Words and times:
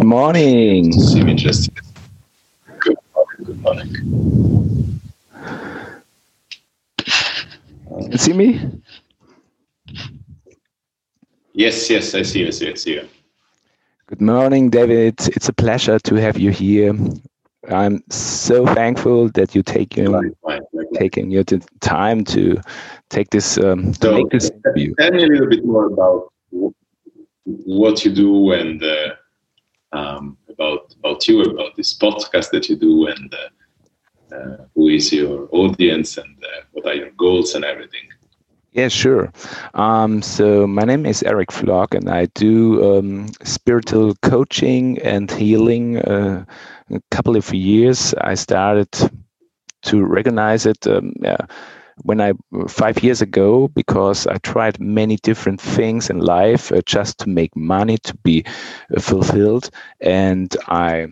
Good 0.00 0.06
morning. 0.06 0.92
Seem 0.98 1.28
interesting. 1.28 1.74
Good 2.78 2.96
morning. 3.14 3.44
Good 3.44 3.60
morning. 3.60 5.00
You 8.10 8.16
see 8.16 8.32
me? 8.32 8.80
Yes, 11.52 11.90
yes, 11.90 12.14
I 12.14 12.22
see, 12.22 12.40
you, 12.40 12.46
I 12.46 12.50
see, 12.50 12.64
you, 12.64 12.70
I 12.70 12.74
see 12.76 12.94
you. 12.94 13.08
Good 14.06 14.22
morning, 14.22 14.70
David. 14.70 15.20
It's 15.36 15.50
a 15.50 15.52
pleasure 15.52 15.98
to 15.98 16.14
have 16.14 16.38
you 16.38 16.50
here. 16.50 16.94
I'm 17.68 18.02
so 18.08 18.64
thankful 18.64 19.28
that 19.32 19.54
you 19.54 19.62
take 19.62 19.98
your, 19.98 20.12
Fine, 20.12 20.34
fine, 20.42 20.60
fine. 20.72 20.92
taking 20.94 21.30
your 21.30 21.44
time 21.80 22.24
to 22.24 22.56
take 23.10 23.28
this 23.28 23.58
um, 23.58 23.92
to 23.92 24.00
So, 24.00 24.14
make 24.14 24.30
this 24.30 24.48
interview. 24.48 24.94
tell 24.94 25.10
me 25.10 25.24
a 25.24 25.26
little 25.26 25.46
bit 25.50 25.62
more 25.62 25.88
about 25.88 26.32
what 27.44 28.02
you 28.06 28.14
do 28.14 28.52
and 28.52 28.82
uh, 28.82 29.16
um, 29.92 30.36
about 30.48 30.94
about 30.98 31.26
you, 31.28 31.42
about 31.42 31.76
this 31.76 31.96
podcast 31.96 32.50
that 32.50 32.68
you 32.68 32.76
do, 32.76 33.06
and 33.06 33.34
uh, 33.34 34.34
uh, 34.34 34.56
who 34.74 34.88
is 34.88 35.12
your 35.12 35.48
audience, 35.52 36.16
and 36.16 36.36
uh, 36.44 36.62
what 36.72 36.86
are 36.86 36.94
your 36.94 37.10
goals 37.12 37.54
and 37.54 37.64
everything. 37.64 38.08
Yeah, 38.72 38.86
sure. 38.86 39.32
Um, 39.74 40.22
so 40.22 40.64
my 40.66 40.84
name 40.84 41.04
is 41.04 41.24
Eric 41.24 41.50
Flock, 41.50 41.92
and 41.92 42.08
I 42.08 42.26
do 42.26 42.98
um, 42.98 43.26
spiritual 43.42 44.14
coaching 44.22 44.98
and 45.00 45.28
healing. 45.28 45.98
Uh, 45.98 46.44
a 46.90 47.00
couple 47.10 47.36
of 47.36 47.52
years, 47.52 48.14
I 48.20 48.34
started 48.34 48.88
to 49.82 50.04
recognize 50.04 50.66
it. 50.66 50.86
Um, 50.86 51.14
yeah, 51.20 51.46
when 52.02 52.20
I 52.20 52.32
five 52.68 53.02
years 53.02 53.20
ago, 53.22 53.68
because 53.68 54.26
I 54.26 54.38
tried 54.38 54.80
many 54.80 55.16
different 55.16 55.60
things 55.60 56.10
in 56.10 56.18
life 56.20 56.72
uh, 56.72 56.80
just 56.86 57.18
to 57.20 57.28
make 57.28 57.54
money 57.56 57.98
to 57.98 58.16
be 58.18 58.44
uh, 58.96 59.00
fulfilled, 59.00 59.70
and 60.00 60.54
I 60.68 61.08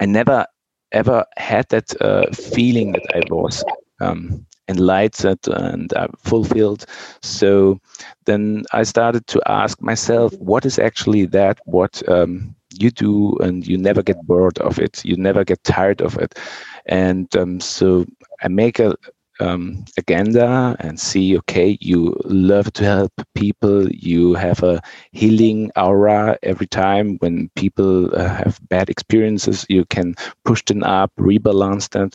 I 0.00 0.06
never 0.06 0.46
ever 0.92 1.24
had 1.36 1.68
that 1.70 2.00
uh, 2.00 2.26
feeling 2.32 2.92
that 2.92 3.06
I 3.14 3.22
was 3.30 3.62
um, 4.00 4.46
enlightened 4.68 5.46
and 5.46 5.92
uh, 5.94 6.08
fulfilled. 6.18 6.84
So 7.22 7.80
then 8.24 8.64
I 8.72 8.82
started 8.82 9.26
to 9.28 9.40
ask 9.46 9.80
myself, 9.80 10.32
what 10.38 10.64
is 10.64 10.78
actually 10.78 11.26
that? 11.26 11.60
What 11.64 12.02
um, 12.08 12.54
you 12.78 12.90
do, 12.90 13.36
and 13.38 13.66
you 13.66 13.76
never 13.78 14.02
get 14.02 14.20
bored 14.26 14.58
of 14.58 14.78
it. 14.78 15.04
You 15.04 15.16
never 15.16 15.44
get 15.44 15.62
tired 15.64 16.00
of 16.00 16.16
it. 16.18 16.38
And 16.86 17.34
um, 17.36 17.60
so 17.60 18.06
I 18.42 18.48
make 18.48 18.78
a 18.78 18.94
um, 19.40 19.84
agenda 19.98 20.76
and 20.80 20.98
see 21.00 21.36
okay 21.38 21.76
you 21.80 22.14
love 22.24 22.72
to 22.74 22.84
help 22.84 23.12
people. 23.34 23.88
You 23.90 24.34
have 24.34 24.62
a 24.62 24.80
healing 25.12 25.70
aura 25.76 26.38
every 26.42 26.66
time. 26.66 27.16
When 27.18 27.50
people 27.56 28.14
uh, 28.14 28.28
have 28.28 28.60
bad 28.68 28.90
experiences 28.90 29.66
you 29.68 29.84
can 29.86 30.14
push 30.44 30.62
them 30.64 30.82
up 30.84 31.10
rebalance 31.18 31.88
them. 31.90 32.10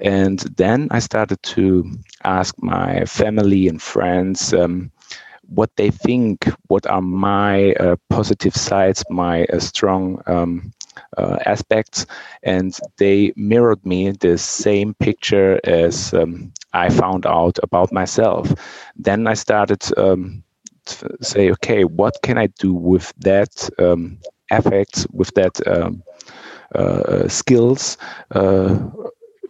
And 0.00 0.38
then 0.56 0.88
i 0.90 0.98
started 1.00 1.42
to 1.54 1.84
ask 2.24 2.54
my 2.62 3.04
family 3.04 3.68
and 3.68 3.80
friends 3.80 4.52
um, 4.54 4.90
what 5.48 5.70
they 5.76 5.90
think 5.90 6.48
what 6.68 6.86
are 6.86 7.02
my 7.02 7.72
uh, 7.74 7.96
positive 8.08 8.54
sides 8.54 9.04
my 9.10 9.44
uh, 9.46 9.58
strong 9.58 10.20
um, 10.26 10.72
uh, 11.16 11.36
aspects. 11.46 12.06
And 12.42 12.76
they 12.98 13.32
mirrored 13.36 13.84
me 13.84 14.10
the 14.12 14.38
same 14.38 14.94
picture 14.94 15.60
as 15.64 16.12
um, 16.14 16.52
I 16.72 16.88
found 16.90 17.26
out 17.26 17.58
about 17.62 17.92
myself. 17.92 18.52
Then 18.96 19.26
I 19.26 19.34
started 19.34 19.82
um, 19.98 20.42
to 20.86 21.16
say, 21.20 21.50
okay, 21.52 21.84
what 21.84 22.22
can 22.22 22.38
I 22.38 22.46
do 22.46 22.72
with 22.74 23.12
that 23.18 23.68
um, 23.78 24.18
with 25.12 25.32
that 25.34 25.66
um, 25.66 26.02
uh, 26.74 27.28
skills? 27.28 27.96
Uh, 28.30 28.78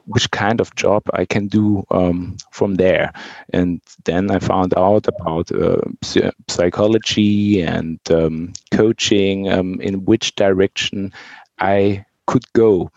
which 0.07 0.31
kind 0.33 0.61
of 0.61 0.75
job 0.75 1.03
I 1.13 1.25
can 1.25 1.47
do 1.47 1.85
um, 1.93 2.37
from 2.51 2.75
there. 2.75 3.13
And 3.53 3.81
then 4.05 4.31
I 4.31 4.41
found 4.41 4.75
out 4.77 5.07
about 5.07 5.53
uh, 5.53 5.83
psy- 6.03 6.33
psychology 6.49 7.63
and 7.63 8.01
um, 8.11 8.53
coaching, 8.73 9.53
um, 9.53 9.81
in 9.81 10.05
which 10.05 10.35
direction 10.35 11.13
I 11.61 12.05
could 12.27 12.45
go. 12.55 12.91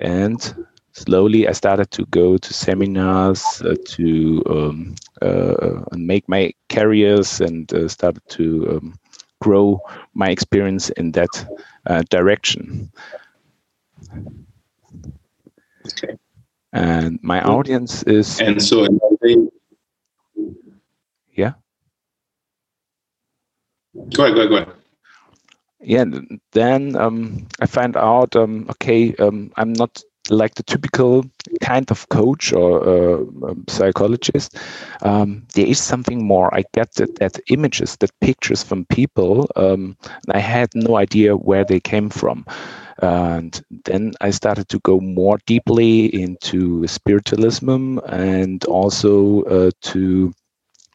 And 0.00 0.66
slowly 1.00 1.48
I 1.48 1.52
started 1.52 1.90
to 1.92 2.06
go 2.06 2.36
to 2.38 2.52
seminars 2.54 3.62
uh, 3.64 3.76
to 3.96 4.42
um, 4.48 4.94
uh, 5.22 5.80
make 5.92 6.28
my 6.28 6.52
careers 6.68 7.40
and 7.40 7.72
uh, 7.72 7.88
started 7.88 8.22
to 8.30 8.44
um, 8.76 8.94
grow 9.40 9.80
my 10.14 10.30
experience 10.30 10.90
in 10.90 11.12
that 11.12 11.46
uh, 11.86 12.02
direction. 12.10 12.90
Okay. 15.86 16.16
And 16.72 17.18
my 17.22 17.40
audience 17.42 18.02
is 18.04 18.40
And 18.40 18.62
so, 18.62 18.86
yeah. 21.34 21.54
go 24.14 24.24
ahead, 24.24 24.34
go 24.34 24.40
ahead, 24.40 24.50
go 24.50 24.56
ahead. 24.56 24.68
yeah 25.80 26.04
then 26.52 26.96
um, 26.96 27.46
i 27.60 27.66
find 27.66 27.96
out 27.96 28.34
um, 28.36 28.66
okay 28.70 29.14
um, 29.16 29.50
i'm 29.56 29.72
not 29.72 30.02
like 30.30 30.54
the 30.54 30.62
typical 30.62 31.24
kind 31.60 31.90
of 31.90 32.08
coach 32.08 32.52
or 32.52 32.82
uh, 32.88 33.18
um, 33.48 33.64
psychologist 33.68 34.56
um, 35.02 35.46
there 35.54 35.66
is 35.66 35.80
something 35.80 36.24
more. 36.26 36.54
I 36.54 36.64
get 36.72 36.94
that, 36.94 37.16
that 37.16 37.38
images 37.48 37.96
that 37.96 38.18
pictures 38.20 38.62
from 38.62 38.84
people 38.86 39.50
um, 39.56 39.96
and 40.26 40.34
i 40.34 40.38
had 40.38 40.70
no 40.74 40.96
idea 40.96 41.36
where 41.36 41.64
they 41.64 41.80
came 41.80 42.10
from. 42.10 42.44
And 43.02 43.62
then 43.84 44.12
i 44.20 44.30
started 44.30 44.68
to 44.68 44.78
go 44.80 45.00
more 45.00 45.38
deeply 45.46 46.06
into 46.22 46.86
spiritualism 46.86 47.98
and 48.08 48.64
also 48.66 49.42
uh, 49.44 49.70
to 49.82 50.32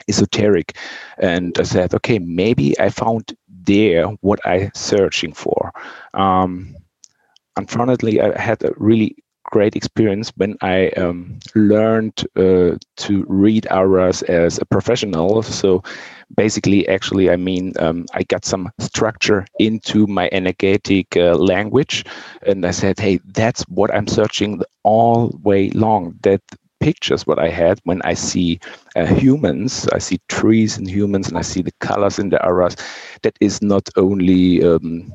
esoteric. 0.07 0.77
And 1.17 1.57
i 1.59 1.63
said 1.63 1.93
okay 1.95 2.19
maybe 2.19 2.79
i 2.79 2.89
found 2.89 3.35
there 3.47 4.05
what 4.21 4.39
I'm 4.45 4.71
searching 4.75 5.33
for. 5.33 5.71
Um, 6.13 6.75
unfortunately 7.57 8.21
i 8.21 8.39
had 8.39 8.63
a 8.63 8.73
really 8.77 9.15
great 9.51 9.75
experience 9.75 10.31
when 10.37 10.55
i 10.61 10.87
um, 10.97 11.39
learned 11.55 12.25
uh, 12.35 12.71
to 12.97 13.25
read 13.27 13.67
auras 13.71 14.21
as 14.23 14.57
a 14.59 14.65
professional. 14.65 15.41
So 15.43 15.83
basically 16.35 16.87
actually 16.87 17.29
i 17.29 17.35
mean 17.35 17.73
um, 17.79 18.05
i 18.13 18.23
got 18.23 18.45
some 18.45 18.69
structure 18.79 19.45
into 19.59 20.07
my 20.07 20.27
energetic 20.31 21.15
uh, 21.17 21.35
language 21.35 22.03
and 22.47 22.65
i 22.65 22.71
said 22.71 22.99
hey 22.99 23.19
that's 23.33 23.61
what 23.69 23.93
i'm 23.93 24.07
searching 24.07 24.61
all 24.83 25.29
way 25.43 25.69
long. 25.71 26.17
That 26.23 26.41
pictures 26.79 27.25
what 27.25 27.39
I 27.39 27.49
had 27.49 27.79
when 27.83 28.01
I 28.03 28.13
see 28.13 28.59
uh, 28.95 29.05
humans, 29.05 29.87
I 29.93 29.99
see 29.99 30.19
trees 30.29 30.77
and 30.77 30.89
humans, 30.89 31.27
and 31.29 31.37
I 31.37 31.41
see 31.41 31.61
the 31.61 31.71
colors 31.79 32.19
in 32.19 32.29
the 32.29 32.43
auras. 32.45 32.75
That 33.23 33.35
is 33.41 33.61
not 33.61 33.89
only 33.97 34.63
um, 34.63 35.13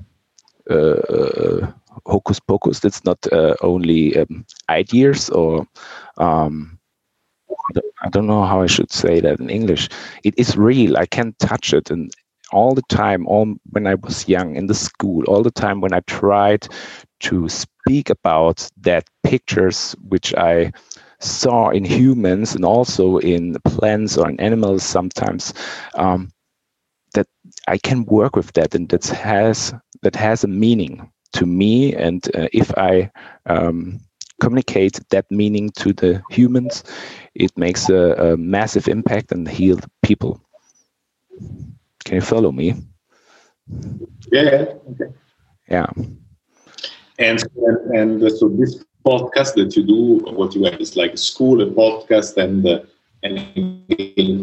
uh, 0.68 1.68
hocus 2.06 2.40
pocus. 2.40 2.80
That's 2.80 3.04
not 3.04 3.18
uh, 3.32 3.54
only 3.62 4.16
um, 4.18 4.44
ideas 4.68 5.30
or 5.30 5.66
um, 6.18 6.78
I 8.02 8.08
don't- 8.10 8.26
know 8.26 8.44
how 8.44 8.60
I 8.62 8.66
should 8.66 8.92
say 8.92 9.20
that 9.20 9.40
in 9.40 9.50
English. 9.50 9.88
It 10.24 10.34
is 10.38 10.56
real. 10.56 10.96
I 10.96 11.06
can 11.06 11.34
touch 11.38 11.72
it, 11.72 11.90
and 11.90 12.10
all 12.52 12.74
the 12.74 12.82
time, 12.88 13.26
all 13.26 13.54
when 13.70 13.86
I 13.86 13.94
was 13.94 14.28
young 14.28 14.56
in 14.56 14.66
the 14.66 14.74
school, 14.74 15.24
all 15.28 15.42
the 15.42 15.50
time 15.50 15.80
when 15.80 15.92
I 15.92 16.00
tried 16.00 16.66
to 17.20 17.48
speak 17.48 18.10
about 18.10 18.68
that 18.82 19.08
pictures 19.22 19.94
which 20.08 20.34
I 20.34 20.72
saw 21.20 21.68
in 21.70 21.84
humans 21.84 22.54
and 22.54 22.64
also 22.64 23.18
in 23.18 23.56
plants 23.64 24.16
or 24.18 24.28
in 24.28 24.40
animals 24.40 24.82
sometimes 24.82 25.52
um, 25.94 26.30
that 27.14 27.26
I 27.68 27.78
can 27.78 28.04
work 28.04 28.36
with 28.36 28.52
that 28.54 28.74
and 28.74 28.88
that 28.90 29.06
has 29.06 29.72
that 30.02 30.16
has 30.16 30.44
a 30.44 30.48
meaning 30.48 31.10
to 31.32 31.46
me 31.46 31.94
and 31.94 32.26
uh, 32.36 32.48
if 32.52 32.72
I 32.76 33.10
um, 33.46 34.00
communicate 34.40 35.00
that 35.10 35.26
meaning 35.30 35.70
to 35.76 35.92
the 35.92 36.22
humans 36.30 36.82
it 37.34 37.50
makes 37.56 37.88
a, 37.88 38.14
a 38.32 38.36
massive 38.36 38.88
impact 38.88 39.32
and 39.32 39.48
heal 39.48 39.78
people 40.02 40.40
can 42.04 42.16
you 42.16 42.20
follow 42.22 42.50
me 42.52 42.74
Yeah, 44.30 44.42
yeah, 44.42 44.64
okay. 44.90 45.12
yeah 45.68 45.86
And, 47.18 47.42
and 47.66 48.20
and 48.22 48.32
so 48.32 48.48
this 48.48 48.84
podcast 49.06 49.54
that 49.54 49.76
you 49.76 49.82
do, 49.84 50.20
what 50.32 50.54
you 50.54 50.64
have 50.64 50.80
is 50.80 50.96
like 50.96 51.12
a 51.14 51.16
school, 51.16 51.60
a 51.62 51.66
podcast, 51.66 52.36
and 52.36 52.66
uh, 52.66 52.80
and 53.22 53.46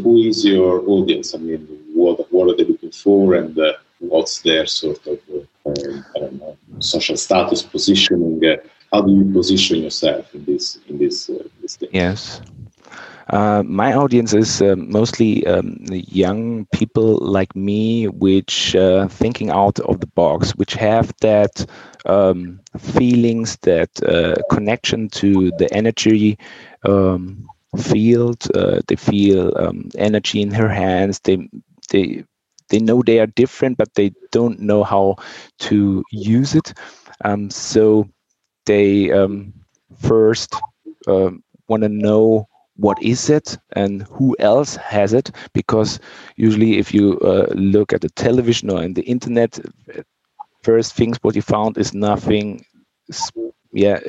who 0.04 0.18
is 0.18 0.46
your 0.46 0.82
audience? 0.88 1.34
I 1.34 1.38
mean, 1.40 1.68
what 1.94 2.32
what 2.32 2.50
are 2.50 2.56
they 2.56 2.66
looking 2.66 2.92
for, 2.92 3.36
and 3.36 3.58
uh, 3.58 3.74
what's 4.00 4.42
their 4.42 4.66
sort 4.66 5.06
of 5.08 5.20
uh, 5.66 6.02
don't 6.16 6.40
know 6.40 6.58
social 6.80 7.18
status 7.18 7.62
positioning? 7.62 8.44
Uh, 8.46 8.58
how 8.92 9.02
do 9.02 9.12
you 9.12 9.32
position 9.34 9.82
yourself 9.82 10.34
in 10.34 10.46
this 10.46 10.80
in 10.88 10.98
this 10.98 11.30
uh, 11.30 11.44
this 11.62 11.76
thing? 11.78 11.90
Yes. 11.92 12.42
Uh, 13.30 13.62
my 13.64 13.94
audience 13.94 14.34
is 14.34 14.62
uh, 14.62 14.74
mostly 14.78 15.46
um, 15.48 15.78
young 15.90 16.66
people 16.68 17.18
like 17.18 17.54
me, 17.58 18.08
which 18.08 18.74
uh, 18.74 19.06
thinking 19.10 19.50
out 19.50 19.78
of 19.82 20.00
the 20.00 20.08
box, 20.08 20.52
which 20.52 20.76
have 20.76 21.14
that 21.20 21.66
um, 22.06 22.58
feelings, 22.78 23.58
that 23.64 23.92
connection 24.50 25.10
to 25.10 25.52
the 25.58 25.68
energy 25.74 26.38
um, 26.84 27.46
field. 27.78 28.48
They 28.88 28.96
feel 28.96 29.52
um, 29.58 29.90
energy 29.98 30.42
in 30.42 30.52
her 30.52 30.70
hands. 30.70 31.20
They 31.20 31.50
they 31.90 32.24
they 32.70 32.80
know 32.80 33.02
they 33.02 33.20
are 33.20 33.28
different, 33.28 33.78
but 33.78 33.94
they 33.96 34.12
don't 34.32 34.60
know 34.60 34.84
how 34.84 35.16
to 35.60 36.04
use 36.12 36.56
it. 36.56 36.74
Um, 37.26 37.50
so 37.50 38.08
they 38.66 39.12
um, 39.12 39.54
first 40.00 40.54
want 41.68 41.84
to 41.84 41.90
know 41.90 42.48
what 42.78 43.02
is 43.02 43.30
it 43.30 43.58
and 43.74 44.04
who 44.04 44.36
else 44.40 44.76
has 44.78 45.14
it 45.14 45.32
because 45.54 46.00
usually 46.36 46.78
if 46.78 46.94
you 46.94 47.20
uh, 47.20 47.48
look 47.56 47.94
at 47.94 48.02
the 48.02 48.10
television 48.10 48.70
or 48.70 48.84
in 48.84 48.94
the 48.94 49.02
internet 49.04 49.60
first 50.64 50.94
things 50.94 51.18
what 51.22 51.36
you 51.36 51.42
found 51.42 51.78
is 51.78 51.94
nothing 51.94 52.64
yeah 53.74 54.00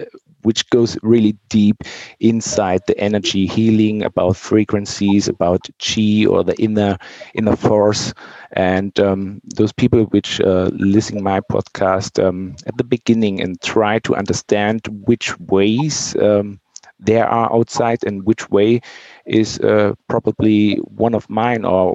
which 0.42 0.68
goes 0.70 0.96
really 1.02 1.36
deep 1.48 1.76
inside 2.20 2.80
the 2.86 2.98
energy 2.98 3.46
healing 3.46 4.02
about 4.02 4.36
frequencies 4.36 5.28
about 5.28 5.68
chi 5.78 6.24
or 6.26 6.44
the 6.44 6.54
inner 6.60 6.96
inner 7.34 7.56
force. 7.56 8.12
And 8.52 8.98
um, 9.00 9.40
those 9.56 9.72
people 9.72 10.04
which 10.04 10.40
uh, 10.40 10.70
listen 10.72 11.22
my 11.22 11.40
podcast 11.40 12.22
um, 12.22 12.56
at 12.66 12.76
the 12.76 12.84
beginning 12.84 13.40
and 13.40 13.60
try 13.60 13.98
to 14.00 14.14
understand 14.16 14.86
which 15.06 15.38
ways 15.40 16.16
um, 16.16 16.60
there 16.98 17.26
are 17.28 17.52
outside 17.54 18.04
and 18.04 18.24
which 18.24 18.50
way 18.50 18.80
is 19.26 19.58
uh, 19.60 19.94
probably 20.08 20.76
one 20.76 21.14
of 21.14 21.28
mine 21.30 21.64
or 21.64 21.92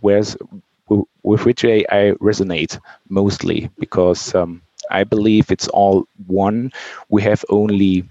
where's 0.00 0.36
with 1.22 1.44
which 1.44 1.64
I, 1.64 1.84
I 1.90 2.12
resonate 2.20 2.78
mostly 3.08 3.70
because 3.78 4.34
um, 4.34 4.62
I 4.90 5.04
believe 5.04 5.50
it's 5.50 5.68
all 5.68 6.06
one. 6.26 6.72
We 7.08 7.22
have 7.22 7.44
only 7.48 8.04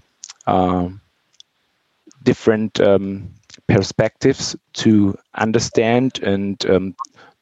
um, 0.46 1.00
different 2.22 2.80
um, 2.80 3.28
perspectives 3.68 4.56
to 4.74 5.16
understand 5.34 6.20
and 6.22 6.64
um, 6.66 6.94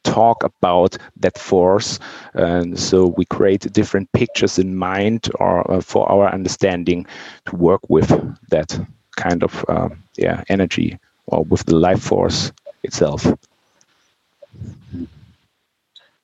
talk 0.04 0.44
about 0.44 0.96
that 1.16 1.36
force 1.38 1.98
and 2.34 2.78
so 2.78 3.06
we 3.16 3.24
create 3.24 3.72
different 3.72 4.10
pictures 4.12 4.58
in 4.58 4.76
mind 4.76 5.30
or 5.40 5.68
uh, 5.70 5.80
for 5.80 6.10
our 6.10 6.28
understanding 6.28 7.06
to 7.46 7.56
work 7.56 7.80
with 7.88 8.08
that 8.50 8.78
kind 9.16 9.42
of 9.42 9.64
uh, 9.68 9.88
yeah 10.16 10.44
energy 10.48 10.98
or 11.26 11.42
with 11.44 11.64
the 11.64 11.74
life 11.74 12.02
force 12.02 12.52
itself 12.82 13.26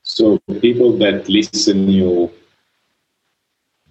so 0.03 0.39
people 0.61 0.97
that 0.99 1.27
listen 1.29 1.89
you 1.89 2.31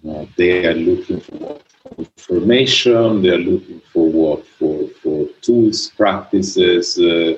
uh, 0.08 0.24
they 0.36 0.66
are 0.66 0.74
looking 0.74 1.20
for 1.20 1.60
information 1.98 3.22
they 3.22 3.30
are 3.30 3.38
looking 3.38 3.80
for 3.92 4.10
what 4.10 4.46
for 4.46 4.88
for 5.02 5.26
tools 5.42 5.90
practices 5.96 6.98
uh, 6.98 7.36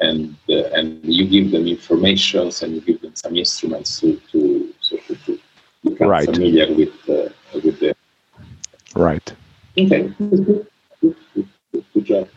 and 0.00 0.36
uh, 0.48 0.64
and 0.74 1.04
you 1.04 1.26
give 1.26 1.50
them 1.50 1.66
informations 1.66 2.62
and 2.62 2.74
you 2.74 2.80
give 2.80 3.00
them 3.00 3.14
some 3.14 3.36
instruments 3.36 4.00
to 4.00 4.16
to 4.30 4.72
sort 4.80 5.10
of 5.10 5.24
to 5.24 5.40
become 5.84 6.08
right. 6.08 6.26
familiar 6.26 6.72
with 6.74 6.94
uh, 7.08 7.28
with 7.54 7.80
the 7.80 7.94
right. 8.94 9.34
Okay. 9.76 10.12
Good 11.00 12.04
job. 12.04 12.28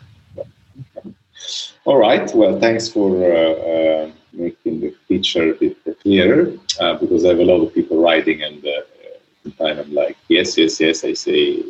All 1.84 1.96
right. 1.96 2.32
Well, 2.34 2.60
thanks 2.60 2.88
for 2.88 3.10
uh, 3.24 3.52
uh, 3.52 4.10
making 4.32 4.80
the 4.80 4.94
picture 5.08 5.52
a 5.52 5.54
bit 5.54 5.76
clearer 6.02 6.52
uh, 6.80 6.94
because 6.94 7.24
I 7.24 7.28
have 7.28 7.38
a 7.40 7.44
lot 7.44 7.62
of 7.62 7.74
people 7.74 8.02
writing 8.02 8.42
and 8.42 8.64
uh, 8.64 8.82
kind 9.58 9.78
of 9.78 9.88
like 9.90 10.16
yes, 10.28 10.56
yes, 10.58 10.80
yes. 10.80 11.04
I 11.04 11.12
say 11.14 11.62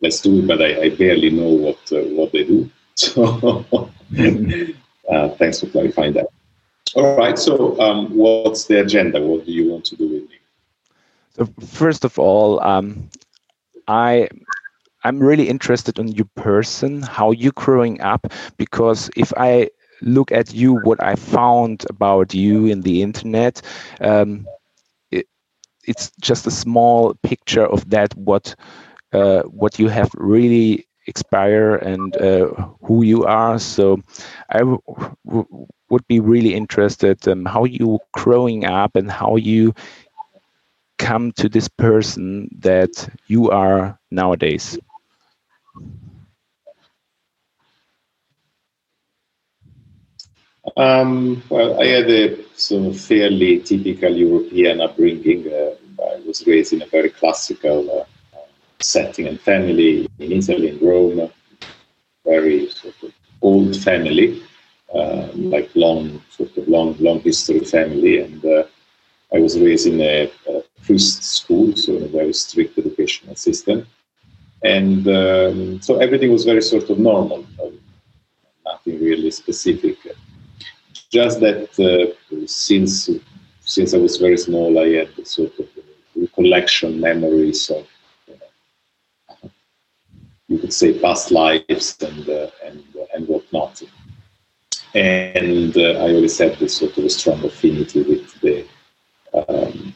let's 0.00 0.20
do 0.20 0.38
it, 0.40 0.46
but 0.46 0.60
I, 0.62 0.82
I 0.84 0.88
barely 0.90 1.30
know 1.30 1.52
what 1.64 1.80
uh, 1.92 2.04
what 2.18 2.32
they 2.32 2.44
do. 2.44 2.70
So 2.94 3.90
Uh, 5.08 5.28
thanks 5.30 5.60
for 5.60 5.66
clarifying 5.66 6.12
that. 6.14 6.26
All 6.94 7.16
right. 7.16 7.38
So, 7.38 7.78
um, 7.80 8.14
what's 8.16 8.64
the 8.66 8.80
agenda? 8.80 9.20
What 9.20 9.44
do 9.46 9.52
you 9.52 9.70
want 9.70 9.84
to 9.86 9.96
do 9.96 10.04
with 10.08 10.22
me? 10.28 10.36
So, 11.30 11.46
first 11.60 12.04
of 12.04 12.18
all, 12.18 12.62
um, 12.62 13.08
I 13.86 14.28
I'm 15.04 15.18
really 15.18 15.48
interested 15.48 15.98
in 15.98 16.08
your 16.08 16.28
person, 16.36 17.02
how 17.02 17.32
you 17.32 17.52
growing 17.52 18.00
up, 18.00 18.32
because 18.56 19.10
if 19.16 19.32
I 19.36 19.70
look 20.02 20.32
at 20.32 20.54
you, 20.54 20.74
what 20.74 21.02
I 21.02 21.16
found 21.16 21.84
about 21.90 22.34
you 22.34 22.66
in 22.66 22.82
the 22.82 23.02
internet, 23.02 23.62
um, 24.00 24.46
it, 25.10 25.26
it's 25.84 26.12
just 26.20 26.46
a 26.46 26.50
small 26.50 27.14
picture 27.22 27.66
of 27.66 27.88
that 27.90 28.14
what 28.16 28.54
uh, 29.12 29.42
what 29.42 29.78
you 29.78 29.88
have 29.88 30.10
really 30.16 30.86
expire 31.06 31.76
and 31.76 32.16
uh, 32.16 32.46
who 32.82 33.02
you 33.02 33.24
are. 33.24 33.58
So 33.58 33.98
I 34.50 34.62
would 35.90 36.06
be 36.08 36.20
really 36.20 36.54
interested 36.54 37.26
um, 37.28 37.44
how 37.46 37.64
you 37.64 37.98
growing 38.12 38.64
up 38.64 38.96
and 38.96 39.10
how 39.10 39.36
you 39.36 39.74
come 40.98 41.32
to 41.32 41.48
this 41.48 41.68
person 41.68 42.48
that 42.60 43.08
you 43.26 43.50
are 43.50 43.98
nowadays. 44.10 44.78
Um, 50.76 51.42
well, 51.50 51.80
I 51.80 51.86
had 51.86 52.10
a 52.10 52.38
sort 52.54 52.86
of 52.86 53.00
fairly 53.00 53.60
typical 53.60 54.14
European 54.14 54.80
upbringing. 54.80 55.52
Uh, 55.52 55.74
I 56.02 56.20
was 56.26 56.46
raised 56.46 56.72
in 56.72 56.82
a 56.82 56.86
very 56.86 57.10
classical 57.10 58.00
uh, 58.00 58.38
setting 58.80 59.26
and 59.28 59.40
family 59.40 60.08
in 60.18 60.32
Italy, 60.32 60.68
in 60.68 60.78
Rome, 60.86 61.30
very 62.24 62.68
sort 62.70 62.94
of 63.02 63.12
old 63.42 63.76
family, 63.76 64.42
uh, 64.94 65.28
like 65.34 65.70
long, 65.74 66.22
sort 66.30 66.56
of 66.56 66.66
long, 66.68 66.96
long 66.98 67.20
history 67.20 67.60
family. 67.60 68.20
And 68.20 68.44
uh, 68.44 68.64
I 69.34 69.40
was 69.40 69.58
raised 69.58 69.86
in 69.86 70.00
a, 70.00 70.30
a, 70.48 70.62
priest 70.84 71.22
school, 71.22 71.76
so 71.76 71.96
in 71.96 72.02
a 72.02 72.08
very 72.08 72.32
strict 72.32 72.76
educational 72.76 73.36
system. 73.36 73.86
And 74.64 75.06
um, 75.06 75.80
so 75.80 75.98
everything 75.98 76.32
was 76.32 76.44
very 76.44 76.62
sort 76.62 76.90
of 76.90 76.98
normal, 76.98 77.46
um, 77.62 77.78
nothing 78.64 79.00
really 79.00 79.30
specific. 79.30 80.01
Just 81.12 81.40
that 81.40 81.68
uh, 81.78 82.46
since 82.46 83.10
since 83.60 83.94
I 83.94 83.98
was 83.98 84.16
very 84.16 84.38
small, 84.38 84.78
I 84.78 84.88
had 84.88 85.26
sort 85.26 85.58
of 85.58 85.68
recollection 86.16 87.00
memories 87.00 87.70
of 87.70 87.86
you 90.48 90.58
could 90.58 90.72
say 90.72 90.98
past 90.98 91.30
lives 91.30 91.96
and 92.02 92.28
uh, 92.28 92.50
and 92.64 92.82
uh, 92.96 93.04
and 93.14 93.28
whatnot. 93.28 93.82
And 94.94 95.76
uh, 95.76 96.04
I 96.04 96.14
always 96.14 96.38
had 96.38 96.58
this 96.58 96.76
sort 96.76 96.96
of 96.98 97.04
a 97.04 97.10
strong 97.10 97.44
affinity 97.44 98.02
with 98.02 98.40
the 98.40 98.66
um, 99.34 99.94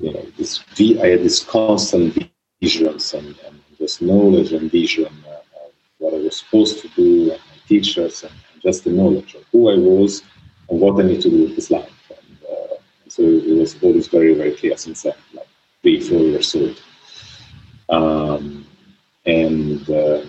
you 0.00 0.12
know 0.12 0.26
this 0.36 0.60
I 0.80 1.06
had 1.08 1.22
this 1.22 1.44
constant 1.44 2.30
visions 2.60 3.14
and, 3.14 3.34
and 3.46 3.60
this 3.78 4.00
knowledge 4.00 4.52
and 4.52 4.70
vision 4.70 5.06
of 5.06 5.72
what 5.98 6.14
I 6.14 6.18
was 6.18 6.38
supposed 6.38 6.80
to 6.80 6.88
do 6.88 7.32
and 7.32 7.40
my 7.50 7.58
teachers 7.66 8.24
and 8.24 8.32
just 8.62 8.84
the 8.84 8.90
knowledge 8.90 9.34
of 9.34 9.44
who 9.52 9.70
I 9.70 9.76
was 9.76 10.22
and 10.68 10.80
what 10.80 11.02
I 11.02 11.06
need 11.06 11.22
to 11.22 11.30
do 11.30 11.42
with 11.44 11.56
this 11.56 11.70
life. 11.70 11.92
And, 12.10 12.38
uh, 12.44 12.74
so 13.08 13.22
it 13.22 13.56
was 13.56 13.82
always 13.82 14.08
very, 14.08 14.34
very 14.34 14.54
clear 14.54 14.76
since 14.76 15.04
I'm 15.04 15.12
like 15.34 15.48
three, 15.82 16.00
four 16.00 16.20
years 16.20 16.54
old. 16.54 16.82
Um, 17.88 18.66
and 19.24 19.88
uh, 19.88 20.22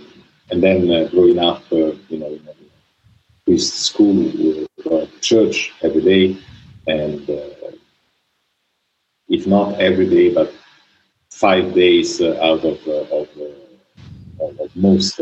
and 0.51 0.63
then 0.63 0.89
uh, 0.91 1.08
growing 1.10 1.39
up, 1.39 1.63
uh, 1.72 1.93
you 2.10 2.19
know, 2.19 2.27
in 2.27 2.48
a 2.48 3.46
priest 3.46 3.74
school, 3.79 4.31
were 4.86 5.08
church 5.22 5.72
every 5.81 6.01
day, 6.01 6.38
and 6.88 7.29
if 9.27 9.46
not 9.46 9.79
every 9.79 10.10
day, 10.10 10.34
but 10.34 10.53
five 11.29 11.74
days 11.74 12.22
out 12.22 12.63
of 12.65 12.88
of, 12.88 13.29
of 14.39 14.75
most 14.75 15.19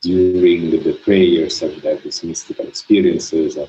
during 0.00 0.70
the, 0.70 0.78
the, 0.78 0.94
prayers, 0.94 1.62
would 1.62 1.84
have 1.84 2.02
these 2.02 2.24
mystical 2.24 2.66
experiences 2.66 3.56
and, 3.56 3.68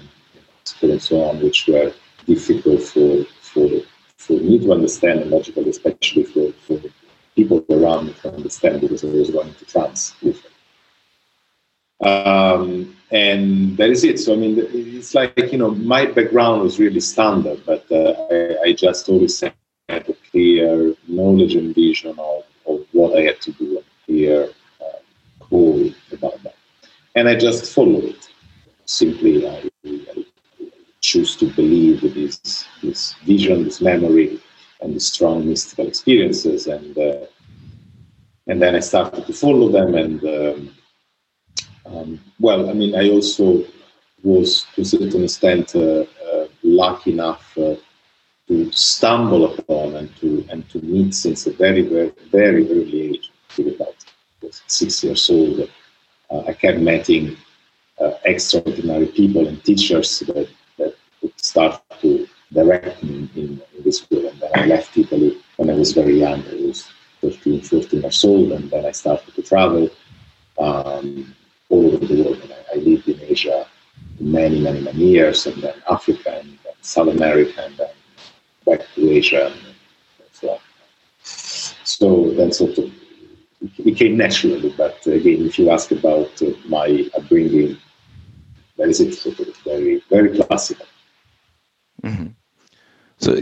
and 0.82 1.01
so 1.01 1.24
on, 1.24 1.41
which 1.41 1.67
were 1.67 1.93
difficult 2.25 2.82
for 2.84 3.25
for 3.41 3.70
for 4.17 4.34
me 4.34 4.60
to 4.60 4.72
understand, 4.72 5.20
and 5.22 5.32
logically, 5.32 5.70
especially 5.70 6.24
for 6.24 6.51
for 6.65 6.79
people 7.36 7.65
around 7.70 8.08
me 8.08 8.13
to 8.22 8.34
understand 8.34 8.82
because 8.82 9.03
I 9.03 9.08
was 9.08 9.32
going 9.32 9.53
to 9.53 9.65
trance 9.65 10.15
with 10.22 10.41
them. 10.43 10.51
Um, 12.10 12.96
and 13.12 13.77
that 13.77 13.89
is 13.89 14.03
it. 14.03 14.20
So 14.20 14.34
I 14.34 14.36
mean, 14.36 14.55
it's 14.60 15.15
like 15.15 15.38
you 15.51 15.58
know, 15.58 15.72
my 15.72 16.05
background 16.05 16.62
was 16.62 16.79
really 16.79 17.00
standard, 17.00 17.65
but 17.65 17.89
uh, 17.91 18.13
I, 18.32 18.70
I, 18.70 18.74
just 18.74 19.08
always 19.08 19.39
had 19.39 19.53
a 19.89 20.13
clear 20.32 20.93
knowledge 21.08 21.55
and 21.55 21.74
vision 21.74 22.15
of, 22.20 22.43
of 22.65 22.86
what 22.91 23.17
I 23.17 23.22
had 23.22 23.39
to 23.41 23.51
do 23.53 23.77
and 23.77 23.86
clear 24.05 24.50
uh, 24.82 25.93
about 26.12 26.43
that. 26.43 26.55
and 27.15 27.29
I 27.29 27.36
just 27.36 27.74
follow 27.74 28.01
it. 28.01 28.29
Simply, 28.86 29.48
I 29.48 29.70
choose 31.13 31.36
to 31.41 31.46
believe 31.60 32.01
this 32.17 32.36
this 32.82 33.01
vision, 33.32 33.58
this 33.63 33.82
memory, 33.91 34.29
and 34.82 34.89
the 34.96 35.00
strong 35.00 35.38
mystical 35.48 35.88
experiences, 35.88 36.62
and 36.75 36.98
uh, 36.98 37.25
and 38.50 38.58
then 38.62 38.74
I 38.75 38.82
started 38.82 39.24
to 39.27 39.34
follow 39.43 39.67
them. 39.77 39.89
And 40.03 40.20
um, 40.38 40.60
um, 41.86 42.10
well, 42.39 42.70
I 42.72 42.74
mean, 42.74 42.93
I 43.01 43.10
also 43.15 43.63
was 44.24 44.65
to 44.74 44.82
a 44.82 44.86
certain 44.86 45.24
extent 45.24 45.75
uh, 45.75 46.05
uh, 46.27 46.46
lucky 46.63 47.12
enough 47.12 47.46
uh, 47.58 47.75
to 48.48 48.55
stumble 48.72 49.43
upon 49.53 49.88
and 50.00 50.10
to 50.22 50.29
and 50.51 50.62
to 50.72 50.77
meet 50.93 51.13
since 51.13 51.41
a 51.48 51.53
very 51.63 51.84
very 51.93 52.12
very 52.39 52.63
early 52.75 53.00
age, 53.10 53.25
about 53.75 54.00
six 54.67 55.03
years 55.03 55.29
old. 55.29 55.58
Uh, 56.32 56.41
I 56.50 56.53
kept 56.53 56.79
meeting 56.79 57.38
uh, 58.01 58.13
extraordinary 58.25 59.08
people 59.08 59.48
and 59.48 59.63
teachers 59.63 60.20
that, 60.20 60.50
start 61.53 61.83
to 62.01 62.27
direct 62.51 63.03
me 63.03 63.29
in, 63.36 63.62
in 63.75 63.83
this 63.83 64.10
way. 64.10 64.27
And 64.27 64.39
then 64.41 64.51
I 64.55 64.65
left 64.65 64.98
Italy 64.98 65.38
when 65.57 65.69
I 65.69 65.75
was 65.75 65.93
very 65.93 66.17
young. 66.19 66.41
I 66.51 66.55
was 66.65 66.89
13, 67.22 67.62
14 67.62 68.01
years 68.01 68.25
old, 68.25 68.51
and 68.53 68.72
then 68.72 68.86
I 68.88 68.91
started 68.91 69.36
to 69.36 69.43
travel 69.43 69.88
um, 70.57 71.36
all 71.69 71.86
over 71.93 72.05
the 72.07 72.24
world. 72.24 72.39
And 72.41 72.53
I, 72.53 72.62
I 72.74 72.77
lived 72.77 73.07
in 73.07 73.19
Asia 73.22 73.67
many, 74.19 74.60
many, 74.62 74.81
many 74.81 75.05
years, 75.17 75.45
and 75.45 75.62
then 75.62 75.75
Africa 75.88 76.39
and, 76.39 76.50
and 76.50 76.77
South 76.81 77.10
America, 77.10 77.62
and 77.65 77.77
then 77.77 77.93
back 78.65 78.81
to 78.95 79.12
Asia 79.12 79.45
and 79.53 79.75
so 80.31 80.50
on. 80.53 80.60
So 81.22 82.31
then 82.31 82.51
sort 82.51 82.79
of 82.79 82.91
it 83.62 83.95
came 83.95 84.17
naturally. 84.17 84.74
But 84.75 85.05
again, 85.05 85.45
if 85.45 85.60
you 85.60 85.69
ask 85.69 85.91
about 85.91 86.41
my 86.65 86.88
upbringing, 87.15 87.77
that 88.77 88.89
is 88.89 89.00
it. 89.01 89.13
Sort 89.13 89.39
of 89.39 89.55
very, 89.57 90.03
very 90.10 90.36
classical. 90.36 90.88
Mm-hmm. 92.03 92.27
So 93.17 93.36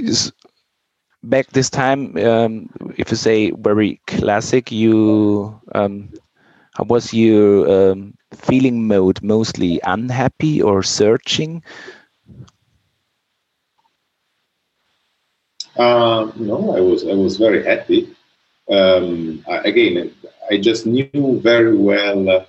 back 1.23 1.47
this 1.51 1.69
time, 1.69 2.17
um, 2.17 2.69
if 2.97 3.11
you 3.11 3.17
say 3.17 3.51
very 3.51 3.99
classic, 4.07 4.71
you 4.71 5.59
um, 5.73 6.09
how 6.73 6.83
was 6.85 7.13
your 7.13 7.91
um, 7.91 8.13
feeling 8.33 8.87
mode? 8.87 9.21
Mostly 9.21 9.79
unhappy 9.83 10.61
or 10.61 10.83
searching? 10.83 11.63
Uh, 15.77 16.31
no, 16.35 16.75
I 16.75 16.81
was 16.81 17.07
I 17.07 17.13
was 17.13 17.37
very 17.37 17.63
happy. 17.63 18.15
Um, 18.69 19.43
I, 19.49 19.57
again, 19.59 20.13
I 20.49 20.57
just 20.57 20.85
knew 20.85 21.39
very 21.41 21.75
well 21.75 22.45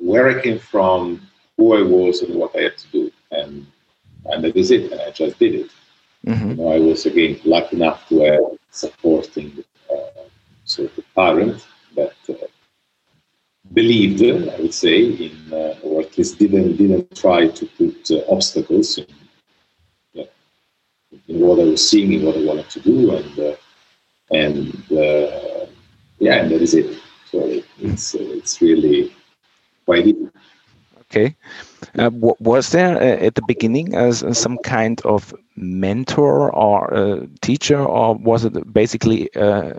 where 0.00 0.28
I 0.28 0.42
came 0.42 0.58
from, 0.58 1.26
who 1.56 1.76
I 1.76 1.82
was, 1.82 2.22
and 2.22 2.34
what 2.34 2.54
I 2.56 2.62
had 2.62 2.78
to 2.78 2.86
do, 2.92 3.12
and 3.30 3.66
and 4.30 4.44
that 4.44 4.56
is 4.56 4.70
it. 4.70 4.92
And 4.92 5.00
I 5.00 5.10
just 5.10 5.38
did 5.38 5.54
it. 5.54 5.70
Mm-hmm. 6.26 6.50
You 6.50 6.56
know, 6.56 6.72
I 6.72 6.78
was 6.78 7.06
again 7.06 7.40
lucky 7.44 7.76
enough 7.76 8.08
to 8.08 8.20
have 8.20 8.58
supporting 8.70 9.64
uh, 9.90 10.22
sort 10.64 10.96
of 10.98 11.04
parent 11.14 11.66
that 11.94 12.14
uh, 12.28 12.46
believed, 13.72 14.22
I 14.22 14.60
would 14.60 14.74
say, 14.74 15.04
in 15.04 15.52
uh, 15.52 15.74
or 15.82 16.02
at 16.02 16.16
least 16.16 16.38
didn't 16.38 16.76
didn't 16.76 17.14
try 17.16 17.48
to 17.48 17.66
put 17.66 18.10
uh, 18.10 18.22
obstacles 18.28 18.98
in, 18.98 19.06
in 21.28 21.40
what 21.40 21.60
I 21.60 21.64
was 21.64 21.88
seeing, 21.88 22.12
in 22.12 22.24
what 22.26 22.36
I 22.36 22.44
wanted 22.44 22.70
to 22.70 22.80
do, 22.80 23.16
and 23.16 23.38
uh, 23.38 23.56
and 24.30 24.92
uh, 24.92 25.66
yeah, 26.18 26.36
and 26.40 26.50
that 26.50 26.62
is 26.62 26.74
it. 26.74 26.98
So 27.30 27.38
it's 27.78 28.14
it's 28.14 28.60
really 28.60 29.14
quite 29.84 30.06
easy. 30.06 30.28
Okay. 31.10 31.36
Uh, 31.98 32.10
was 32.12 32.70
there 32.70 32.96
uh, 32.96 33.24
at 33.24 33.36
the 33.36 33.42
beginning 33.42 33.94
as 33.94 34.22
uh, 34.22 34.34
some 34.34 34.58
kind 34.58 35.00
of 35.02 35.32
mentor 35.56 36.52
or 36.52 36.92
uh, 36.92 37.26
teacher, 37.42 37.78
or 37.78 38.16
was 38.16 38.44
it 38.44 38.72
basically 38.72 39.32
uh, 39.36 39.74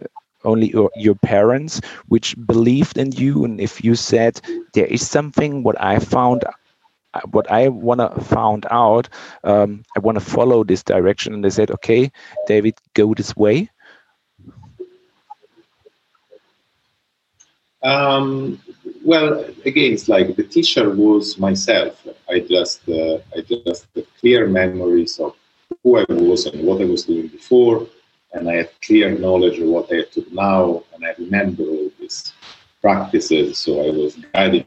only 0.46 0.69
your, 0.69 0.89
your, 0.96 1.15
parents 1.15 1.81
which 2.07 2.36
believed 2.46 2.98
in 2.98 3.12
you? 3.12 3.43
And 3.43 3.60
if 3.60 3.84
you 3.84 3.96
said 3.96 4.39
there 4.74 4.86
is 4.86 5.07
something 5.07 5.63
what 5.63 5.79
I 5.81 6.00
found, 6.00 6.46
uh, 7.13 7.22
what 7.31 7.51
I 7.51 7.67
wanna 7.67 8.10
found 8.22 8.65
out, 8.72 9.10
um, 9.43 9.84
I 9.98 10.00
wanna 10.00 10.22
follow 10.22 10.63
this 10.63 10.81
direction, 10.81 11.34
and 11.34 11.43
they 11.43 11.50
said, 11.50 11.72
okay, 11.72 12.10
David, 12.48 12.75
go 12.93 13.13
this 13.13 13.36
way. 13.36 13.69
Um, 17.84 18.60
well, 19.07 19.39
again, 19.63 19.93
it's 19.93 20.09
like 20.09 20.35
the 20.35 20.43
teacher 20.43 20.89
was 20.93 21.39
myself. 21.39 22.05
I 22.29 22.41
just, 22.41 22.81
uh, 22.89 23.19
I 23.33 23.39
just 23.39 23.87
had 23.95 24.05
clear 24.19 24.47
memories 24.47 25.17
of 25.17 25.33
who 25.81 25.99
I 25.99 26.05
was 26.09 26.45
and 26.45 26.67
what 26.67 26.81
I 26.81 26.85
was 26.85 27.05
doing 27.05 27.27
before, 27.27 27.87
and 28.33 28.49
I 28.49 28.55
had 28.55 28.81
clear 28.81 29.17
knowledge 29.17 29.59
of 29.59 29.69
what 29.69 29.89
I 29.89 29.95
have 30.01 30.11
to 30.11 30.21
do 30.23 30.35
now, 30.35 30.83
and 30.93 31.05
I 31.05 31.15
remember 31.17 31.63
all 31.63 31.89
these 31.97 32.33
practices. 32.81 33.59
So 33.59 33.79
I 33.87 33.91
was 33.91 34.17
guiding 34.33 34.65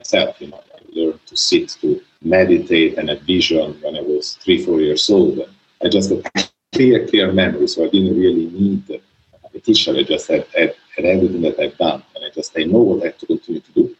myself. 0.00 0.40
You 0.40 0.48
know, 0.48 0.64
I 0.74 0.80
learned 0.92 1.24
to 1.26 1.36
sit, 1.36 1.68
to 1.80 2.00
meditate, 2.22 2.98
and 2.98 3.08
a 3.08 3.20
vision 3.20 3.78
when 3.82 3.94
I 3.96 4.00
was 4.00 4.34
three, 4.42 4.64
four 4.66 4.80
years 4.80 5.08
old. 5.08 5.48
I 5.84 5.88
just 5.88 6.10
had 6.10 6.50
clear, 6.74 7.06
clear 7.06 7.32
memories, 7.32 7.76
so 7.76 7.84
I 7.84 7.88
didn't 7.90 8.18
really 8.18 8.46
need 8.46 9.00
teacher. 9.60 9.94
I 9.94 10.02
just 10.02 10.28
had, 10.28 10.46
had, 10.56 10.74
had 10.96 11.04
everything 11.04 11.42
that 11.42 11.58
I've 11.58 11.76
done 11.78 12.02
and 12.14 12.24
I 12.24 12.30
just 12.30 12.52
I 12.58 12.64
know 12.64 12.78
what 12.78 13.02
I 13.02 13.06
have 13.06 13.18
to 13.18 13.26
continue 13.26 13.60
to 13.60 13.72
do. 13.72 13.96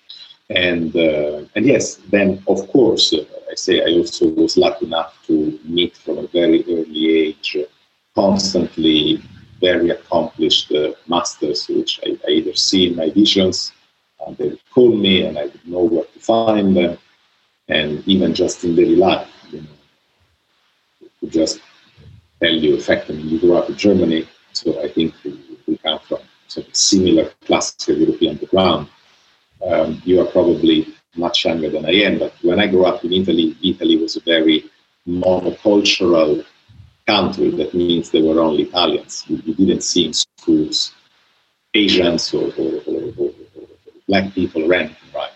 And 0.49 0.95
uh, 0.95 1.45
and 1.55 1.67
yes, 1.67 1.97
then 2.11 2.43
of 2.47 2.69
course 2.69 3.13
uh, 3.13 3.25
I 3.51 3.55
say 3.55 3.81
I 3.81 3.99
also 3.99 4.29
was 4.29 4.57
lucky 4.57 4.87
enough 4.87 5.15
to 5.27 5.59
meet 5.65 5.97
from 5.97 6.19
a 6.19 6.27
very 6.29 6.63
early 6.65 7.03
age, 7.19 7.57
uh, 7.59 7.67
constantly 8.15 9.23
very 9.61 9.91
accomplished 9.91 10.71
uh, 10.73 10.93
masters, 11.09 11.67
which 11.69 12.01
I, 12.07 12.19
I, 12.29 12.31
either 12.31 12.55
see 12.55 12.89
in 12.89 12.97
my 12.97 13.11
visions, 13.11 13.73
and 14.27 14.37
they 14.37 14.49
would 14.49 14.71
call 14.71 14.95
me, 14.95 15.25
and 15.25 15.39
I 15.39 15.47
would 15.47 15.67
know 15.67 15.85
where 15.85 16.05
to 16.05 16.21
find 16.21 16.77
them, 16.77 16.99
and 17.69 18.07
even 18.07 18.35
just 18.35 18.63
in 18.65 18.77
daily 18.77 18.97
life, 18.97 19.29
you 19.51 19.63
know, 19.63 21.29
just 21.29 21.61
tell 22.41 22.53
you, 22.53 22.81
I 22.89 23.03
you 23.09 23.41
grew 23.41 23.57
up 23.57 23.69
in 23.69 23.77
Germany, 23.77 24.29
so 24.53 24.81
I 24.83 24.89
think 24.89 25.15
we, 25.67 25.77
come 25.79 25.99
from 26.01 26.19
sort 26.49 26.69
of 26.69 26.77
similar 26.77 27.31
classical 27.45 27.97
European 27.97 28.37
background. 28.37 28.89
Um, 29.67 30.03
you 30.05 30.21
are 30.21 30.27
probably 30.27 30.95
much 31.17 31.45
younger 31.45 31.71
than 31.71 31.87
I 31.87 31.95
am, 32.07 32.19
but 32.19 32.35
when 32.43 32.61
I 32.61 32.67
grew 32.67 32.85
up 32.85 33.05
in 33.05 33.13
Italy, 33.13 33.57
Italy 33.63 33.97
was 33.97 34.17
a 34.17 34.21
very 34.21 34.65
monocultural 35.09 36.45
country. 37.07 37.51
That 37.51 37.75
means 37.75 38.11
there 38.11 38.25
were 38.25 38.41
only 38.41 38.65
Italians. 38.65 39.25
You, 39.27 39.41
you 39.45 39.55
didn't 39.55 39.83
see 39.83 40.07
in 40.07 40.13
schools 40.13 40.93
Asians 41.75 42.33
or, 42.33 42.47
or, 42.59 42.73
or, 42.87 43.13
or, 43.19 43.31
black 44.09 44.33
people 44.35 44.71
or 44.71 44.75
anything, 44.75 44.97
right? 45.15 45.33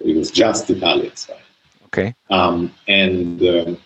It 0.00 0.16
was 0.16 0.30
just 0.30 0.68
Italians, 0.68 1.28
right? 1.30 1.40
Okay. 1.86 2.14
Um, 2.28 2.74
and 2.88 3.40
um, 3.42 3.78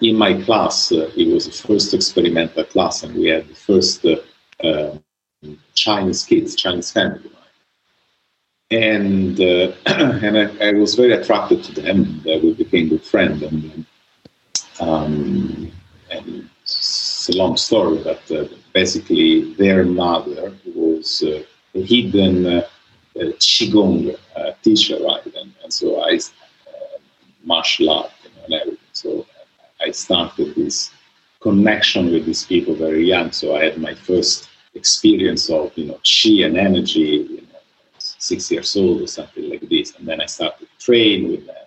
in 0.00 0.16
my 0.16 0.40
class, 0.42 0.90
uh, 0.90 1.10
it 1.16 1.32
was 1.32 1.44
the 1.46 1.68
first 1.68 1.92
experimental 1.92 2.64
class, 2.64 3.02
and 3.02 3.14
we 3.14 3.26
had 3.26 3.46
the 3.46 3.54
first 3.54 4.04
uh, 4.06 4.16
uh, 4.64 4.96
Chinese 5.74 6.24
kids, 6.24 6.54
Chinese 6.54 6.90
family. 6.90 7.30
And 8.70 9.40
uh, 9.40 9.72
and 9.86 10.38
I, 10.38 10.68
I, 10.68 10.72
was 10.72 10.94
very 10.94 11.12
attracted 11.12 11.64
to 11.64 11.80
them. 11.80 12.22
Uh, 12.26 12.38
we 12.42 12.52
became 12.52 12.88
good 12.90 13.02
friends. 13.02 13.42
And, 13.42 13.86
um, 14.80 15.70
and 16.10 16.50
it's 16.62 17.30
a 17.30 17.36
long 17.36 17.56
story, 17.56 18.02
but 18.04 18.30
uh, 18.30 18.44
basically 18.74 19.54
their 19.54 19.84
mother 19.84 20.52
was 20.74 21.22
uh, 21.26 21.42
a 21.74 21.82
hidden 21.82 22.46
uh, 22.46 22.62
qigong 23.16 24.16
uh, 24.36 24.52
teacher, 24.62 24.98
right? 25.02 25.24
And, 25.24 25.54
and 25.62 25.72
so 25.72 26.02
I 26.02 26.18
martial 27.44 27.90
art 27.90 28.10
you 28.22 28.30
know, 28.30 28.44
and 28.44 28.54
everything. 28.54 28.78
So 28.92 29.26
I 29.80 29.90
started 29.90 30.54
this 30.54 30.90
connection 31.40 32.12
with 32.12 32.26
these 32.26 32.44
people 32.44 32.74
very 32.74 33.04
young. 33.06 33.32
So 33.32 33.56
I 33.56 33.64
had 33.64 33.78
my 33.78 33.94
first 33.94 34.47
experience 34.82 35.44
of 35.50 35.76
you 35.76 35.86
know 35.86 36.00
chi 36.12 36.34
and 36.46 36.56
energy, 36.56 37.10
you 37.34 37.42
know, 37.42 37.62
six 37.98 38.50
years 38.50 38.76
old 38.76 39.02
or 39.02 39.06
something 39.06 39.48
like 39.50 39.68
this, 39.68 39.96
and 39.96 40.06
then 40.08 40.20
I 40.20 40.26
started 40.26 40.68
to 40.68 40.84
train 40.86 41.30
with 41.30 41.46
them, 41.46 41.66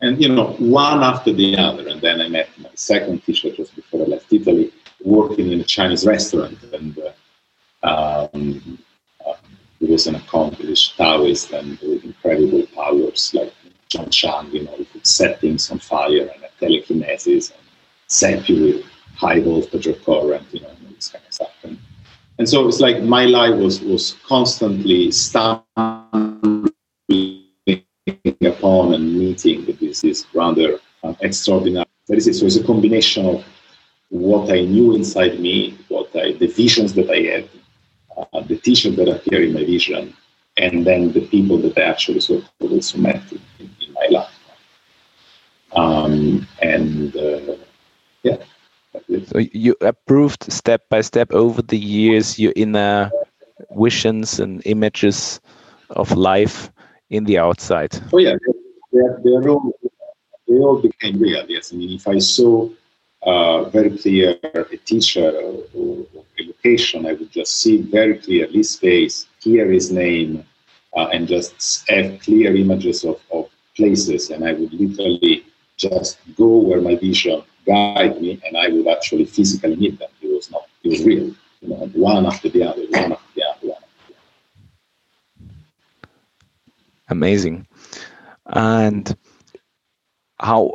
and 0.00 0.22
you 0.22 0.28
know 0.28 0.48
one 0.58 1.02
after 1.02 1.32
the 1.32 1.56
other, 1.56 1.88
and 1.88 2.00
then 2.00 2.20
I 2.20 2.28
met 2.28 2.48
my 2.58 2.70
second 2.74 3.24
teacher 3.24 3.50
just 3.50 3.74
before 3.76 4.02
I 4.02 4.08
left 4.14 4.32
Italy, 4.32 4.72
working 5.04 5.52
in 5.52 5.60
a 5.60 5.64
Chinese 5.64 6.06
restaurant, 6.06 6.58
and 6.72 6.98
uh, 6.98 7.12
um, 8.32 8.78
uh, 9.26 9.34
he 9.80 9.86
was 9.86 10.06
an 10.06 10.14
accomplished 10.14 10.96
Taoist 10.96 11.52
and 11.52 11.78
with 11.80 12.04
incredible 12.04 12.64
powers 12.74 13.34
like 13.34 13.52
John 13.88 14.08
Chang, 14.10 14.50
you 14.50 14.64
know, 14.64 14.74
he 14.76 14.84
could 14.86 15.06
set 15.06 15.40
things 15.40 15.70
on 15.70 15.78
fire 15.78 16.30
and 16.32 16.42
telekinesis 16.58 17.50
and 17.50 17.60
set 18.06 18.48
you 18.48 18.58
with 18.64 18.86
high 19.16 19.40
voltage 19.40 19.86
or 19.86 19.94
current, 19.94 20.46
you 20.52 20.60
know, 20.60 20.68
and 20.68 20.96
this 20.96 21.08
kind 21.08 21.24
of 21.26 21.34
stuff. 21.34 21.50
And, 21.64 21.78
and 22.42 22.48
so 22.48 22.66
it's 22.66 22.80
like 22.80 23.00
my 23.04 23.24
life 23.24 23.54
was 23.54 23.80
was 23.82 24.16
constantly 24.26 25.12
stimulated 25.12 25.62
upon 28.44 28.94
and 28.94 29.16
meeting 29.16 29.64
this 29.80 30.02
is 30.02 30.26
rather 30.34 30.80
um, 31.04 31.16
extraordinary. 31.20 31.86
That 32.08 32.18
is 32.18 32.26
it. 32.26 32.34
So 32.34 32.46
it's 32.46 32.56
a 32.56 32.64
combination 32.64 33.26
of 33.26 33.44
what 34.08 34.50
I 34.50 34.62
knew 34.62 34.96
inside 34.96 35.38
me, 35.38 35.78
what 35.86 36.08
I, 36.16 36.32
the 36.32 36.48
visions 36.48 36.94
that 36.94 37.08
I 37.08 37.20
had, 37.32 37.48
uh, 38.16 38.40
the 38.40 38.56
teachers 38.56 38.96
that 38.96 39.08
appear 39.08 39.44
in 39.44 39.52
my 39.52 39.64
vision, 39.64 40.12
and 40.56 40.84
then 40.84 41.12
the 41.12 41.24
people 41.28 41.58
that 41.58 41.78
I 41.78 41.82
actually 41.82 42.18
sort 42.18 42.42
of 42.42 42.72
also 42.72 42.98
met 42.98 43.22
in, 43.30 43.40
in 43.84 43.92
my 43.92 44.08
life. 44.10 44.38
Um, 45.76 46.48
and 46.60 47.16
uh, 47.16 47.54
yeah. 48.24 48.38
You 49.34 49.74
approved 49.80 50.52
step 50.52 50.88
by 50.88 51.00
step 51.00 51.32
over 51.32 51.62
the 51.62 51.78
years 51.78 52.38
your 52.38 52.52
inner 52.56 53.10
visions 53.76 54.40
and 54.40 54.62
images 54.66 55.40
of 55.90 56.12
life 56.12 56.70
in 57.10 57.24
the 57.24 57.38
outside. 57.38 57.92
Oh 58.12 58.18
yeah, 58.18 58.36
they, 58.92 59.00
they, 59.24 59.30
all 59.48 59.72
they 60.46 60.54
all 60.54 60.80
became 60.80 61.20
real. 61.20 61.44
Yes, 61.48 61.72
I 61.72 61.76
mean 61.76 61.96
if 61.96 62.06
I 62.06 62.18
saw 62.18 62.68
uh, 63.22 63.64
very 63.70 63.96
clear 63.96 64.38
a 64.44 64.76
teacher 64.78 65.30
or, 65.30 65.62
or, 65.74 66.06
a 66.38 66.46
location, 66.46 67.06
I 67.06 67.12
would 67.12 67.30
just 67.30 67.60
see 67.60 67.82
very 67.82 68.18
clearly 68.18 68.54
his 68.54 68.76
face, 68.76 69.26
hear 69.40 69.70
his 69.70 69.92
name, 69.92 70.44
uh, 70.96 71.08
and 71.12 71.28
just 71.28 71.88
have 71.88 72.20
clear 72.20 72.54
images 72.56 73.04
of, 73.04 73.20
of 73.30 73.48
places, 73.76 74.30
and 74.30 74.44
I 74.44 74.54
would 74.54 74.72
literally 74.72 75.44
just 75.76 76.18
go 76.36 76.58
where 76.58 76.80
my 76.80 76.96
vision 76.96 77.42
guide 77.66 78.20
me, 78.20 78.40
and 78.44 78.56
I 78.56 78.68
would 78.68 78.88
actually 78.88 79.24
physically 79.24 79.76
meet 79.76 79.98
them. 79.98 80.08
It 80.20 80.32
was 80.34 80.50
not, 80.50 80.62
it 80.84 80.88
was 80.88 81.04
real, 81.04 81.34
you 81.60 81.68
know, 81.68 81.90
one 81.94 82.26
after 82.26 82.48
the 82.48 82.62
other, 82.64 82.82
one 82.90 83.12
after 83.12 83.32
the 83.34 83.42
other, 83.44 83.68
one 83.68 83.76
after 83.76 84.08
the 84.08 84.14
other. 84.14 85.52
Amazing. 87.08 87.66
And 88.46 89.14
how 90.40 90.74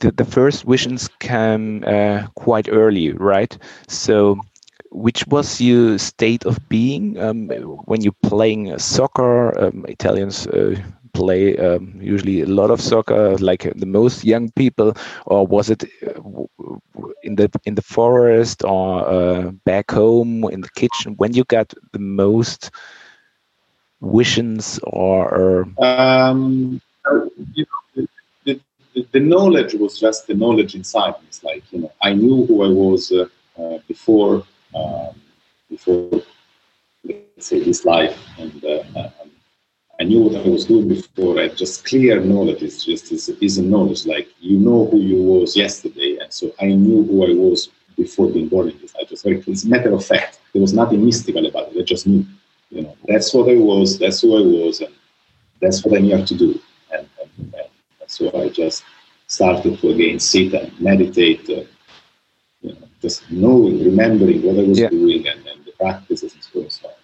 the, 0.00 0.10
the 0.10 0.24
first 0.24 0.64
visions 0.64 1.08
came 1.20 1.84
uh, 1.86 2.26
quite 2.34 2.68
early, 2.70 3.12
right? 3.12 3.56
So, 3.88 4.38
which 4.90 5.26
was 5.26 5.60
your 5.60 5.98
state 5.98 6.44
of 6.46 6.58
being 6.68 7.18
um, 7.18 7.48
when 7.84 8.00
you're 8.02 8.14
playing 8.22 8.78
soccer? 8.78 9.58
Um, 9.58 9.84
Italians 9.88 10.46
uh, 10.46 10.76
play 11.16 11.56
um, 11.56 11.98
usually 12.00 12.42
a 12.42 12.46
lot 12.46 12.70
of 12.70 12.80
soccer, 12.80 13.36
like 13.38 13.62
the 13.74 13.86
most 13.86 14.24
young 14.24 14.50
people, 14.52 14.92
or 15.24 15.46
was 15.46 15.70
it 15.70 15.82
uh, 16.06 16.44
in 17.22 17.36
the 17.36 17.48
in 17.64 17.74
the 17.74 17.82
forest 17.96 18.62
or 18.64 18.88
uh, 19.08 19.50
back 19.64 19.90
home 19.90 20.44
in 20.54 20.60
the 20.60 20.72
kitchen? 20.80 21.14
When 21.16 21.32
you 21.32 21.44
got 21.44 21.72
the 21.92 21.98
most 21.98 22.70
visions, 24.02 24.78
or, 24.82 25.66
um, 25.78 26.80
you 27.54 27.64
know, 27.70 28.06
the, 28.44 28.60
the, 28.94 29.06
the, 29.12 29.20
knowledge 29.20 29.72
was 29.74 29.98
just 29.98 30.26
the 30.26 30.34
knowledge 30.34 30.74
inside. 30.74 31.14
It's 31.28 31.42
like 31.42 31.64
you 31.72 31.80
know, 31.80 31.92
I 32.02 32.12
knew 32.12 32.44
who 32.46 32.62
I 32.62 32.68
was 32.68 33.10
uh, 33.10 33.26
uh 33.58 33.78
before 33.88 34.44
um, 34.74 35.14
before 35.70 36.22
let's 37.04 37.46
say 37.50 37.60
this 37.60 37.84
life, 37.84 38.16
and 38.38 38.64
uh, 38.64 39.08
I 39.98 40.04
knew 40.04 40.20
what 40.20 40.36
I 40.36 40.48
was 40.48 40.66
doing 40.66 40.88
before. 40.88 41.38
I 41.38 41.48
just 41.48 41.86
clear 41.86 42.20
knowledge. 42.20 42.62
It's 42.62 42.84
just 42.84 43.12
is, 43.12 43.28
is 43.28 43.58
a 43.58 43.62
knowledge. 43.62 44.04
Like 44.06 44.28
you 44.40 44.58
know 44.58 44.86
who 44.86 44.98
you 44.98 45.22
was 45.22 45.56
yesterday, 45.56 46.18
and 46.20 46.32
so 46.32 46.52
I 46.60 46.66
knew 46.66 47.04
who 47.04 47.24
I 47.24 47.34
was 47.34 47.70
before 47.96 48.28
being 48.28 48.48
born 48.48 48.68
in 48.68 48.78
this. 48.80 48.94
I 49.00 49.04
just 49.04 49.24
very 49.24 49.42
it's 49.46 49.64
a 49.64 49.68
matter 49.68 49.92
of 49.92 50.04
fact. 50.04 50.40
There 50.52 50.60
was 50.60 50.74
nothing 50.74 51.04
mystical 51.04 51.46
about 51.46 51.72
it. 51.72 51.80
I 51.80 51.82
just 51.82 52.06
knew. 52.06 52.24
You 52.70 52.82
know, 52.82 52.96
that's 53.06 53.32
what 53.32 53.48
I 53.48 53.56
was. 53.56 53.98
That's 53.98 54.20
who 54.20 54.36
I 54.36 54.42
was, 54.42 54.80
and 54.80 54.92
that's 55.60 55.84
what 55.84 55.96
I'm 55.96 56.04
here 56.04 56.24
to 56.24 56.34
do. 56.34 56.60
And, 56.92 57.08
and, 57.22 57.54
and 57.54 58.10
so 58.10 58.36
I 58.38 58.48
just 58.48 58.82
started 59.28 59.78
to 59.78 59.88
again 59.90 60.18
sit 60.18 60.52
and 60.52 60.78
meditate. 60.80 61.48
Uh, 61.48 61.62
you 62.60 62.72
know, 62.72 62.88
just 63.00 63.30
knowing, 63.30 63.84
remembering 63.84 64.42
what 64.42 64.58
I 64.58 64.68
was 64.68 64.80
yeah. 64.80 64.88
doing, 64.88 65.28
and, 65.28 65.46
and 65.46 65.64
the 65.64 65.72
practices 65.72 66.34
and 66.34 66.42
so 66.72 66.88
on. 66.88 66.95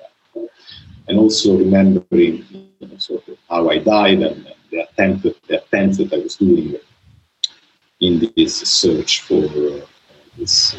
So 1.13 1.19
and 1.19 1.21
also 1.21 1.59
remembering 1.59 2.45
you 2.81 2.89
know, 2.89 2.97
sort 2.97 3.29
of 3.29 3.37
how 3.49 3.69
I 3.69 3.79
died 3.79 4.23
and, 4.23 4.49
the 4.71 4.89
attempt 4.89 5.25
the 5.49 5.63
attempts 5.63 5.99
that 5.99 6.13
I 6.15 6.19
was 6.19 6.37
doing 6.37 6.77
in 8.01 8.33
this 8.35 8.57
search 8.57 9.21
for 9.21 9.45
uh, 9.45 9.85
this 10.39 10.75
uh, 10.75 10.79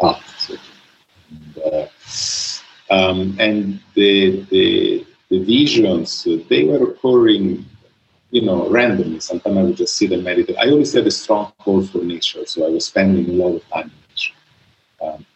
path. 0.00 0.50
And, 1.30 1.58
uh, 1.58 1.86
um, 2.94 3.36
and 3.40 3.80
the, 3.94 4.42
the, 4.50 5.06
the 5.30 5.42
visions 5.42 6.24
uh, 6.28 6.38
they 6.48 6.62
were 6.62 6.90
occurring 6.90 7.66
you 8.30 8.42
know 8.42 8.70
randomly. 8.70 9.18
Sometimes 9.18 9.56
I 9.58 9.62
would 9.62 9.76
just 9.76 9.96
sit 9.96 10.12
and 10.12 10.22
meditate. 10.22 10.56
I 10.58 10.70
always 10.70 10.92
had 10.92 11.08
a 11.08 11.10
strong 11.10 11.52
call 11.58 11.84
for 11.84 11.98
nature, 11.98 12.46
so 12.46 12.64
I 12.64 12.70
was 12.70 12.86
spending 12.86 13.28
a 13.28 13.32
lot 13.44 13.56
of 13.56 13.68
time 13.70 13.90
in 13.90 14.08
nature. 14.08 14.34
Um, 15.02 15.26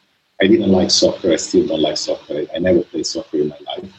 I 0.42 0.46
didn't 0.46 0.72
like 0.72 0.90
soccer. 0.90 1.32
I 1.32 1.36
still 1.36 1.66
don't 1.66 1.82
like 1.82 1.96
soccer. 1.96 2.34
I, 2.34 2.46
I 2.54 2.58
never 2.58 2.82
played 2.82 3.06
soccer 3.06 3.38
in 3.38 3.48
my 3.48 3.58
life. 3.66 3.92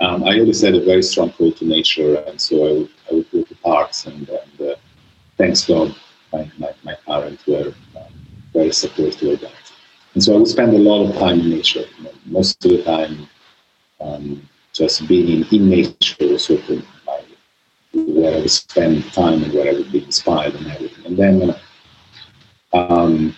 Um, 0.00 0.24
I 0.24 0.38
always 0.38 0.60
had 0.60 0.74
a 0.74 0.84
very 0.84 1.02
strong 1.02 1.30
pull 1.30 1.52
to 1.52 1.64
nature, 1.64 2.16
and 2.26 2.40
so 2.40 2.66
I 2.66 2.72
would, 2.72 2.90
I 3.10 3.14
would 3.14 3.30
go 3.30 3.42
to 3.42 3.54
parks. 3.56 4.06
And, 4.06 4.28
and 4.28 4.70
uh, 4.70 4.74
thanks 5.36 5.64
God, 5.64 5.94
my, 6.32 6.50
my, 6.58 6.70
my 6.84 6.94
parents 7.06 7.46
were 7.46 7.74
um, 7.96 8.12
very 8.52 8.72
supportive 8.72 9.34
of 9.34 9.40
that. 9.40 9.72
And 10.14 10.22
so 10.22 10.34
I 10.34 10.38
would 10.38 10.48
spend 10.48 10.74
a 10.74 10.78
lot 10.78 11.08
of 11.08 11.16
time 11.16 11.40
in 11.40 11.50
nature. 11.50 11.84
You 11.98 12.04
know, 12.04 12.12
most 12.26 12.64
of 12.64 12.70
the 12.72 12.82
time, 12.82 13.28
um, 14.00 14.48
just 14.72 15.06
being 15.08 15.44
in 15.44 15.68
nature 15.68 16.16
was 16.20 16.44
sort 16.44 16.68
of 16.68 16.84
my, 17.06 17.20
where 17.92 18.36
I 18.36 18.40
would 18.40 18.50
spend 18.50 19.12
time 19.12 19.42
and 19.42 19.52
where 19.52 19.68
I 19.68 19.72
would 19.72 19.92
be 19.92 20.04
inspired 20.04 20.54
and 20.54 20.66
everything. 20.68 21.06
And 21.06 21.16
then 21.16 21.56
um, 22.72 23.36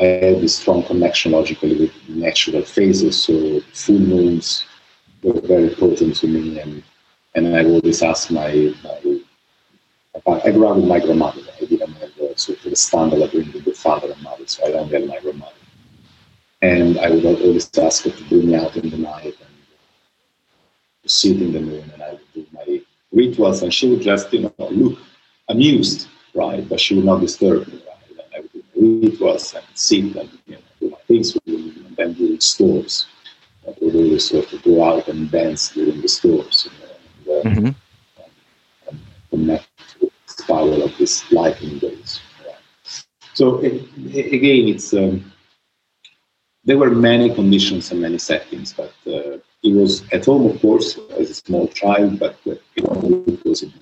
I 0.00 0.04
had 0.04 0.40
this 0.40 0.56
strong 0.56 0.84
connection 0.84 1.32
logically 1.32 1.76
with 1.76 2.08
natural 2.08 2.62
phases. 2.62 3.24
So 3.24 3.60
full 3.72 3.98
moons 3.98 4.64
were 5.22 5.40
very 5.40 5.64
important 5.64 6.14
to 6.16 6.28
me, 6.28 6.60
and 6.60 6.82
and 7.34 7.56
I 7.56 7.64
always 7.64 8.02
asked 8.02 8.30
my, 8.30 8.74
my 8.84 9.20
I 10.44 10.50
grew 10.52 10.68
up 10.68 10.76
with 10.76 10.86
my 10.86 11.00
grandmother. 11.00 11.42
I 11.60 11.64
didn't 11.64 11.92
have 11.92 12.10
a 12.18 12.38
sort 12.38 12.64
of 12.64 12.72
a 12.72 12.76
standard 12.76 13.22
agreement 13.22 13.54
with 13.54 13.64
the 13.64 13.72
father 13.72 14.12
and 14.12 14.22
mother, 14.22 14.46
so 14.46 14.66
I 14.66 14.70
don't 14.70 14.90
get 14.90 15.06
my 15.06 15.18
grandmother. 15.20 15.52
And 16.62 16.98
I 16.98 17.10
would 17.10 17.24
always 17.24 17.70
ask 17.78 18.04
her 18.04 18.10
to 18.10 18.24
bring 18.28 18.48
me 18.48 18.54
out 18.54 18.76
in 18.76 18.90
the 18.90 18.96
night 18.96 19.36
and 19.40 19.54
sit 21.06 21.40
in 21.42 21.52
the 21.52 21.60
moon, 21.60 21.90
and 21.92 22.02
I 22.02 22.12
would 22.12 22.32
do 22.34 22.46
my 22.52 22.80
rituals, 23.12 23.62
and 23.62 23.74
she 23.74 23.88
would 23.90 24.02
just 24.02 24.32
you 24.32 24.42
know 24.42 24.68
look 24.70 24.98
amused, 25.48 26.08
right? 26.34 26.68
But 26.68 26.80
she 26.80 26.94
would 26.94 27.04
not 27.04 27.20
disturb 27.20 27.66
me 27.66 27.77
rituals 28.78 29.54
and 29.54 29.64
sit 29.74 30.16
and 30.16 30.30
you 30.46 30.56
know, 30.56 30.62
do 30.80 30.96
things 31.06 31.34
with 31.34 31.44
them, 31.44 31.86
and 31.86 31.96
then 31.96 32.12
during 32.14 32.40
storms. 32.40 33.06
I 33.66 33.74
would 33.80 33.94
always 33.96 34.28
sort 34.28 34.50
of 34.52 34.62
go 34.62 34.82
out 34.82 35.08
and 35.08 35.30
dance 35.30 35.70
during 35.70 36.00
the 36.00 36.08
storms, 36.08 36.66
you 36.66 37.32
know, 37.32 37.40
and, 37.40 37.46
uh, 37.46 37.60
mm-hmm. 37.60 37.66
and, 38.16 38.30
and 38.88 39.00
connect 39.30 39.68
with 40.00 40.12
the 40.36 40.44
power 40.44 40.82
of 40.84 40.96
this 40.96 41.30
lightning 41.30 41.78
days. 41.78 42.20
So 43.34 43.58
it, 43.58 43.74
again, 44.38 44.68
it's 44.68 44.94
um, 44.94 45.32
there 46.64 46.78
were 46.78 46.90
many 46.90 47.32
conditions 47.34 47.90
and 47.92 48.00
many 48.00 48.18
settings, 48.18 48.72
but 48.72 48.92
uh, 49.06 49.38
it 49.62 49.74
was 49.74 50.02
at 50.12 50.24
home, 50.24 50.46
of 50.46 50.60
course, 50.60 50.98
as 51.18 51.30
a 51.30 51.34
small 51.34 51.68
child, 51.68 52.18
but 52.18 52.36
uh, 52.46 52.54
it 52.74 53.44
was 53.44 53.62
in 53.62 53.72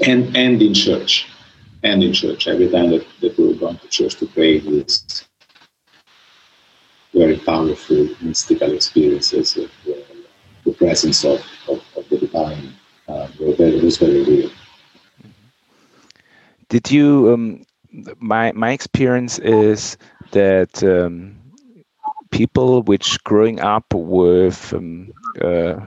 and 0.00 0.36
and 0.36 0.62
in 0.62 0.72
church 0.72 1.26
and 1.82 2.02
in 2.02 2.12
church. 2.12 2.46
Every 2.48 2.68
time 2.68 2.90
that, 2.90 3.06
that 3.20 3.36
we 3.38 3.48
were 3.48 3.54
going 3.54 3.78
to 3.78 3.88
church 3.88 4.16
to 4.16 4.26
pray, 4.26 4.58
these 4.58 5.24
very 7.12 7.38
powerful 7.38 8.08
mystical 8.20 8.72
experiences 8.72 9.56
of 9.56 9.70
uh, 9.88 9.98
the 10.64 10.72
presence 10.72 11.24
of, 11.24 11.40
of, 11.68 11.82
of 11.96 12.08
the 12.08 12.18
divine 12.18 12.72
uh, 13.08 13.28
were 13.40 13.54
very, 13.54 13.80
was 13.80 13.96
very 13.98 14.22
real. 14.24 14.50
Did 16.68 16.90
you? 16.90 17.32
Um, 17.32 17.64
my 18.20 18.52
my 18.52 18.70
experience 18.70 19.40
is 19.40 19.96
that 20.30 20.82
um, 20.84 21.36
people 22.30 22.82
which 22.82 23.22
growing 23.24 23.58
up 23.58 23.92
with 23.92 24.72
um, 24.72 25.12
uh, 25.40 25.80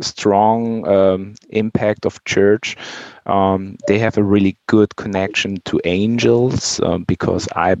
strong 0.00 0.86
um, 0.88 1.34
impact 1.50 2.06
of 2.06 2.22
church. 2.24 2.76
Um, 3.26 3.76
they 3.88 3.98
have 3.98 4.16
a 4.16 4.22
really 4.22 4.56
good 4.66 4.94
connection 4.96 5.60
to 5.64 5.80
angels 5.84 6.80
um, 6.80 7.04
because 7.04 7.48
I, 7.56 7.76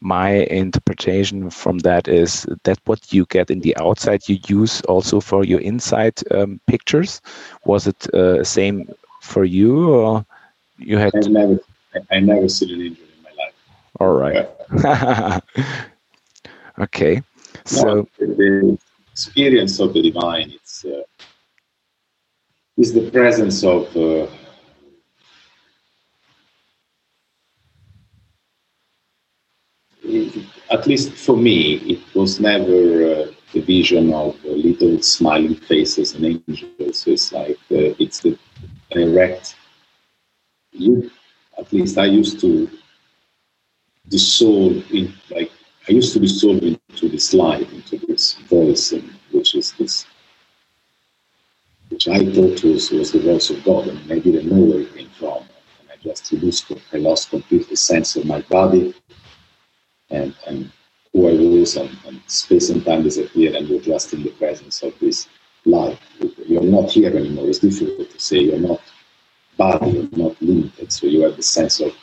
my 0.00 0.30
interpretation 0.30 1.50
from 1.50 1.78
that 1.78 2.06
is 2.06 2.46
that 2.62 2.78
what 2.84 3.12
you 3.12 3.26
get 3.26 3.50
in 3.50 3.60
the 3.60 3.76
outside 3.78 4.28
you 4.28 4.38
use 4.46 4.80
also 4.82 5.20
for 5.20 5.44
your 5.44 5.60
inside 5.60 6.20
um, 6.30 6.60
pictures. 6.66 7.20
Was 7.64 7.86
it 7.86 8.14
uh, 8.14 8.44
same 8.44 8.88
for 9.20 9.44
you, 9.44 9.90
or 9.94 10.24
you 10.78 10.98
had? 10.98 11.14
I 11.16 11.20
never, 11.28 11.58
I 12.10 12.20
never 12.20 12.48
seen 12.48 12.74
an 12.74 12.82
angel 12.82 13.04
in 13.16 13.22
my 13.22 13.30
life. 13.42 13.54
All 14.00 14.12
right. 14.12 15.42
okay. 16.78 17.22
So 17.64 17.84
no, 17.94 18.08
the 18.18 18.78
experience 19.10 19.80
of 19.80 19.92
the 19.94 20.02
divine, 20.02 20.50
it's. 20.50 20.84
Uh, 20.84 21.02
is 22.76 22.92
the 22.92 23.10
presence 23.10 23.62
of 23.64 23.96
uh, 23.96 24.26
at 30.70 30.86
least 30.86 31.12
for 31.12 31.36
me, 31.36 31.74
it 31.94 32.14
was 32.14 32.40
never 32.40 32.72
uh, 33.12 33.26
the 33.52 33.60
vision 33.60 34.12
of 34.12 34.36
uh, 34.44 34.48
little 34.48 35.00
smiling 35.02 35.54
faces 35.54 36.14
and 36.14 36.24
angels. 36.26 37.06
It's 37.06 37.32
like 37.32 37.58
uh, 37.70 37.94
it's 37.98 38.20
the 38.20 38.38
direct. 38.90 39.56
You, 40.72 41.10
at 41.58 41.72
least 41.72 41.98
I 41.98 42.06
used 42.06 42.40
to 42.40 42.68
dissolve 44.08 44.90
in 44.92 45.14
like 45.30 45.50
I 45.88 45.92
used 45.92 46.12
to 46.14 46.20
dissolve 46.20 46.62
into 46.62 47.08
this 47.08 47.34
light, 47.34 47.70
into 47.72 47.98
this 48.06 48.34
voice, 48.48 48.94
which 49.32 49.54
is 49.54 49.72
this, 49.72 50.06
which 51.94 52.08
I 52.08 52.18
thought 52.32 52.64
was, 52.64 52.90
was 52.90 53.12
the 53.12 53.20
voice 53.20 53.50
of 53.50 53.62
God, 53.62 53.86
and 53.86 54.12
I 54.12 54.18
didn't 54.18 54.50
know 54.50 54.64
where 54.64 54.80
it 54.80 54.92
came 54.96 55.08
from. 55.10 55.44
And 55.78 55.88
I 55.92 55.96
just 56.02 56.32
lost, 56.32 56.72
I 56.92 56.96
lost 56.96 57.30
completely 57.30 57.76
sense 57.76 58.16
of 58.16 58.24
my 58.24 58.40
body 58.42 58.92
and, 60.10 60.34
and 60.48 60.72
who 61.12 61.28
I 61.28 61.34
was, 61.34 61.76
and, 61.76 61.96
and 62.08 62.20
space 62.26 62.70
and 62.70 62.84
time 62.84 63.04
disappeared, 63.04 63.54
and 63.54 63.68
you're 63.68 63.80
just 63.80 64.12
in 64.12 64.24
the 64.24 64.30
presence 64.30 64.82
of 64.82 64.98
this 64.98 65.28
light. 65.66 65.96
You're 66.48 66.64
not 66.64 66.90
here 66.90 67.16
anymore. 67.16 67.46
It's 67.46 67.60
difficult 67.60 68.10
to 68.10 68.18
say. 68.18 68.38
You're 68.38 68.58
not 68.58 68.80
body, 69.56 69.90
you're 69.92 70.18
not 70.18 70.42
limited, 70.42 70.92
so 70.92 71.06
you 71.06 71.22
have 71.22 71.36
the 71.36 71.44
sense 71.44 71.78
of, 71.78 71.94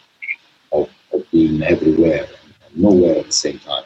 of, 0.72 0.90
of 1.12 1.30
being 1.32 1.62
everywhere 1.64 2.30
and 2.66 2.78
nowhere 2.82 3.20
at 3.20 3.26
the 3.26 3.32
same 3.34 3.60
time. 3.60 3.84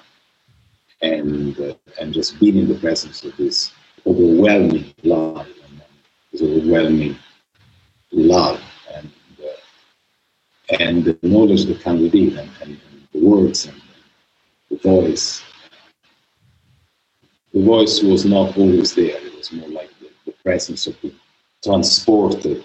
And, 1.01 1.59
uh, 1.59 1.73
and 1.99 2.13
just 2.13 2.39
being 2.39 2.57
in 2.59 2.67
the 2.67 2.75
presence 2.75 3.23
of 3.23 3.35
this 3.37 3.71
overwhelming 4.05 4.93
light 5.03 5.47
this 6.37 6.49
overwhelming 6.49 7.15
love 8.11 8.61
and, 8.93 9.09
uh, 9.41 10.75
and 10.79 11.05
the 11.05 11.17
knowledge 11.21 11.65
that 11.65 11.81
comes 11.81 12.01
with 12.01 12.15
it 12.15 12.37
and, 12.37 12.49
and, 12.61 12.71
and 12.71 13.07
the 13.13 13.25
words 13.25 13.65
and 13.65 13.81
the 14.69 14.77
voice. 14.77 15.43
The 17.53 17.63
voice 17.63 18.01
was 18.01 18.25
not 18.25 18.57
always 18.57 18.93
there. 18.95 19.17
It 19.17 19.35
was 19.37 19.51
more 19.51 19.69
like 19.69 19.89
the, 19.99 20.09
the 20.25 20.33
presence 20.43 20.87
of 20.87 21.01
being 21.01 21.15
transported 21.63 22.63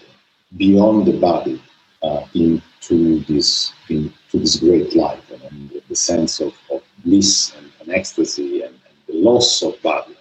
beyond 0.56 1.06
the 1.06 1.18
body 1.18 1.62
uh, 2.02 2.24
into 2.34 3.20
this 3.24 3.72
into 3.88 4.12
this 4.32 4.56
great 4.56 4.96
life 4.96 5.30
and, 5.30 5.42
and 5.42 5.70
the, 5.70 5.82
the, 5.88 5.94
sense 5.94 6.40
of, 6.40 6.54
of 6.72 6.82
bliss 7.04 7.54
and, 7.56 7.70
and 7.80 7.90
ecstasy 7.90 8.62
and, 8.62 8.74
and, 8.74 8.96
the 9.06 9.14
loss 9.14 9.62
of 9.62 9.80
body. 9.82 10.16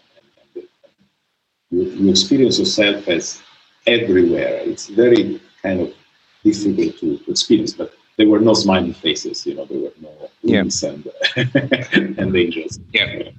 You, 1.71 1.83
you 1.83 2.09
experience 2.09 2.59
yourself 2.59 3.07
as 3.07 3.41
everywhere. 3.85 4.61
It's 4.65 4.87
very 4.87 5.41
kind 5.61 5.81
of 5.81 5.93
difficult 6.43 6.97
to, 6.99 7.17
to 7.17 7.31
experience, 7.31 7.73
but 7.73 7.93
there 8.17 8.27
were 8.27 8.39
no 8.39 8.53
smiling 8.53 8.93
faces. 8.93 9.45
You 9.45 9.55
know, 9.55 9.65
there 9.65 9.79
were 9.79 9.93
no 10.01 10.29
wings 10.43 10.83
yeah. 10.83 10.89
and 10.89 12.17
and 12.19 12.35
angels. 12.35 12.79
Yeah. 12.93 13.31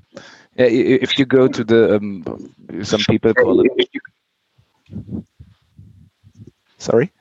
yeah. 0.56 0.66
If 0.66 1.18
you 1.18 1.24
go 1.26 1.48
to 1.48 1.64
the 1.64 1.96
um, 1.96 2.24
some 2.82 3.00
people 3.08 3.34
call 3.34 3.60
it. 3.60 3.90
Sorry. 6.78 7.12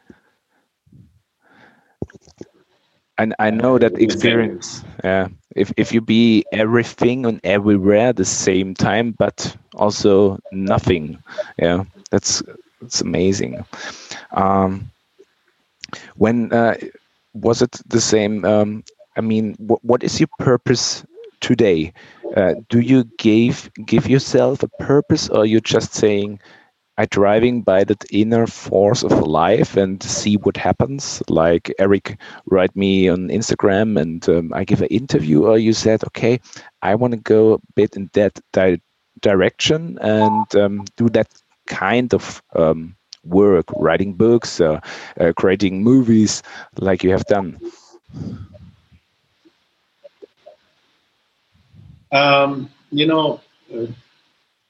And 3.20 3.36
I 3.40 3.52
know 3.52 3.78
that 3.80 4.00
experience. 4.02 4.84
Yeah. 5.04 5.30
If 5.56 5.74
if 5.78 5.94
you 5.94 6.02
be 6.02 6.46
everything 6.54 7.26
and 7.28 7.40
everywhere 7.44 8.10
at 8.10 8.18
the 8.18 8.26
same 8.26 8.74
time, 8.76 9.12
but 9.18 9.56
also 9.76 10.40
nothing. 10.52 11.24
Yeah. 11.60 11.86
That's 12.12 12.44
it's 12.82 13.02
amazing. 13.02 13.66
Um, 14.32 14.92
when 16.18 16.54
uh, 16.54 16.76
was 17.34 17.62
it 17.62 17.82
the 17.88 18.02
same? 18.02 18.46
Um, 18.46 18.84
I 19.18 19.22
mean, 19.22 19.56
wh 19.68 19.84
what 19.84 20.04
is 20.04 20.20
your 20.20 20.30
purpose 20.40 21.06
today? 21.42 21.94
Uh, 22.38 22.56
do 22.70 22.80
you 22.80 23.06
give 23.18 23.70
give 23.86 24.08
yourself 24.10 24.64
a 24.64 24.70
purpose, 24.80 25.30
or 25.30 25.46
you're 25.46 25.70
just 25.78 25.94
saying, 25.94 26.40
"I 27.00 27.06
driving 27.06 27.62
by 27.62 27.84
that 27.86 28.04
inner 28.12 28.46
force 28.46 29.04
of 29.04 29.14
life 29.26 29.78
and 29.78 30.04
see 30.04 30.36
what 30.36 30.58
happens"? 30.58 31.24
Like 31.30 31.74
Eric 31.80 32.20
write 32.46 32.76
me 32.76 33.08
on 33.08 33.30
Instagram, 33.30 33.98
and 34.00 34.28
um, 34.28 34.54
I 34.54 34.66
give 34.66 34.82
an 34.82 34.90
interview, 34.92 35.46
or 35.46 35.58
you 35.58 35.74
said, 35.74 36.04
"Okay, 36.04 36.40
I 36.82 36.96
want 36.96 37.14
to 37.14 37.20
go 37.36 37.54
a 37.54 37.60
bit 37.76 37.96
in 37.96 38.10
that 38.14 38.40
di 38.52 38.82
direction 39.22 39.98
and 40.02 40.56
um, 40.56 40.86
do 40.98 41.10
that 41.10 41.30
kind 41.68 42.14
of." 42.14 42.44
Um, 42.54 42.96
work, 43.26 43.66
writing 43.76 44.14
books, 44.14 44.62
uh, 44.62 44.80
uh, 45.20 45.34
creating 45.36 45.84
movies 45.84 46.42
like 46.78 47.04
you 47.04 47.12
have 47.12 47.26
done? 47.26 47.60
Um, 52.12 52.70
you 52.92 53.06
know, 53.06 53.42
uh, 53.74 53.86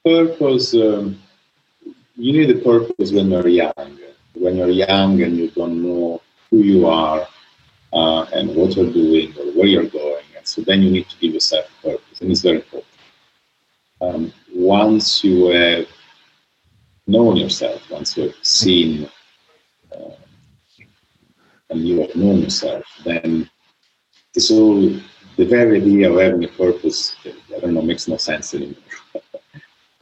purpose, 0.04 0.74
um, 0.74 1.20
you 2.20 2.32
need 2.32 2.50
a 2.50 2.60
purpose 2.60 3.12
when 3.12 3.30
you're 3.30 3.48
young. 3.48 3.98
When 4.34 4.56
you're 4.56 4.68
young 4.68 5.22
and 5.22 5.36
you 5.36 5.50
don't 5.50 5.82
know 5.82 6.20
who 6.50 6.58
you 6.58 6.86
are 6.86 7.26
uh, 7.92 8.22
and 8.32 8.54
what 8.54 8.76
you're 8.76 8.92
doing 8.92 9.34
or 9.38 9.46
where 9.52 9.66
you're 9.66 9.88
going. 9.88 10.24
And 10.36 10.46
so 10.46 10.62
then 10.62 10.82
you 10.82 10.90
need 10.90 11.08
to 11.08 11.16
give 11.18 11.34
yourself 11.34 11.66
a 11.78 11.88
purpose, 11.88 12.20
and 12.20 12.30
it's 12.30 12.42
very 12.42 12.56
important. 12.56 12.86
Um, 14.02 14.32
once 14.54 15.22
you 15.24 15.46
have 15.46 15.86
known 17.06 17.36
yourself, 17.36 17.90
once 17.90 18.16
you've 18.16 18.34
seen 18.42 19.08
uh, 19.92 20.14
and 21.70 21.86
you 21.86 22.00
have 22.02 22.14
known 22.16 22.40
yourself, 22.40 22.84
then 23.04 23.48
it's 24.34 24.50
all 24.50 24.80
the 25.36 25.44
very 25.44 25.80
idea 25.80 26.10
of 26.10 26.20
having 26.20 26.44
a 26.44 26.48
purpose, 26.48 27.16
I 27.26 27.60
don't 27.60 27.74
know, 27.74 27.82
makes 27.82 28.08
no 28.08 28.16
sense 28.16 28.54
anymore. 28.54 28.76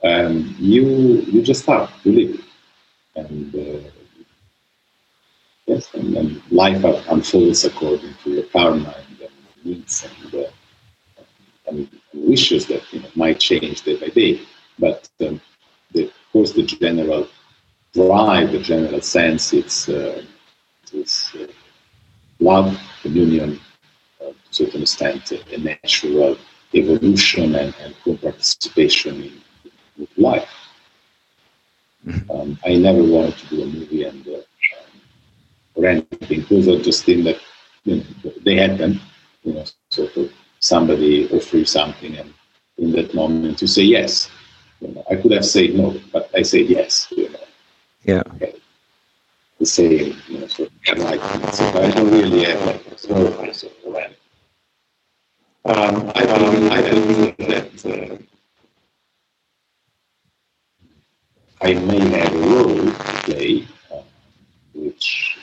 Um, 0.04 0.54
you 0.58 0.84
you 1.32 1.42
just 1.42 1.62
start 1.62 1.90
to 2.02 2.12
live, 2.12 2.44
and 3.16 3.54
uh, 3.54 3.90
yes, 5.66 5.92
and 5.94 6.42
life 6.50 6.82
unfolds 7.08 7.64
according 7.64 8.14
to 8.22 8.30
your 8.30 8.44
karma 8.44 8.94
and, 8.98 9.20
and 9.20 9.64
needs 9.64 10.06
and, 10.06 10.34
uh, 10.34 10.50
and, 11.66 11.88
wishes 12.14 12.66
that 12.66 12.82
you 12.92 13.00
know, 13.00 13.08
might 13.14 13.38
change 13.38 13.82
day 13.82 13.96
by 13.96 14.08
day. 14.08 14.40
But 14.78 15.08
um, 15.20 15.40
the 15.92 16.10
course, 16.32 16.52
the 16.52 16.62
general 16.62 17.26
drive, 17.92 18.52
the 18.52 18.60
general 18.60 19.00
sense, 19.00 19.52
it's, 19.52 19.88
uh, 19.88 20.22
it's 20.92 21.34
uh, 21.34 21.46
love, 22.40 22.78
communion, 23.02 23.60
uh, 24.20 24.26
to 24.26 24.30
a 24.30 24.34
certain 24.52 24.82
extent, 24.82 25.32
a 25.32 25.58
natural 25.58 26.36
evolution 26.74 27.54
and, 27.54 27.74
and 27.80 27.94
co-participation 28.04 29.22
in 29.22 29.37
life. 30.18 30.48
Mm-hmm. 32.06 32.30
Um, 32.30 32.58
I 32.64 32.76
never 32.76 33.02
wanted 33.02 33.36
to 33.38 33.46
do 33.48 33.62
a 33.62 33.66
movie 33.66 34.04
and 34.04 34.26
uh, 34.28 34.40
or 35.74 35.86
anything. 35.86 36.44
Those 36.48 36.68
are 36.68 36.82
just 36.82 37.04
things 37.04 37.24
that 37.24 37.38
you 37.84 37.96
know, 37.96 38.32
they 38.44 38.56
happen. 38.56 39.00
You 39.44 39.54
know, 39.54 39.64
sort 39.90 40.16
of 40.16 40.32
somebody 40.60 41.28
offer 41.30 41.58
you 41.58 41.64
something, 41.64 42.16
and 42.16 42.32
in 42.78 42.92
that 42.92 43.14
moment 43.14 43.60
you 43.60 43.66
say 43.66 43.82
yes. 43.82 44.30
You 44.80 44.88
know, 44.88 45.04
I 45.10 45.16
could 45.16 45.32
have 45.32 45.44
said 45.44 45.74
no, 45.74 45.98
but 46.12 46.30
I 46.34 46.42
said 46.42 46.66
yes. 46.68 47.12
You 47.16 47.30
know. 47.30 47.40
Yeah. 48.04 48.22
Okay. 48.34 48.54
The 49.58 49.66
same, 49.66 50.16
you 50.28 50.38
know, 50.38 50.46
sort 50.46 50.70
of 50.88 50.98
like 50.98 51.20
so 51.52 51.64
I 51.82 51.90
don't 51.90 52.10
really 52.10 52.44
have 52.44 52.64
like 52.64 52.86
a 52.86 53.06
purpose 53.08 53.64
of 53.64 53.72
when. 53.84 54.14
Um, 55.64 56.12
I 56.14 56.24
believe, 56.24 56.72
I 56.72 56.80
believe 56.88 57.36
that 57.38 57.86
uh, 57.86 58.16
I 61.60 61.74
may 61.74 62.00
have 62.00 62.34
a 62.34 62.38
role 62.38 62.86
to 62.86 63.22
play, 63.24 63.66
uh, 63.92 64.02
which 64.74 65.38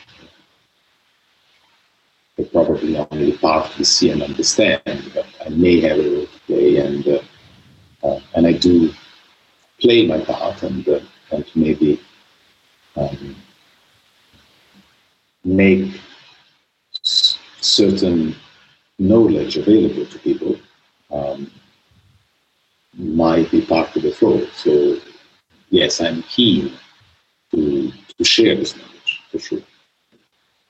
I 2.40 2.44
probably 2.44 2.98
only 2.98 3.34
partly 3.38 3.84
see 3.84 4.12
and 4.12 4.24
understand, 4.24 4.82
but 5.14 5.26
I 5.46 5.50
may 5.50 5.82
have 5.82 6.00
a 6.00 6.10
role 6.10 6.26
to 6.28 6.40
play, 6.48 6.78
and 6.78 7.08
uh, 7.08 7.20
uh 8.08 8.20
and 8.36 8.48
I 8.48 8.54
do 8.54 8.92
play 9.80 10.08
my 10.08 10.20
part 10.22 10.64
and, 10.64 10.88
uh, 10.88 11.00
and 11.32 11.46
maybe 11.56 12.00
um, 12.96 13.36
make 15.44 16.00
s- 17.04 17.38
certain 17.62 18.36
knowledge 19.00 19.58
available 19.58 20.06
to 20.06 20.20
people 20.20 20.56
um, 21.12 21.52
might 22.98 23.52
be 23.52 23.62
part 23.62 23.96
of 23.96 24.04
the 24.04 24.12
flow. 24.12 24.46
So, 24.56 24.98
yes, 25.70 26.02
I'm 26.02 26.24
keen 26.24 26.74
to, 27.52 27.92
to 28.18 28.24
share 28.24 28.56
this 28.56 28.76
knowledge 28.76 29.22
for 29.32 29.40
sure, 29.40 29.62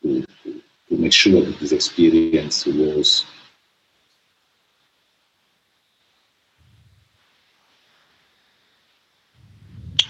to, 0.04 0.22
to, 0.44 0.62
to 0.90 0.98
make 0.98 1.14
sure 1.14 1.42
that 1.42 1.60
this 1.60 1.72
experience 1.72 2.66
was 2.66 3.26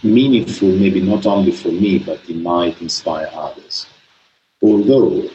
meaningful, 0.04 0.70
maybe 0.70 1.02
not 1.02 1.26
only 1.26 1.52
for 1.52 1.70
me, 1.70 2.00
but 2.00 2.20
it 2.30 2.38
might 2.38 2.82
inspire 2.82 3.30
others. 3.34 3.88
Although 4.62 5.30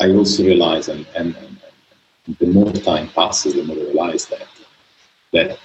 I 0.00 0.10
also 0.10 0.44
realize, 0.44 0.88
and, 0.88 1.06
and, 1.14 1.36
and 1.36 2.38
the 2.38 2.46
more 2.46 2.72
time 2.72 3.08
passes, 3.08 3.54
the 3.54 3.64
more 3.64 3.76
I 3.76 3.80
realize 3.80 4.26
that 4.26 4.46
that 5.32 5.58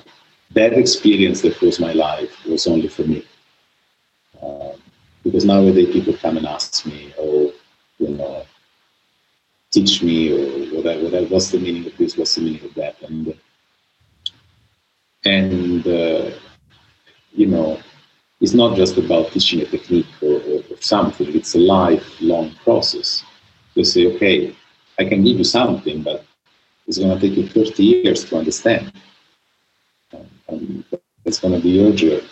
that 0.52 0.74
experience 0.74 1.42
that 1.42 1.60
was 1.62 1.80
my 1.80 1.94
life 1.94 2.46
was 2.46 2.68
only 2.68 2.88
for 2.88 3.04
me. 3.04 3.26
Um, 4.42 4.74
because 5.24 5.46
nowadays 5.46 5.92
people 5.92 6.14
come 6.14 6.38
and 6.38 6.46
ask 6.46 6.86
me, 6.86 7.14
oh, 7.18 7.52
you 7.98 8.10
know, 8.10 8.46
teach 9.72 10.04
me 10.04 10.32
or 10.32 10.76
whatever, 10.76 11.04
whatever 11.04 11.26
what's 11.28 11.52
the 11.52 11.60
meaning 11.60 11.86
of 11.86 11.98
this, 11.98 12.18
what's 12.18 12.36
the 12.36 12.42
meaning 12.42 12.64
of 12.64 12.74
that, 12.76 12.96
and 13.02 13.36
and 15.26 15.88
uh, 15.88 16.32
you 17.34 17.48
know, 17.48 17.80
it's 18.40 18.54
not 18.54 18.78
just 18.78 18.98
about 18.98 19.32
teaching 19.32 19.62
a 19.62 19.66
technique 19.66 20.08
or, 20.22 20.36
or, 20.42 20.60
or 20.70 20.78
something. 20.80 21.28
It's 21.36 21.56
a 21.56 21.60
lifelong 21.60 22.56
process. 22.64 23.24
You 23.74 23.84
say, 23.84 24.16
okay, 24.16 24.56
I 25.00 25.06
can 25.06 25.24
give 25.24 25.38
you 25.38 25.44
something, 25.44 26.02
but 26.02 26.24
it's 26.88 26.98
going 26.98 27.18
to 27.18 27.28
take 27.28 27.38
you 27.38 27.48
30 27.48 27.84
years 27.84 28.24
to 28.26 28.38
understand. 28.38 28.94
And 30.48 30.84
it's 31.26 31.40
going 31.40 31.54
to 31.54 31.60
be 31.60 31.70
your 31.70 31.92
journey. 31.94 32.28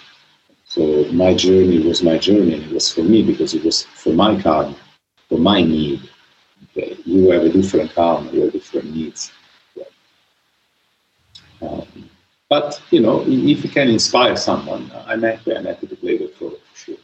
So 0.66 1.06
my 1.12 1.34
journey 1.34 1.86
was 1.86 2.02
my 2.04 2.18
journey, 2.18 2.54
and 2.56 2.64
it 2.64 2.72
was 2.72 2.92
for 2.92 3.04
me 3.04 3.22
because 3.24 3.54
it 3.54 3.64
was 3.64 3.84
for 3.84 4.14
my 4.14 4.42
karma, 4.42 4.76
for 5.30 5.38
my 5.38 5.62
need. 5.62 6.10
Okay, 6.70 6.98
you 7.06 7.30
have 7.32 7.44
a 7.44 7.50
different 7.50 7.94
karma, 7.94 8.32
you 8.32 8.42
have 8.42 8.54
different 8.54 8.94
needs. 8.94 9.32
Um, 11.62 12.10
but 12.50 12.82
you 12.92 13.02
know, 13.02 13.24
if 13.28 13.64
you 13.64 13.70
can 13.70 13.90
inspire 13.90 14.36
someone, 14.36 14.92
I'm 15.08 15.22
happy. 15.22 15.56
I'm 15.56 15.66
happy 15.66 15.88
to 15.88 15.96
play 15.96 16.18
that 16.18 16.36
for, 16.36 16.52
for 16.52 16.76
sure. 16.76 16.98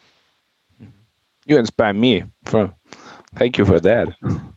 You 1.46 1.58
inspire 1.58 1.94
me. 1.94 2.24
For 2.46 2.74
thank 3.36 3.58
you 3.58 3.66
for 3.66 3.80
that. 3.80 4.16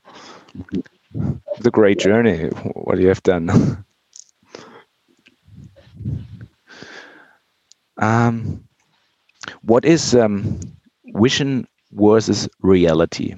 It's 1.56 1.66
a 1.66 1.70
great 1.70 1.98
journey. 1.98 2.48
What 2.74 2.98
you 2.98 3.08
have 3.08 3.22
done. 3.22 3.84
um, 8.02 8.68
what 9.62 9.84
is 9.86 10.14
um, 10.14 10.60
vision 11.14 11.66
versus 11.92 12.48
reality? 12.62 13.34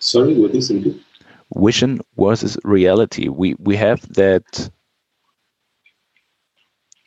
Sorry, 0.00 0.34
what 0.34 0.54
is 0.54 0.70
it? 0.70 0.96
Vision 1.56 2.00
versus 2.18 2.58
reality. 2.64 3.28
We 3.28 3.54
we 3.58 3.76
have 3.76 4.00
that 4.14 4.70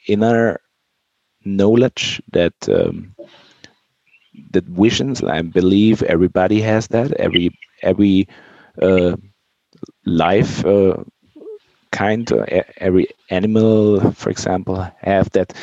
inner 0.07 0.59
knowledge 1.45 2.21
that 2.33 2.53
um, 2.69 3.15
that 4.51 4.65
visions. 4.65 5.23
I 5.23 5.41
believe 5.41 6.03
everybody 6.03 6.61
has 6.61 6.87
that. 6.89 7.13
Every 7.13 7.51
every 7.83 8.27
uh, 8.81 9.17
life 10.05 10.65
uh, 10.65 10.95
kind 11.93 12.31
uh, 12.33 12.45
every 12.77 13.07
animal 13.29 14.11
for 14.13 14.29
example 14.31 14.77
have 15.01 15.29
that 15.31 15.53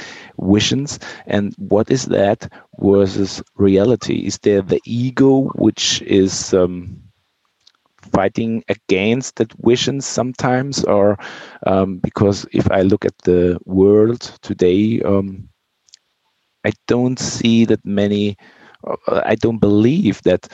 visions. 0.40 0.98
And 1.26 1.54
what 1.58 1.90
is 1.90 2.06
that 2.06 2.48
versus 2.80 3.42
reality? 3.56 4.26
Is 4.26 4.38
there 4.38 4.62
the 4.62 4.80
ego 4.86 5.44
which 5.56 6.02
is 6.02 6.54
um, 6.54 7.02
fighting 8.12 8.62
against 8.68 9.36
that 9.36 9.52
visions 9.64 10.06
sometimes? 10.06 10.84
Or 10.84 11.18
um, 11.66 11.98
because 11.98 12.46
if 12.52 12.70
i 12.70 12.82
look 12.82 13.04
at 13.04 13.18
the 13.24 13.58
world 13.66 14.20
today 14.42 15.00
um, 15.02 15.48
i 16.64 16.72
don't 16.88 17.18
see 17.18 17.64
that 17.64 17.84
many 17.84 18.36
uh, 18.86 19.22
i 19.24 19.34
don't 19.36 19.60
believe 19.60 20.22
that 20.22 20.48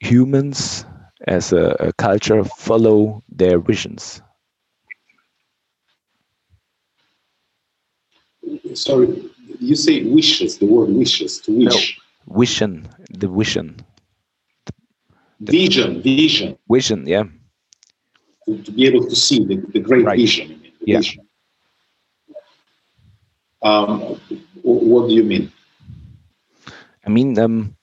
humans 0.00 0.84
as 1.26 1.52
a, 1.52 1.76
a 1.80 1.92
culture 1.94 2.44
follow 2.44 3.22
their 3.28 3.58
visions 3.58 4.22
sorry, 8.74 9.30
you 9.60 9.74
say 9.74 10.04
wishes, 10.04 10.58
the 10.58 10.66
word 10.66 10.90
wishes, 10.90 11.40
to 11.40 11.52
wish. 11.52 11.98
No, 12.26 12.38
vision, 12.38 12.88
the 13.10 13.28
vision. 13.28 13.76
The 15.40 15.52
vision, 15.52 16.02
vision. 16.02 16.58
Vision, 16.70 17.06
yeah. 17.06 17.24
To, 18.46 18.62
to, 18.62 18.72
be 18.72 18.86
able 18.86 19.06
to 19.06 19.16
see 19.16 19.44
the, 19.44 19.56
the 19.72 19.80
great 19.80 20.04
right. 20.04 20.18
vision. 20.18 20.60
the 20.60 20.72
yeah. 20.86 20.98
Vision. 20.98 21.26
Um, 23.62 24.20
what 24.62 25.08
do 25.08 25.14
you 25.14 25.24
mean? 25.24 25.52
I 27.04 27.10
mean, 27.10 27.38
um, 27.38 27.76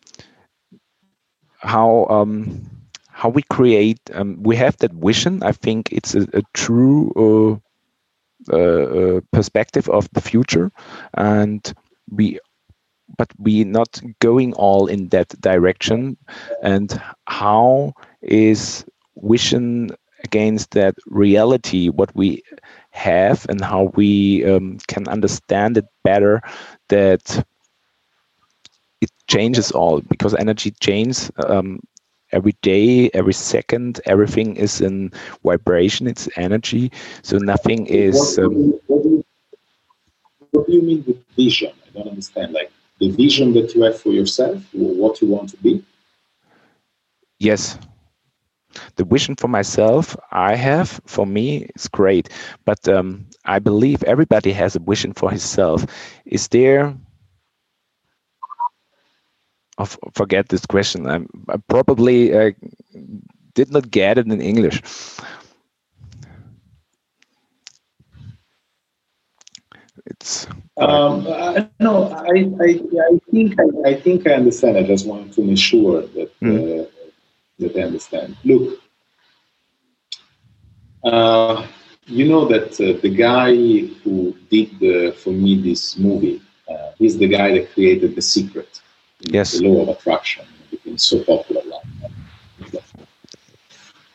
how 1.57 2.05
um, 2.09 2.69
how 3.09 3.29
we 3.29 3.43
create. 3.43 3.99
Um, 4.13 4.41
we 4.41 4.55
have 4.55 4.77
that 4.77 4.91
vision. 4.91 5.43
I 5.43 5.51
think 5.51 5.91
it's 5.91 6.15
a, 6.15 6.27
a 6.33 6.41
true 6.53 7.11
uh, 8.51 8.57
uh, 8.57 9.21
perspective 9.31 9.89
of 9.89 10.09
the 10.13 10.21
future. 10.21 10.71
And 11.15 11.73
we 12.09 12.39
but 13.17 13.29
we 13.37 13.63
not 13.63 14.01
going 14.19 14.53
all 14.53 14.87
in 14.87 15.09
that 15.09 15.29
direction. 15.41 16.17
And 16.61 16.99
how 17.27 17.93
is 18.21 18.85
vision 19.15 19.91
against 20.23 20.71
that 20.71 20.95
reality 21.07 21.89
what 21.89 22.15
we 22.15 22.41
have 22.91 23.45
and 23.49 23.61
how 23.61 23.91
we 23.95 24.43
um, 24.45 24.77
can 24.87 25.07
understand 25.07 25.77
it 25.77 25.85
better 26.03 26.41
that 26.89 27.45
it 29.01 29.11
changes 29.27 29.71
all 29.71 30.01
because 30.01 30.33
energy 30.35 30.71
changes 30.79 31.29
um, 31.45 31.79
every 32.33 32.55
day, 32.61 33.09
every 33.13 33.33
second, 33.33 34.01
everything 34.05 34.55
is 34.57 34.81
in 34.81 35.11
vibration. 35.43 36.07
It's 36.07 36.27
energy, 36.35 36.91
so 37.21 37.37
nothing 37.37 37.85
is. 37.85 38.37
What, 38.37 38.45
um, 38.45 38.53
what, 38.87 39.03
do 39.03 39.09
you, 39.09 39.25
what, 40.51 40.67
do 40.67 40.73
you, 40.73 40.81
mean 40.81 41.03
with 41.07 41.23
vision? 41.35 41.71
I 41.87 41.99
don't 41.99 42.09
understand. 42.09 42.53
Like 42.53 42.71
the 42.99 43.11
vision 43.11 43.53
that 43.53 43.73
you 43.73 43.83
have 43.83 43.99
for 43.99 44.09
yourself, 44.09 44.61
what 44.73 45.21
you 45.21 45.27
want 45.27 45.49
to 45.51 45.57
be. 45.57 45.83
Yes, 47.39 47.77
the 48.95 49.05
vision 49.05 49.35
for 49.35 49.47
myself 49.47 50.15
I 50.31 50.55
have 50.55 50.99
for 51.05 51.25
me 51.25 51.67
is 51.75 51.87
great, 51.87 52.29
but 52.65 52.87
um, 52.87 53.25
I 53.45 53.59
believe 53.59 54.03
everybody 54.03 54.51
has 54.53 54.75
a 54.75 54.79
vision 54.79 55.13
for 55.13 55.29
himself. 55.29 55.85
Is 56.25 56.47
there 56.47 56.95
I 59.77 59.85
forget 60.13 60.49
this 60.49 60.65
question. 60.65 61.07
I'm, 61.07 61.27
I 61.49 61.57
probably 61.57 62.33
uh, 62.33 62.51
did 63.53 63.71
not 63.71 63.89
get 63.89 64.17
it 64.17 64.27
in 64.27 64.41
English. 64.41 64.81
It's. 70.05 70.47
Um, 70.77 71.25
I, 71.27 71.69
no, 71.79 72.09
I, 72.11 72.49
I, 72.61 72.81
I 73.09 73.19
think 73.31 73.55
I, 73.59 73.89
I, 73.89 73.93
think 73.95 74.27
I 74.27 74.33
understand. 74.33 74.77
I 74.77 74.83
just 74.83 75.07
want 75.07 75.33
to 75.33 75.41
make 75.41 75.57
sure 75.57 76.01
that 76.01 76.39
mm. 76.39 76.81
uh, 76.81 76.85
that 77.59 77.77
I 77.77 77.81
understand. 77.83 78.35
Look, 78.43 78.79
uh, 81.03 81.65
you 82.05 82.27
know 82.27 82.45
that 82.45 82.73
uh, 82.81 82.99
the 83.01 83.09
guy 83.09 83.55
who 84.03 84.35
did 84.49 84.77
the, 84.79 85.11
for 85.11 85.31
me 85.31 85.61
this 85.61 85.97
movie, 85.97 86.41
uh, 86.69 86.91
he's 86.97 87.17
the 87.17 87.27
guy 87.27 87.53
that 87.53 87.71
created 87.73 88.15
The 88.15 88.21
Secret 88.21 88.81
yes. 89.23 89.59
the 89.59 89.67
law 89.67 89.83
of 89.83 89.89
attraction 89.89 90.45
became 90.71 90.97
so 90.97 91.23
popular. 91.23 91.61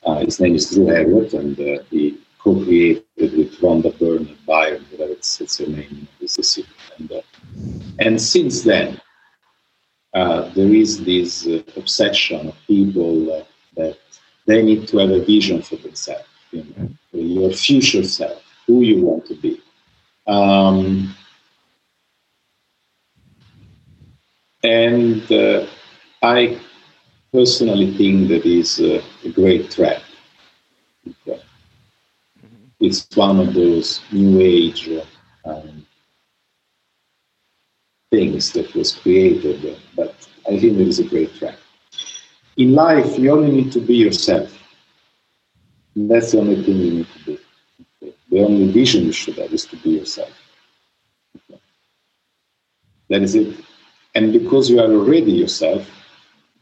Uh, 0.04 0.20
his 0.20 0.40
name 0.40 0.54
is 0.54 0.70
Drew 0.70 0.86
Heriot, 0.86 1.34
and 1.34 1.58
uh, 1.60 1.82
he 1.90 2.18
co-created 2.38 3.04
with 3.18 3.60
Rhonda 3.60 3.96
Byrne 3.98 4.26
and 4.28 4.46
Byron, 4.46 4.86
whatever 4.90 5.12
it's, 5.12 5.40
it's 5.40 5.58
her 5.58 5.66
name, 5.66 6.08
is 6.20 6.60
And, 6.98 7.12
uh, 7.12 7.20
and 7.98 8.20
since 8.20 8.62
then, 8.62 9.00
uh, 10.14 10.48
there 10.54 10.72
is 10.72 11.04
this 11.04 11.46
uh, 11.46 11.62
obsession 11.76 12.48
of 12.48 12.56
people 12.66 13.32
uh, 13.32 13.44
that 13.76 13.98
they 14.46 14.62
need 14.62 14.88
to 14.88 14.98
have 14.98 15.10
a 15.10 15.24
vision 15.24 15.60
for 15.60 15.76
themselves, 15.76 16.24
you 16.52 16.64
know, 16.76 16.88
for 17.10 17.18
your 17.18 17.50
future 17.50 18.04
self, 18.04 18.42
who 18.66 18.80
you 18.80 19.04
want 19.04 19.26
to 19.26 19.34
be. 19.34 19.60
Um, 20.26 21.14
And 24.68 25.32
uh, 25.32 25.66
I 26.22 26.60
personally 27.32 27.92
think 27.96 28.28
that 28.28 28.46
is 28.46 28.80
uh, 28.80 29.02
a 29.24 29.30
great 29.30 29.70
trap. 29.70 30.02
Okay. 31.08 31.40
It's 32.80 33.06
one 33.16 33.40
of 33.40 33.54
those 33.54 34.00
new 34.12 34.40
age 34.40 34.88
um, 35.44 35.86
things 38.10 38.52
that 38.52 38.74
was 38.74 38.92
created, 38.94 39.76
but 39.96 40.14
I 40.46 40.58
think 40.58 40.78
it 40.78 40.88
is 40.88 40.98
a 41.00 41.04
great 41.04 41.34
trap. 41.38 41.56
In 42.56 42.74
life, 42.74 43.18
you 43.18 43.30
only 43.30 43.50
need 43.52 43.72
to 43.72 43.80
be 43.80 43.96
yourself. 43.96 44.50
that's 45.96 46.32
the 46.32 46.38
only 46.40 46.62
thing 46.62 46.76
you 46.76 46.90
need 46.92 47.06
to 47.16 47.24
do. 47.24 47.38
Okay. 48.02 48.14
The 48.30 48.40
only 48.44 48.70
vision 48.72 49.04
you 49.04 49.12
should 49.12 49.36
have 49.38 49.52
is 49.52 49.66
to 49.66 49.76
be 49.76 49.90
yourself. 49.90 50.32
That 53.10 53.22
is 53.22 53.34
it. 53.34 53.67
And 54.18 54.32
because 54.32 54.68
you 54.68 54.80
are 54.80 54.90
already 54.90 55.30
yourself, 55.30 55.88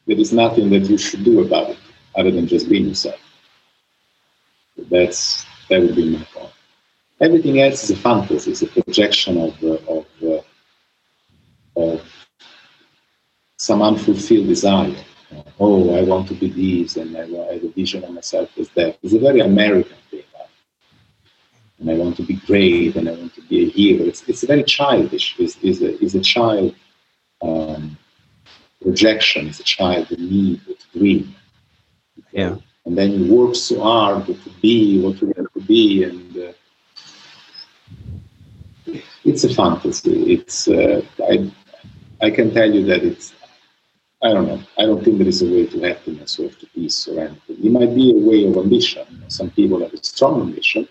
there 0.07 0.19
is 0.19 0.31
nothing 0.31 0.69
that 0.69 0.91
you 0.91 0.99
should 0.99 1.25
do 1.25 1.41
about 1.41 1.71
it 1.71 1.79
other 2.15 2.31
than 2.31 2.47
just 2.47 2.69
being 2.69 2.89
yourself. 2.89 3.19
That's 4.91 5.47
that 5.71 5.81
would 5.81 5.97
be 5.97 6.11
my 6.11 6.23
point. 6.35 6.53
Everything 7.19 7.59
else 7.63 7.85
is 7.85 7.93
a 7.93 7.97
fantasy, 7.97 8.51
it's 8.51 8.61
a 8.61 8.67
projection 8.67 9.41
of 9.41 9.65
uh, 9.65 9.79
of, 9.97 10.07
uh, 10.23 10.43
of 11.81 12.03
some 13.57 13.81
unfulfilled 13.81 14.49
desire. 14.49 15.03
oh, 15.59 15.97
I 15.99 16.03
want 16.03 16.29
to 16.29 16.35
be 16.35 16.51
this, 16.51 16.99
and 16.99 17.17
I, 17.17 17.23
I 17.23 17.55
have 17.55 17.65
a 17.65 17.71
vision 17.71 18.05
of 18.05 18.11
myself 18.11 18.51
as 18.59 18.69
that. 18.77 18.99
It's 19.03 19.15
a 19.15 19.19
very 19.19 19.41
American 19.41 19.97
thing. 20.11 20.25
And 21.79 21.91
I 21.91 21.95
want 21.95 22.17
to 22.19 22.23
be 22.23 22.37
great, 22.51 22.97
and 22.97 23.09
I 23.09 23.13
want 23.13 23.35
to 23.37 23.43
be 23.49 23.65
a 23.65 23.69
hero. 23.71 24.05
It's, 24.05 24.23
it's 24.29 24.45
very 24.45 24.65
childish. 24.65 25.37
It's, 25.39 25.57
it's, 25.63 25.81
a, 25.81 26.03
it's 26.03 26.15
a 26.15 26.21
child 26.21 26.75
um, 27.43 27.97
projection. 28.83 29.49
It's 29.49 29.61
a 29.61 29.65
child 29.65 30.09
the 30.09 30.17
need 30.17 30.61
to 30.67 30.99
dream. 30.99 31.35
Yeah. 32.33 32.57
And 32.85 32.97
then 32.97 33.13
you 33.13 33.35
work 33.35 33.55
so 33.55 33.81
hard 33.81 34.27
to 34.27 34.37
be 34.63 35.03
what 35.03 35.21
you 35.21 35.33
want 35.37 35.53
to 35.55 35.61
be, 35.61 36.05
and 36.05 36.37
uh, 36.37 36.53
it's 39.25 39.43
a 39.43 39.53
fantasy. 39.53 40.35
It's 40.35 40.69
uh, 40.69 41.03
I 41.29 41.51
I 42.21 42.31
can 42.31 42.55
tell 42.55 42.71
you 42.71 42.87
that 42.87 43.03
it's 43.03 43.35
I 44.23 44.33
don't 44.33 44.47
know. 44.47 44.61
I 44.79 44.87
don't 44.87 45.05
think 45.05 45.19
there 45.19 45.29
is 45.29 45.43
a 45.43 45.47
way 45.47 45.67
to 45.67 45.81
happiness 45.81 46.39
or 46.39 46.49
to 46.49 46.67
peace 46.69 47.07
or 47.07 47.21
anything. 47.21 47.65
It 47.65 47.71
might 47.71 47.95
be 47.95 48.13
a 48.13 48.19
way 48.19 48.47
of 48.47 48.57
ambition. 48.57 49.25
Some 49.29 49.51
people 49.51 49.81
have 49.81 49.93
a 49.93 50.03
strong 50.03 50.41
ambition. 50.41 50.89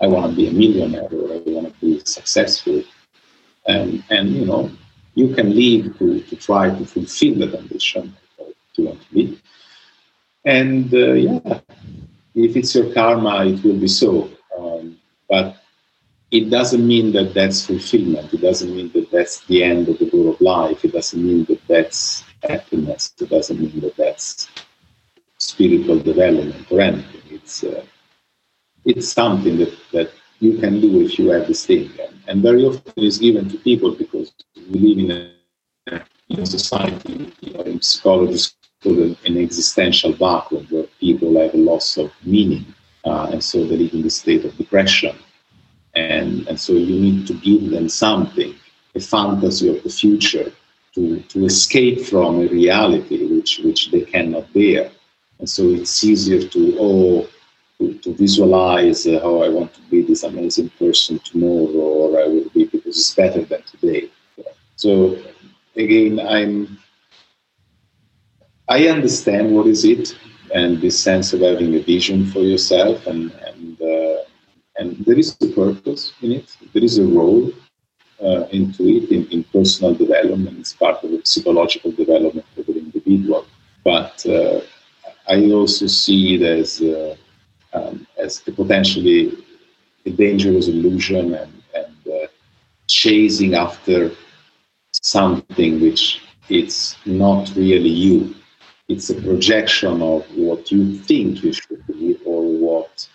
I 0.00 0.06
want 0.06 0.30
to 0.30 0.36
be 0.36 0.48
a 0.48 0.52
millionaire 0.52 1.02
or 1.12 1.34
I 1.34 1.42
want 1.46 1.68
to 1.68 1.80
be 1.80 2.00
successful. 2.04 2.82
And, 3.66 4.02
and 4.08 4.30
you 4.30 4.46
know, 4.46 4.70
you 5.14 5.34
can 5.34 5.54
live 5.54 5.98
to, 5.98 6.20
to 6.20 6.36
try 6.36 6.70
to 6.70 6.84
fulfill 6.84 7.34
that 7.40 7.54
ambition 7.54 8.16
to 8.74 8.84
want 8.84 9.00
to 9.02 9.14
be. 9.14 9.38
And 10.44 10.92
uh, 10.94 11.12
yeah, 11.12 11.60
if 12.34 12.56
it's 12.56 12.74
your 12.74 12.92
karma, 12.94 13.44
it 13.46 13.62
will 13.62 13.78
be 13.78 13.88
so. 13.88 14.30
Um, 14.58 14.98
but 15.28 15.56
it 16.30 16.48
doesn't 16.48 16.86
mean 16.86 17.12
that 17.12 17.34
that's 17.34 17.66
fulfillment. 17.66 18.32
It 18.32 18.40
doesn't 18.40 18.74
mean 18.74 18.90
that 18.92 19.10
that's 19.10 19.44
the 19.46 19.62
end 19.64 19.88
of 19.88 19.98
the 19.98 20.08
door 20.08 20.32
of 20.32 20.40
life. 20.40 20.84
It 20.84 20.92
doesn't 20.92 21.22
mean 21.22 21.44
that 21.46 21.60
that's 21.66 22.24
happiness. 22.42 23.12
It 23.20 23.28
doesn't 23.28 23.60
mean 23.60 23.80
that 23.80 23.96
that's 23.96 24.48
spiritual 25.38 25.98
development 25.98 26.70
or 26.70 26.80
anything. 26.80 27.22
It's 27.30 27.64
uh, 27.64 27.84
it's 28.84 29.12
something 29.12 29.58
that, 29.58 29.76
that 29.92 30.10
you 30.40 30.58
can 30.58 30.80
do 30.80 31.00
if 31.00 31.18
you 31.18 31.30
have 31.30 31.46
this 31.46 31.66
thing. 31.66 31.90
And, 32.26 32.42
very 32.42 32.64
often 32.64 32.92
it's 32.96 33.18
given 33.18 33.48
to 33.48 33.58
people 33.58 33.92
because 33.94 34.32
we 34.70 34.78
live 34.80 34.98
in 35.04 35.10
a, 35.10 36.02
in 36.28 36.40
a 36.40 36.46
society, 36.46 37.32
you 37.40 37.52
know, 37.52 37.60
in 37.62 37.80
psychology, 37.82 38.34
it's 38.34 38.54
called 38.82 38.98
an, 38.98 39.16
an, 39.26 39.36
existential 39.38 40.12
vacuum 40.12 40.66
where 40.70 40.84
people 41.00 41.40
have 41.40 41.54
a 41.54 41.56
loss 41.56 41.96
of 41.96 42.12
meaning. 42.24 42.66
Uh, 43.04 43.28
and 43.32 43.42
so 43.42 43.64
they 43.64 43.76
live 43.76 43.92
in 43.94 44.02
the 44.02 44.10
state 44.10 44.44
of 44.44 44.56
depression 44.56 45.16
and, 45.94 46.46
and 46.48 46.58
so 46.58 46.72
you 46.72 47.00
need 47.00 47.26
to 47.26 47.34
give 47.34 47.70
them 47.70 47.88
something, 47.88 48.54
a 48.94 49.00
fantasy 49.00 49.76
of 49.76 49.82
the 49.82 49.90
future, 49.90 50.52
to, 50.94 51.20
to 51.20 51.44
escape 51.44 52.00
from 52.06 52.40
a 52.40 52.46
reality 52.48 53.26
which, 53.26 53.60
which 53.60 53.90
they 53.90 54.02
cannot 54.02 54.52
bear. 54.52 54.90
And 55.38 55.48
so 55.48 55.62
it's 55.68 56.02
easier 56.04 56.46
to, 56.48 56.76
oh, 56.78 57.28
to, 57.80 57.94
to 57.94 58.14
visualize 58.14 59.06
uh, 59.06 59.18
how 59.20 59.42
I 59.42 59.48
want 59.48 59.72
to 59.74 59.80
be 59.90 60.02
this 60.02 60.22
amazing 60.22 60.68
person 60.78 61.18
tomorrow, 61.20 61.86
or 62.00 62.20
I 62.22 62.26
will 62.28 62.48
be 62.50 62.66
because 62.66 62.98
it's 62.98 63.14
better 63.14 63.42
than 63.42 63.62
today. 63.62 64.10
So 64.76 65.18
again, 65.76 66.20
I'm 66.20 66.78
I 68.68 68.86
understand 68.86 69.50
what 69.56 69.66
is 69.66 69.84
it 69.84 70.16
and 70.54 70.80
this 70.80 70.98
sense 71.02 71.32
of 71.32 71.40
having 71.40 71.74
a 71.74 71.80
vision 71.80 72.26
for 72.26 72.40
yourself 72.40 73.06
and, 73.06 73.32
and 73.48 73.80
uh, 73.80 74.22
and 74.76 74.96
there 75.04 75.18
is 75.18 75.36
a 75.42 75.48
purpose 75.48 76.12
in 76.22 76.32
it. 76.32 76.56
There 76.72 76.84
is 76.84 76.98
a 76.98 77.04
role 77.04 77.50
uh, 78.22 78.44
into 78.58 78.84
it 78.96 79.10
in, 79.10 79.26
in, 79.28 79.44
personal 79.44 79.94
development. 79.94 80.58
It's 80.58 80.72
part 80.72 81.02
of 81.04 81.10
the 81.10 81.20
psychological 81.24 81.92
development 81.92 82.46
of 82.56 82.66
the 82.66 82.78
individual. 82.78 83.44
But 83.84 84.24
uh, 84.26 84.60
I 85.28 85.50
also 85.50 85.86
see 85.86 86.36
it 86.36 86.42
as 86.42 86.80
uh, 86.80 87.16
um, 87.72 88.06
as 88.18 88.42
a 88.46 88.52
potentially 88.52 89.44
a 90.06 90.10
dangerous 90.10 90.68
illusion 90.68 91.34
and, 91.34 91.62
and 91.74 92.12
uh, 92.12 92.26
chasing 92.86 93.54
after 93.54 94.10
something 95.02 95.80
which 95.80 96.22
it's 96.48 96.96
not 97.06 97.50
really 97.54 97.88
you. 97.88 98.34
It's 98.88 99.10
a 99.10 99.14
projection 99.14 100.02
of 100.02 100.26
what 100.36 100.72
you 100.72 100.96
think 100.96 101.44
you 101.44 101.52
should 101.52 101.86
be 101.86 102.18
or 102.24 102.42
what 102.42 103.08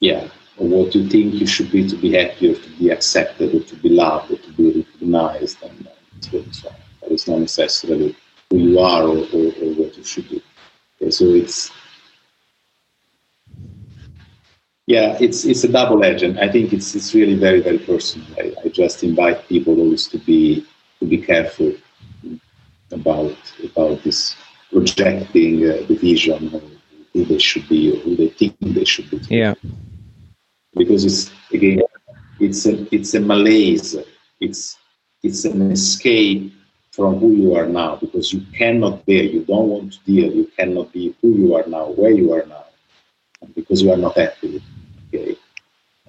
yeah, 0.00 0.28
or 0.58 0.68
what 0.68 0.94
you 0.94 1.08
think 1.08 1.34
you 1.34 1.46
should 1.46 1.70
be 1.70 1.86
to 1.88 1.96
be 1.96 2.12
happy 2.12 2.52
or 2.52 2.54
to 2.54 2.70
be 2.78 2.90
accepted 2.90 3.54
or 3.54 3.60
to 3.64 3.76
be 3.76 3.88
loved 3.88 4.30
or 4.30 4.36
to 4.36 4.52
be 4.52 4.80
recognized 4.80 5.62
and, 5.62 5.88
so 6.20 6.38
on. 6.38 6.76
But 7.00 7.12
it's 7.12 7.28
not 7.28 7.40
necessarily 7.40 8.16
who 8.50 8.58
you 8.58 8.78
are 8.78 9.02
or, 9.02 9.18
or, 9.18 9.46
or 9.62 9.74
what 9.74 9.96
you 9.96 10.04
should 10.04 10.28
be. 10.28 10.42
Okay, 11.00 11.10
so 11.10 11.26
it's 11.26 11.70
yeah, 14.86 15.16
it's 15.20 15.44
it's 15.44 15.64
a 15.64 15.68
double 15.68 16.04
edge, 16.04 16.22
and 16.22 16.38
I 16.38 16.48
think 16.48 16.72
it's 16.72 16.94
it's 16.94 17.14
really 17.14 17.34
very 17.34 17.60
very 17.60 17.78
personal. 17.78 18.26
I, 18.38 18.54
I 18.64 18.68
just 18.68 19.02
invite 19.02 19.48
people 19.48 19.78
always 19.78 20.06
to 20.08 20.18
be 20.18 20.66
to 21.00 21.06
be 21.06 21.18
careful 21.18 21.72
about 22.92 23.36
about 23.64 24.02
this 24.04 24.36
projecting 24.72 25.64
uh, 25.64 25.84
the 25.88 25.96
vision 25.96 26.54
of 26.54 26.62
who 27.12 27.24
they 27.24 27.38
should 27.38 27.68
be 27.68 27.92
or 27.92 27.96
who 28.00 28.16
they 28.16 28.28
think 28.28 28.56
they 28.60 28.84
should 28.84 29.10
be. 29.10 29.18
Yeah 29.28 29.54
because 30.76 31.04
it's 31.04 31.30
again 31.52 31.80
it's 32.38 32.66
a 32.66 32.94
it's 32.94 33.14
a 33.14 33.20
malaise 33.20 33.96
it's 34.40 34.78
it's 35.22 35.44
an 35.44 35.70
escape 35.72 36.52
from 36.90 37.18
who 37.18 37.32
you 37.32 37.54
are 37.54 37.66
now 37.66 37.96
because 37.96 38.32
you 38.32 38.40
cannot 38.56 39.04
bear 39.06 39.22
you 39.22 39.42
don't 39.44 39.68
want 39.68 39.92
to 39.92 39.98
deal 40.04 40.32
you 40.32 40.50
cannot 40.56 40.92
be 40.92 41.14
who 41.20 41.30
you 41.30 41.54
are 41.56 41.66
now 41.66 41.86
where 41.88 42.10
you 42.10 42.32
are 42.32 42.46
now 42.46 42.64
because 43.54 43.82
you 43.82 43.90
are 43.90 43.96
not 43.96 44.16
happy 44.16 44.62
okay 45.06 45.36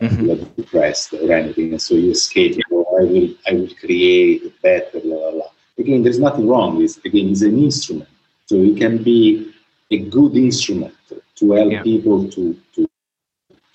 mm-hmm. 0.01 0.25
you 0.25 0.31
are 0.31 0.36
depressed 0.55 1.13
or 1.13 1.31
anything 1.31 1.71
and 1.71 1.81
so 1.81 1.95
you 1.95 2.12
escape 2.12 2.60
oh, 2.71 2.86
i 2.99 3.03
will 3.03 3.29
i 3.47 3.53
will 3.53 3.73
create 3.79 4.62
better 4.62 4.99
la, 5.03 5.15
la, 5.15 5.29
la. 5.29 5.45
again 5.77 6.03
there's 6.03 6.19
nothing 6.19 6.47
wrong 6.47 6.77
with 6.77 6.97
again 7.05 7.29
it's 7.29 7.41
an 7.41 7.57
instrument 7.57 8.10
so 8.45 8.55
it 8.55 8.77
can 8.77 9.01
be 9.03 9.53
a 9.91 9.99
good 9.99 10.36
instrument 10.36 10.93
to 11.36 11.51
help 11.51 11.71
yeah. 11.71 11.83
people 11.83 12.29
to 12.29 12.57
to 12.73 12.88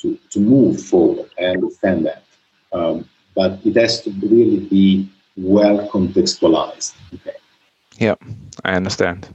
to, 0.03 0.19
to 0.31 0.41
move 0.41 0.83
forward. 0.83 1.31
I 1.39 1.45
understand 1.45 2.07
that. 2.07 2.25
Um, 2.73 3.09
but 3.35 3.61
it 3.65 3.77
has 3.77 4.03
to 4.03 4.11
really 4.11 4.61
be 4.61 5.09
well 5.37 5.89
contextualized. 5.89 6.95
Okay. 7.15 7.37
Yeah, 7.99 8.17
I 8.65 8.75
understand. 8.75 9.29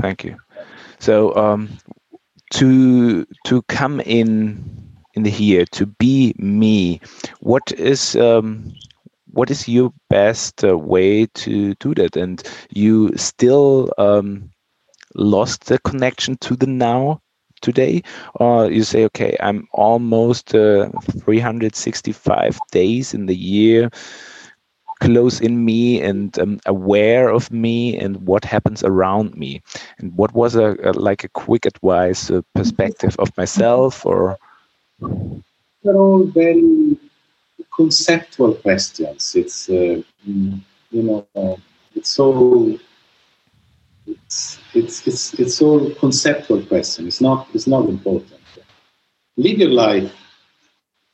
Thank 0.00 0.24
you. 0.24 0.36
So 0.98 1.34
um, 1.36 1.70
to 2.54 3.24
to 3.46 3.62
come 3.62 4.00
in 4.00 4.87
in 5.18 5.24
the 5.24 5.30
here 5.30 5.66
to 5.72 5.86
be 5.86 6.34
me, 6.38 7.00
what 7.40 7.72
is 7.72 8.16
um, 8.16 8.72
what 9.32 9.50
is 9.50 9.68
your 9.68 9.92
best 10.08 10.64
uh, 10.64 10.78
way 10.78 11.26
to 11.26 11.74
do 11.74 11.94
that? 11.94 12.16
And 12.16 12.42
you 12.70 13.12
still 13.16 13.92
um, 13.98 14.50
lost 15.14 15.66
the 15.66 15.78
connection 15.80 16.36
to 16.38 16.56
the 16.56 16.66
now 16.66 17.20
today? 17.60 18.02
Or 18.34 18.70
you 18.70 18.84
say 18.84 19.04
okay 19.06 19.36
i'm 19.40 19.66
almost 19.72 20.54
uh, 20.54 20.88
365 21.24 22.58
days 22.70 23.12
in 23.14 23.26
the 23.26 23.34
year 23.34 23.90
close 25.00 25.40
in 25.40 25.64
me 25.64 26.00
and 26.00 26.38
um, 26.38 26.60
aware 26.66 27.28
of 27.28 27.50
me 27.50 27.96
and 27.98 28.26
what 28.26 28.44
happens 28.44 28.82
around 28.84 29.36
me. 29.36 29.62
And 29.98 30.16
what 30.16 30.34
was 30.34 30.56
a, 30.56 30.76
a 30.82 30.92
like 30.92 31.24
a 31.24 31.28
quick 31.28 31.66
advice 31.66 32.30
a 32.30 32.42
perspective 32.54 33.16
of 33.18 33.36
myself 33.36 34.04
or 34.04 34.36
they're 35.00 35.96
all 35.96 36.24
very 36.24 36.98
conceptual 37.74 38.54
questions 38.54 39.34
it's 39.36 39.68
uh, 39.70 40.00
you 40.24 40.62
know 40.92 41.26
it's 41.94 42.10
so 42.10 42.78
it's 44.08 44.58
it's 44.74 45.06
it's 45.06 45.34
it's 45.34 45.62
all 45.62 45.90
conceptual 45.94 46.64
question. 46.64 47.06
It's 47.06 47.20
not 47.20 47.48
it's 47.54 47.66
not 47.66 47.88
important. 47.88 48.40
Live 49.36 49.58
your 49.58 49.70
life. 49.70 50.12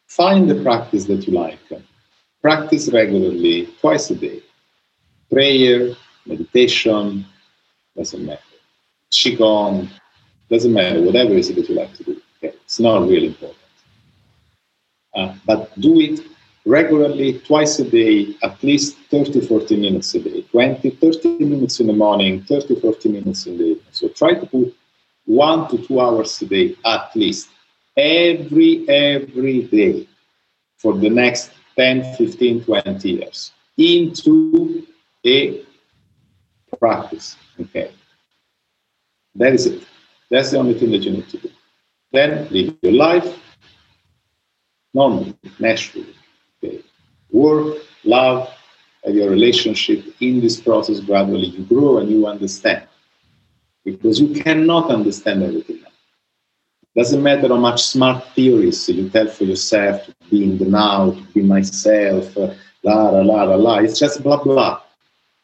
Find 0.06 0.48
the 0.48 0.62
practice 0.62 1.04
that 1.06 1.26
you 1.26 1.32
like. 1.32 1.58
Practice 2.40 2.90
regularly, 2.92 3.68
twice 3.80 4.10
a 4.10 4.14
day. 4.14 4.42
Prayer, 5.30 5.94
meditation, 6.26 7.26
doesn't 7.96 8.24
matter. 8.24 8.40
Qigong, 9.10 9.90
doesn't 10.50 10.72
matter. 10.72 11.02
Whatever 11.02 11.32
is 11.32 11.50
it 11.50 11.56
that 11.56 11.68
you 11.68 11.74
like 11.74 11.92
to 11.94 12.04
do. 12.04 12.20
Okay? 12.38 12.54
It's 12.64 12.78
not 12.78 13.02
really 13.08 13.28
important. 13.28 13.63
Uh, 15.14 15.34
but 15.46 15.78
do 15.80 16.00
it 16.00 16.20
regularly, 16.66 17.40
twice 17.40 17.78
a 17.78 17.84
day, 17.84 18.34
at 18.42 18.62
least 18.62 18.96
30, 19.10 19.46
40 19.46 19.76
minutes 19.76 20.14
a 20.14 20.20
day, 20.20 20.42
20, 20.50 20.90
30 20.90 21.44
minutes 21.44 21.80
in 21.80 21.88
the 21.88 21.92
morning, 21.92 22.42
30, 22.44 22.80
40 22.80 23.08
minutes 23.10 23.46
in 23.46 23.58
the 23.58 23.64
evening. 23.64 23.86
So 23.92 24.08
try 24.08 24.34
to 24.34 24.46
put 24.46 24.74
one 25.26 25.68
to 25.70 25.78
two 25.78 26.00
hours 26.00 26.40
a 26.42 26.46
day 26.46 26.76
at 26.84 27.14
least, 27.14 27.48
every, 27.96 28.88
every 28.88 29.62
day 29.64 30.08
for 30.78 30.94
the 30.94 31.10
next 31.10 31.50
10, 31.76 32.16
15, 32.16 32.64
20 32.64 33.10
years 33.10 33.52
into 33.76 34.86
a 35.26 35.64
practice. 36.78 37.36
Okay. 37.60 37.90
That 39.34 39.52
is 39.52 39.66
it. 39.66 39.82
That's 40.30 40.50
the 40.50 40.58
only 40.58 40.74
thing 40.74 40.90
that 40.92 41.02
you 41.02 41.12
need 41.12 41.28
to 41.28 41.38
do. 41.38 41.50
Then 42.12 42.48
live 42.50 42.76
your 42.82 42.92
life 42.92 43.38
normally, 44.94 45.36
naturally. 45.58 46.14
Okay. 46.62 46.82
Work, 47.30 47.82
love, 48.04 48.48
your 49.06 49.28
relationship. 49.28 50.04
In 50.20 50.40
this 50.40 50.60
process, 50.60 51.00
gradually 51.00 51.46
you 51.46 51.64
grow 51.64 51.98
and 51.98 52.08
you 52.08 52.26
understand. 52.26 52.86
Because 53.84 54.20
you 54.20 54.42
cannot 54.42 54.90
understand 54.90 55.42
everything. 55.42 55.80
Doesn't 56.96 57.22
matter 57.22 57.48
how 57.48 57.56
much 57.56 57.82
smart 57.82 58.24
theories 58.34 58.88
you 58.88 59.10
tell 59.10 59.26
for 59.26 59.44
yourself 59.44 60.06
to 60.06 60.14
be 60.30 60.44
in 60.44 60.58
the 60.58 60.64
now, 60.64 61.10
to 61.10 61.22
be 61.34 61.42
myself, 61.42 62.36
uh, 62.38 62.54
la 62.84 63.10
la 63.10 63.20
la 63.20 63.42
la 63.42 63.56
la. 63.56 63.78
It's 63.78 63.98
just 63.98 64.22
blah 64.22 64.42
blah. 64.42 64.80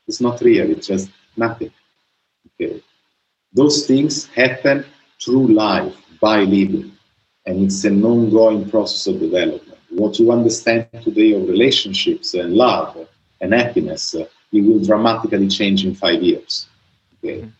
It's 0.06 0.20
not 0.20 0.40
real. 0.40 0.70
It's 0.70 0.86
just 0.86 1.10
nothing. 1.36 1.72
Okay. 2.60 2.82
Those 3.52 3.86
things 3.86 4.26
happen 4.26 4.84
through 5.20 5.48
life 5.48 5.94
by 6.20 6.44
living, 6.44 6.92
and 7.50 7.64
it's 7.64 7.84
an 7.84 8.04
ongoing 8.04 8.70
process 8.70 9.08
of 9.08 9.18
development. 9.18 9.78
What 9.90 10.20
you 10.20 10.30
understand 10.30 10.86
today 11.02 11.32
of 11.32 11.48
relationships 11.48 12.34
and 12.34 12.54
love 12.54 12.96
and 13.40 13.52
happiness, 13.52 14.14
uh, 14.14 14.26
it 14.52 14.60
will 14.60 14.82
dramatically 14.84 15.48
change 15.48 15.84
in 15.84 15.94
five 15.96 16.22
years. 16.22 16.68
Okay, 17.18 17.50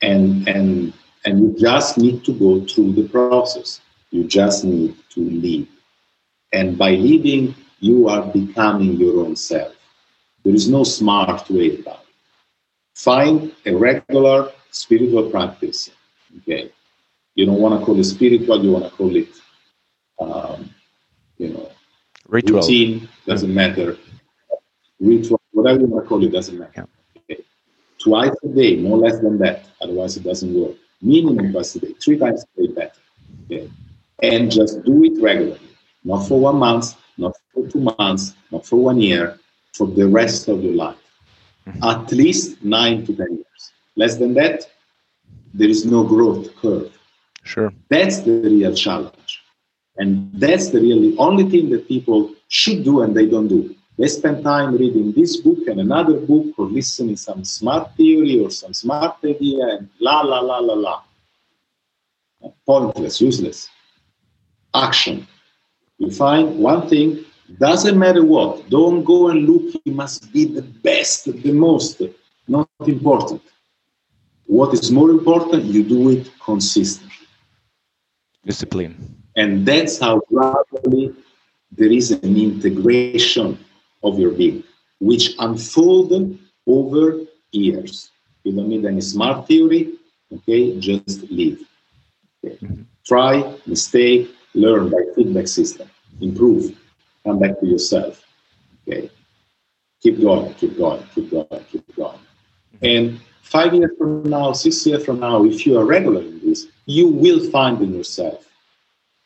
and 0.00 0.48
and 0.48 0.94
and 1.26 1.34
you 1.42 1.54
just 1.58 1.98
need 1.98 2.24
to 2.24 2.32
go 2.32 2.64
through 2.64 2.92
the 2.94 3.06
process. 3.08 3.80
You 4.10 4.24
just 4.24 4.64
need 4.64 4.96
to 5.10 5.20
live, 5.20 5.68
and 6.52 6.78
by 6.78 6.92
living, 6.92 7.54
you 7.80 8.08
are 8.08 8.22
becoming 8.40 8.92
your 8.96 9.26
own 9.26 9.36
self. 9.36 9.74
There 10.42 10.54
is 10.54 10.68
no 10.70 10.84
smart 10.84 11.50
way 11.50 11.80
about 11.80 12.04
it. 12.08 12.16
Find 12.94 13.52
a 13.66 13.76
regular 13.76 14.50
spiritual 14.70 15.28
practice. 15.30 15.90
Okay, 16.38 16.70
you 17.34 17.46
don't 17.46 17.60
want 17.60 17.78
to 17.78 17.84
call 17.84 17.98
it 17.98 18.04
spiritual. 18.04 18.64
You 18.64 18.72
want 18.72 18.84
to 18.84 18.90
call 18.90 19.14
it, 19.16 19.28
um, 20.20 20.70
you 21.38 21.48
know, 21.48 21.70
ritual. 22.28 22.60
Routine 22.60 23.08
doesn't 23.26 23.48
yeah. 23.48 23.54
matter. 23.54 23.96
Ritual, 25.00 25.40
whatever 25.52 25.80
you 25.80 25.86
want 25.86 26.04
to 26.04 26.08
call 26.08 26.24
it, 26.24 26.30
doesn't 26.30 26.58
matter. 26.58 26.86
Okay. 27.16 27.42
Twice 27.98 28.34
a 28.44 28.48
day, 28.48 28.76
no 28.76 28.96
less 28.96 29.20
than 29.20 29.38
that. 29.38 29.66
Otherwise, 29.80 30.16
it 30.16 30.22
doesn't 30.22 30.54
work. 30.54 30.76
Minimum 31.02 31.52
twice 31.52 31.74
a 31.74 31.80
day, 31.80 31.94
three 32.02 32.18
times 32.18 32.44
a 32.56 32.62
day 32.62 32.72
better. 32.72 32.92
Okay, 33.44 33.70
and 34.22 34.50
just 34.50 34.84
do 34.84 35.04
it 35.04 35.20
regularly, 35.20 35.60
not 36.04 36.26
for 36.26 36.40
one 36.40 36.56
month, 36.56 36.94
not 37.18 37.34
for 37.52 37.68
two 37.68 37.80
months, 37.98 38.34
not 38.50 38.64
for 38.64 38.76
one 38.76 39.00
year, 39.00 39.38
for 39.74 39.86
the 39.86 40.06
rest 40.06 40.48
of 40.48 40.62
your 40.62 40.74
life. 40.74 40.96
Mm-hmm. 41.66 41.84
At 41.84 42.12
least 42.12 42.62
nine 42.62 43.04
to 43.06 43.14
ten 43.14 43.32
years. 43.32 43.72
Less 43.96 44.16
than 44.16 44.34
that, 44.34 44.70
there 45.52 45.68
is 45.68 45.84
no 45.84 46.04
growth 46.04 46.54
curve. 46.56 46.92
Sure. 47.44 47.72
That's 47.88 48.20
the 48.20 48.32
real 48.42 48.74
challenge. 48.74 49.40
And 49.96 50.30
that's 50.34 50.70
the 50.70 50.80
really 50.80 51.16
only 51.18 51.48
thing 51.48 51.70
that 51.70 51.86
people 51.86 52.34
should 52.48 52.82
do 52.84 53.02
and 53.02 53.14
they 53.16 53.26
don't 53.26 53.48
do. 53.48 53.74
They 53.96 54.08
spend 54.08 54.42
time 54.42 54.76
reading 54.76 55.12
this 55.12 55.36
book 55.36 55.58
and 55.68 55.78
another 55.78 56.14
book 56.14 56.46
or 56.58 56.66
listening 56.66 57.16
some 57.16 57.44
smart 57.44 57.94
theory 57.96 58.42
or 58.42 58.50
some 58.50 58.74
smart 58.74 59.18
idea 59.24 59.64
and 59.68 59.88
la 60.00 60.22
la 60.22 60.40
la 60.40 60.58
la 60.58 60.74
la. 60.74 61.02
Pointless, 62.66 63.20
useless. 63.20 63.68
Action. 64.74 65.26
You 65.98 66.10
find 66.10 66.58
one 66.58 66.88
thing, 66.88 67.24
doesn't 67.58 67.96
matter 67.96 68.24
what. 68.24 68.68
Don't 68.68 69.04
go 69.04 69.28
and 69.28 69.46
look, 69.46 69.80
it 69.84 69.94
must 69.94 70.32
be 70.32 70.44
the 70.46 70.62
best, 70.62 71.26
the 71.26 71.52
most. 71.52 72.02
Not 72.48 72.68
important. 72.86 73.42
What 74.46 74.74
is 74.74 74.90
more 74.90 75.10
important, 75.10 75.64
you 75.64 75.84
do 75.84 76.10
it 76.10 76.30
consistently. 76.44 77.03
Discipline. 78.44 79.22
And 79.36 79.66
that's 79.66 79.98
how 79.98 80.20
gradually 80.28 81.14
there 81.72 81.90
is 81.90 82.10
an 82.10 82.36
integration 82.36 83.58
of 84.02 84.18
your 84.18 84.30
being, 84.30 84.62
which 85.00 85.34
unfold 85.38 86.38
over 86.66 87.20
years. 87.52 88.10
You 88.44 88.52
don't 88.52 88.68
need 88.68 88.84
any 88.84 89.00
smart 89.00 89.48
theory, 89.48 89.94
okay? 90.32 90.78
Just 90.78 91.30
live. 91.30 91.60
Okay. 92.44 92.56
Mm-hmm. 92.56 92.82
Try, 93.06 93.54
mistake, 93.66 94.30
learn 94.54 94.90
by 94.90 95.02
feedback 95.16 95.48
system, 95.48 95.88
improve, 96.20 96.76
come 97.24 97.38
back 97.38 97.58
to 97.60 97.66
yourself. 97.66 98.24
Okay. 98.86 99.10
Keep 100.02 100.20
going, 100.20 100.52
keep 100.54 100.76
going, 100.76 101.02
keep 101.14 101.30
going, 101.30 101.64
keep 101.70 101.96
going. 101.96 102.18
Mm-hmm. 102.76 102.86
And 102.86 103.20
five 103.44 103.74
years 103.74 103.90
from 103.98 104.24
now, 104.24 104.52
six 104.52 104.86
years 104.86 105.04
from 105.04 105.20
now, 105.20 105.44
if 105.44 105.66
you 105.66 105.78
are 105.78 105.84
regular 105.84 106.20
in 106.20 106.40
this, 106.40 106.66
you 106.86 107.08
will 107.08 107.40
find 107.50 107.80
in 107.82 107.94
yourself 107.94 108.44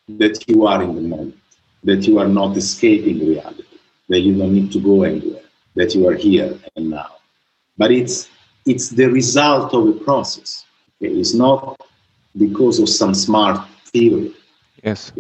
that 0.09 0.49
you 0.49 0.67
are 0.67 0.83
in 0.83 0.95
the 0.95 1.01
moment, 1.01 1.37
that 1.85 2.07
you 2.07 2.19
are 2.19 2.29
not 2.29 2.57
escaping 2.57 3.21
reality, 3.21 3.65
that 4.09 4.21
you 4.21 4.37
don't 4.37 4.53
need 4.53 4.73
to 4.73 4.81
go 4.81 5.05
anywhere, 5.05 5.43
that 5.77 5.95
you 5.95 6.09
are 6.09 6.15
here 6.15 6.59
and 6.77 6.91
now. 6.91 7.17
But 7.77 7.93
it's 7.93 8.29
it's 8.67 8.91
the 8.91 9.07
result 9.07 9.73
of 9.73 9.89
a 9.89 9.93
process. 9.93 10.67
Okay? 11.01 11.13
It's 11.15 11.33
not 11.33 11.81
because 12.37 12.81
of 12.81 12.89
some 12.89 13.15
smart 13.15 13.67
theory. 13.87 14.35
Yes. 14.83 15.13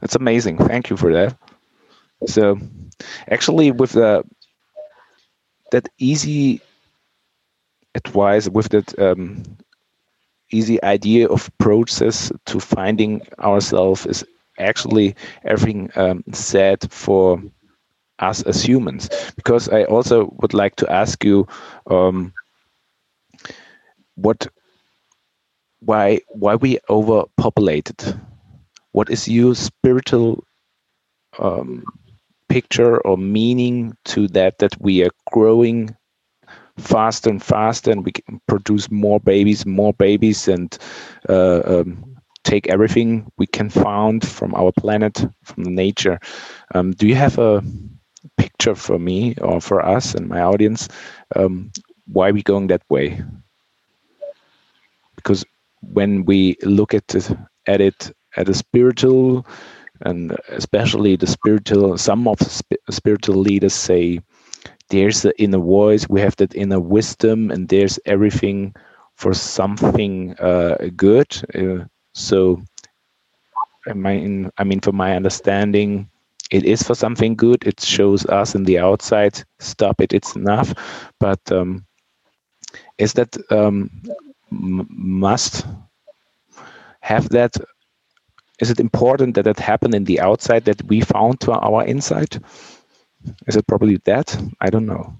That's 0.00 0.16
amazing. 0.16 0.58
Thank 0.58 0.90
you 0.90 0.96
for 0.96 1.12
that. 1.12 1.36
So, 2.26 2.58
actually, 3.28 3.70
with 3.70 3.92
the 3.92 4.24
that 5.72 5.90
easy 5.98 6.62
advice, 7.94 8.48
with 8.48 8.70
that 8.70 8.98
um, 8.98 9.42
easy 10.50 10.82
idea 10.82 11.28
of 11.28 11.50
process 11.58 12.32
to 12.46 12.60
finding 12.60 13.22
ourselves 13.40 14.06
is 14.06 14.24
actually 14.58 15.14
everything 15.44 15.90
um, 15.96 16.22
said 16.32 16.78
for 16.92 17.42
us 18.18 18.42
as 18.42 18.62
humans. 18.62 19.08
Because 19.36 19.68
I 19.68 19.84
also 19.84 20.34
would 20.40 20.54
like 20.54 20.76
to 20.76 20.90
ask 20.92 21.24
you 21.24 21.46
um, 21.90 22.32
what 24.16 24.48
why 25.80 26.20
why 26.28 26.56
we 26.56 26.78
overpopulated. 26.88 28.20
What 28.92 29.10
is 29.10 29.28
your 29.28 29.54
spiritual 29.54 30.44
um, 31.38 31.84
picture 32.52 33.00
or 33.00 33.16
meaning 33.16 33.96
to 34.04 34.28
that 34.28 34.58
that 34.58 34.78
we 34.78 35.02
are 35.02 35.10
growing 35.30 35.96
faster 36.76 37.30
and 37.30 37.42
faster, 37.42 37.90
and 37.90 38.04
we 38.04 38.12
can 38.12 38.40
produce 38.46 38.90
more 38.90 39.20
babies, 39.20 39.64
more 39.64 39.94
babies, 39.94 40.48
and 40.48 40.76
uh, 41.30 41.62
um, 41.64 42.16
take 42.44 42.68
everything 42.68 43.30
we 43.38 43.46
can 43.46 43.70
find 43.70 44.26
from 44.26 44.54
our 44.54 44.70
planet, 44.72 45.24
from 45.44 45.64
the 45.64 45.70
nature. 45.70 46.18
Um, 46.74 46.92
do 46.92 47.06
you 47.06 47.14
have 47.14 47.38
a 47.38 47.62
picture 48.36 48.74
for 48.74 48.98
me 48.98 49.34
or 49.40 49.60
for 49.60 49.84
us 49.84 50.14
and 50.14 50.28
my 50.28 50.42
audience 50.42 50.88
um, 51.34 51.72
why 52.06 52.32
we 52.32 52.42
going 52.42 52.66
that 52.66 52.82
way? 52.90 53.22
Because 55.16 55.44
when 55.80 56.26
we 56.26 56.56
look 56.62 56.92
at 56.92 57.14
it, 57.14 57.30
at 57.66 57.80
it 57.80 58.12
at 58.36 58.48
a 58.48 58.54
spiritual 58.54 59.46
and 60.04 60.36
especially 60.48 61.16
the 61.16 61.26
spiritual 61.26 61.96
some 61.98 62.26
of 62.28 62.38
the 62.38 62.78
spiritual 62.90 63.36
leaders 63.36 63.74
say 63.74 64.20
there's 64.90 65.22
the 65.22 65.32
inner 65.42 65.58
voice 65.58 66.08
we 66.08 66.20
have 66.20 66.36
that 66.36 66.54
inner 66.54 66.80
wisdom 66.80 67.50
and 67.50 67.68
there's 67.68 67.98
everything 68.06 68.74
for 69.16 69.34
something 69.34 70.34
uh, 70.38 70.76
good 70.96 71.28
uh, 71.54 71.84
so 72.14 72.60
I 73.88 73.94
mean, 73.94 74.50
I 74.58 74.64
mean, 74.64 74.80
from 74.80 74.96
my 74.96 75.16
understanding, 75.16 76.08
it 76.50 76.64
is 76.64 76.82
for 76.82 76.94
something 76.94 77.34
good. 77.34 77.64
It 77.66 77.80
shows 77.80 78.24
us 78.26 78.54
in 78.54 78.64
the 78.64 78.78
outside, 78.78 79.42
stop 79.58 80.00
it, 80.00 80.12
it's 80.12 80.36
enough. 80.36 80.72
But 81.18 81.40
um, 81.50 81.84
is 82.98 83.12
that 83.14 83.36
um, 83.50 83.90
must 84.50 85.66
have 87.00 87.28
that? 87.30 87.54
Is 88.62 88.70
it 88.70 88.78
important 88.78 89.34
that 89.34 89.48
it 89.48 89.58
happened 89.58 89.92
in 89.92 90.04
the 90.04 90.20
outside 90.20 90.66
that 90.66 90.80
we 90.84 91.00
found 91.00 91.40
to 91.40 91.50
our 91.50 91.84
inside? 91.84 92.40
Is 93.48 93.56
it 93.56 93.66
probably 93.66 93.96
that? 94.04 94.28
I 94.60 94.70
don't 94.70 94.86
know. 94.86 95.16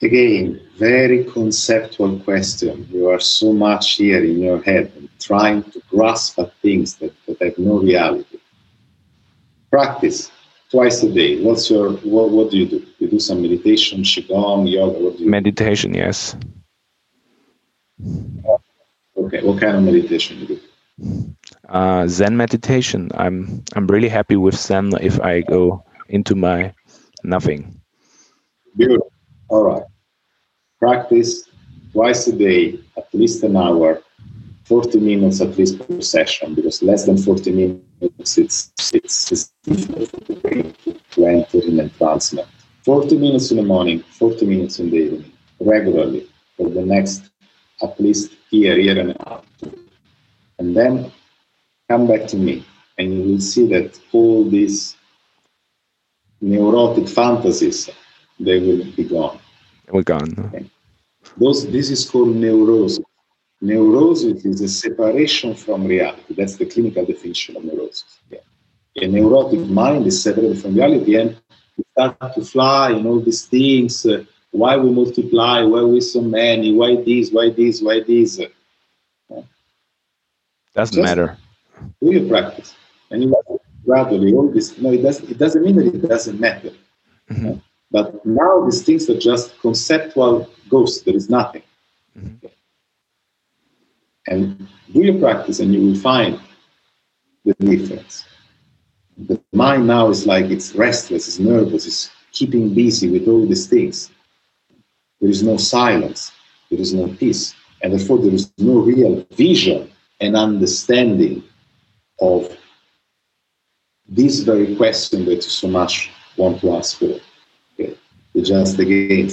Again, 0.00 0.60
very 0.78 1.24
conceptual 1.24 2.20
question. 2.20 2.86
You 2.92 3.08
are 3.08 3.18
so 3.18 3.52
much 3.52 3.94
here 3.94 4.22
in 4.22 4.38
your 4.38 4.62
head. 4.62 4.92
trying 5.18 5.64
to 5.72 5.82
grasp 5.90 6.38
at 6.38 6.54
things 6.62 6.96
that, 6.98 7.12
that 7.26 7.42
have 7.42 7.58
no 7.58 7.80
reality. 7.80 8.38
Practice 9.70 10.30
twice 10.70 11.02
a 11.02 11.12
day. 11.12 11.42
What's 11.42 11.68
your 11.70 11.92
what, 12.14 12.30
what 12.30 12.50
do 12.50 12.58
you 12.58 12.66
do? 12.66 12.86
You 12.98 13.08
do 13.08 13.18
some 13.18 13.42
meditation, 13.42 14.02
qigong, 14.02 14.70
yoga. 14.70 14.98
What 14.98 15.16
do 15.16 15.24
you 15.24 15.30
meditation? 15.30 15.92
Do? 15.92 15.98
Yes. 15.98 16.36
Uh, 18.48 18.58
Okay. 19.32 19.46
What 19.46 19.60
kind 19.60 19.76
of 19.76 19.82
meditation 19.82 20.44
do 20.44 20.54
you 20.54 20.60
do? 20.60 21.34
Uh, 21.68 22.06
Zen 22.06 22.36
meditation. 22.36 23.10
I'm 23.14 23.64
I'm 23.74 23.86
really 23.86 24.08
happy 24.08 24.36
with 24.36 24.54
Zen 24.54 24.92
if 25.00 25.20
I 25.20 25.40
go 25.40 25.84
into 26.08 26.34
my 26.34 26.74
nothing. 27.24 27.80
Beautiful. 28.76 29.10
All 29.48 29.64
right. 29.64 29.82
Practice 30.78 31.48
twice 31.92 32.26
a 32.26 32.36
day, 32.36 32.78
at 32.98 33.08
least 33.14 33.42
an 33.42 33.56
hour, 33.56 34.02
40 34.64 35.00
minutes 35.00 35.40
at 35.40 35.56
least 35.56 35.78
per 35.78 36.00
session, 36.02 36.54
because 36.54 36.82
less 36.82 37.06
than 37.06 37.16
40 37.16 37.52
minutes 37.52 38.36
it's 38.36 38.72
it's, 38.92 39.32
it's 39.32 39.52
difficult 39.62 40.10
to 41.12 41.26
enter 41.26 41.62
in 41.62 41.80
entrancement. 41.80 42.48
40 42.84 43.16
minutes 43.16 43.50
in 43.50 43.56
the 43.56 43.62
morning, 43.62 44.00
40 44.18 44.44
minutes 44.44 44.78
in 44.78 44.90
the 44.90 44.96
evening, 44.96 45.32
regularly 45.60 46.28
for 46.56 46.68
the 46.68 46.82
next 46.82 47.31
at 47.82 48.00
least 48.00 48.32
year, 48.50 48.78
year 48.78 48.98
and 48.98 49.10
a 49.10 49.16
half. 49.26 49.44
And 50.58 50.76
then 50.76 51.10
come 51.88 52.06
back 52.06 52.26
to 52.28 52.36
me, 52.36 52.64
and 52.98 53.12
you 53.12 53.32
will 53.32 53.40
see 53.40 53.66
that 53.68 53.98
all 54.12 54.48
these 54.48 54.96
neurotic 56.40 57.08
fantasies 57.08 57.88
they 58.38 58.58
will 58.58 58.84
be 58.92 59.04
gone. 59.04 59.38
We're 59.90 60.02
gone. 60.02 60.34
Okay. 60.46 60.70
Those, 61.36 61.70
this 61.70 61.90
is 61.90 62.08
called 62.08 62.34
neurosis. 62.36 63.04
Neurosis 63.60 64.44
is 64.44 64.60
a 64.60 64.68
separation 64.68 65.54
from 65.54 65.84
reality. 65.84 66.34
That's 66.34 66.56
the 66.56 66.66
clinical 66.66 67.06
definition 67.06 67.56
of 67.56 67.64
neurosis. 67.64 68.18
Yeah. 68.30 68.40
A 68.96 69.06
neurotic 69.06 69.60
mind 69.60 70.06
is 70.06 70.22
separated 70.22 70.60
from 70.60 70.74
reality 70.74 71.14
and 71.16 71.36
we 71.76 71.84
start 71.92 72.34
to 72.34 72.44
fly 72.44 72.90
and 72.90 73.06
all 73.06 73.20
these 73.20 73.46
things. 73.46 74.04
Uh, 74.04 74.24
why 74.52 74.76
we 74.76 74.90
multiply? 74.90 75.62
Why 75.62 75.82
we 75.82 76.00
so 76.00 76.20
many? 76.20 76.72
Why 76.72 76.96
this? 76.96 77.30
Why 77.30 77.50
this? 77.50 77.82
Why 77.82 78.00
this? 78.00 78.38
Uh, 78.38 79.42
doesn't 80.74 80.94
Just 80.94 80.98
matter. 80.98 81.36
Do 82.00 82.12
your 82.12 82.28
practice, 82.28 82.74
and 83.10 83.22
you 83.22 83.34
gradually 83.84 84.32
all 84.34 84.48
this. 84.48 84.78
No, 84.78 84.92
it 84.92 85.02
doesn't. 85.02 85.30
It 85.30 85.38
doesn't 85.38 85.64
mean 85.64 85.76
that 85.76 85.86
it 85.86 86.08
doesn't 86.08 86.38
matter. 86.38 86.70
Mm-hmm. 87.30 87.48
Uh, 87.48 87.54
but 87.90 88.24
now 88.24 88.64
these 88.64 88.82
things 88.82 89.08
are 89.10 89.18
just 89.18 89.58
conceptual 89.60 90.48
ghosts. 90.68 91.02
There 91.02 91.16
is 91.16 91.28
nothing. 91.28 91.62
Mm-hmm. 92.16 92.46
And 94.28 94.68
do 94.92 95.00
your 95.02 95.18
practice, 95.18 95.60
and 95.60 95.74
you 95.74 95.80
will 95.80 95.98
find 95.98 96.38
the 97.44 97.54
difference. 97.54 98.24
The 99.16 99.40
mind 99.52 99.86
now 99.86 100.10
is 100.10 100.26
like 100.26 100.46
it's 100.46 100.74
restless, 100.74 101.26
it's 101.26 101.38
nervous, 101.38 101.86
it's 101.86 102.10
keeping 102.32 102.72
busy 102.74 103.10
with 103.10 103.28
all 103.28 103.46
these 103.46 103.66
things. 103.66 104.10
There 105.22 105.30
is 105.30 105.44
no 105.44 105.56
silence, 105.56 106.32
there 106.68 106.80
is 106.80 106.92
no 106.92 107.06
peace, 107.06 107.54
and 107.80 107.92
therefore 107.92 108.18
there 108.18 108.34
is 108.34 108.52
no 108.58 108.80
real 108.80 109.24
vision 109.30 109.88
and 110.20 110.36
understanding 110.36 111.44
of 112.20 112.56
this 114.08 114.40
very 114.40 114.74
question 114.74 115.24
that 115.26 115.36
you 115.36 115.42
so 115.42 115.68
much 115.68 116.10
want 116.36 116.60
to 116.60 116.72
ask 116.72 116.98
for. 116.98 117.20
Okay. 117.74 117.96
Just 118.36 118.80
again, 118.80 119.30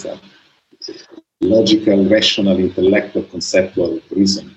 logical, 1.42 2.06
rational, 2.06 2.60
intellectual, 2.60 3.24
conceptual 3.24 4.00
reason. 4.12 4.56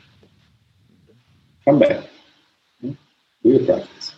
Come 1.64 1.78
back. 1.78 2.10
Hmm? 2.82 2.92
Do 3.42 3.48
your 3.48 3.64
practice. 3.64 4.14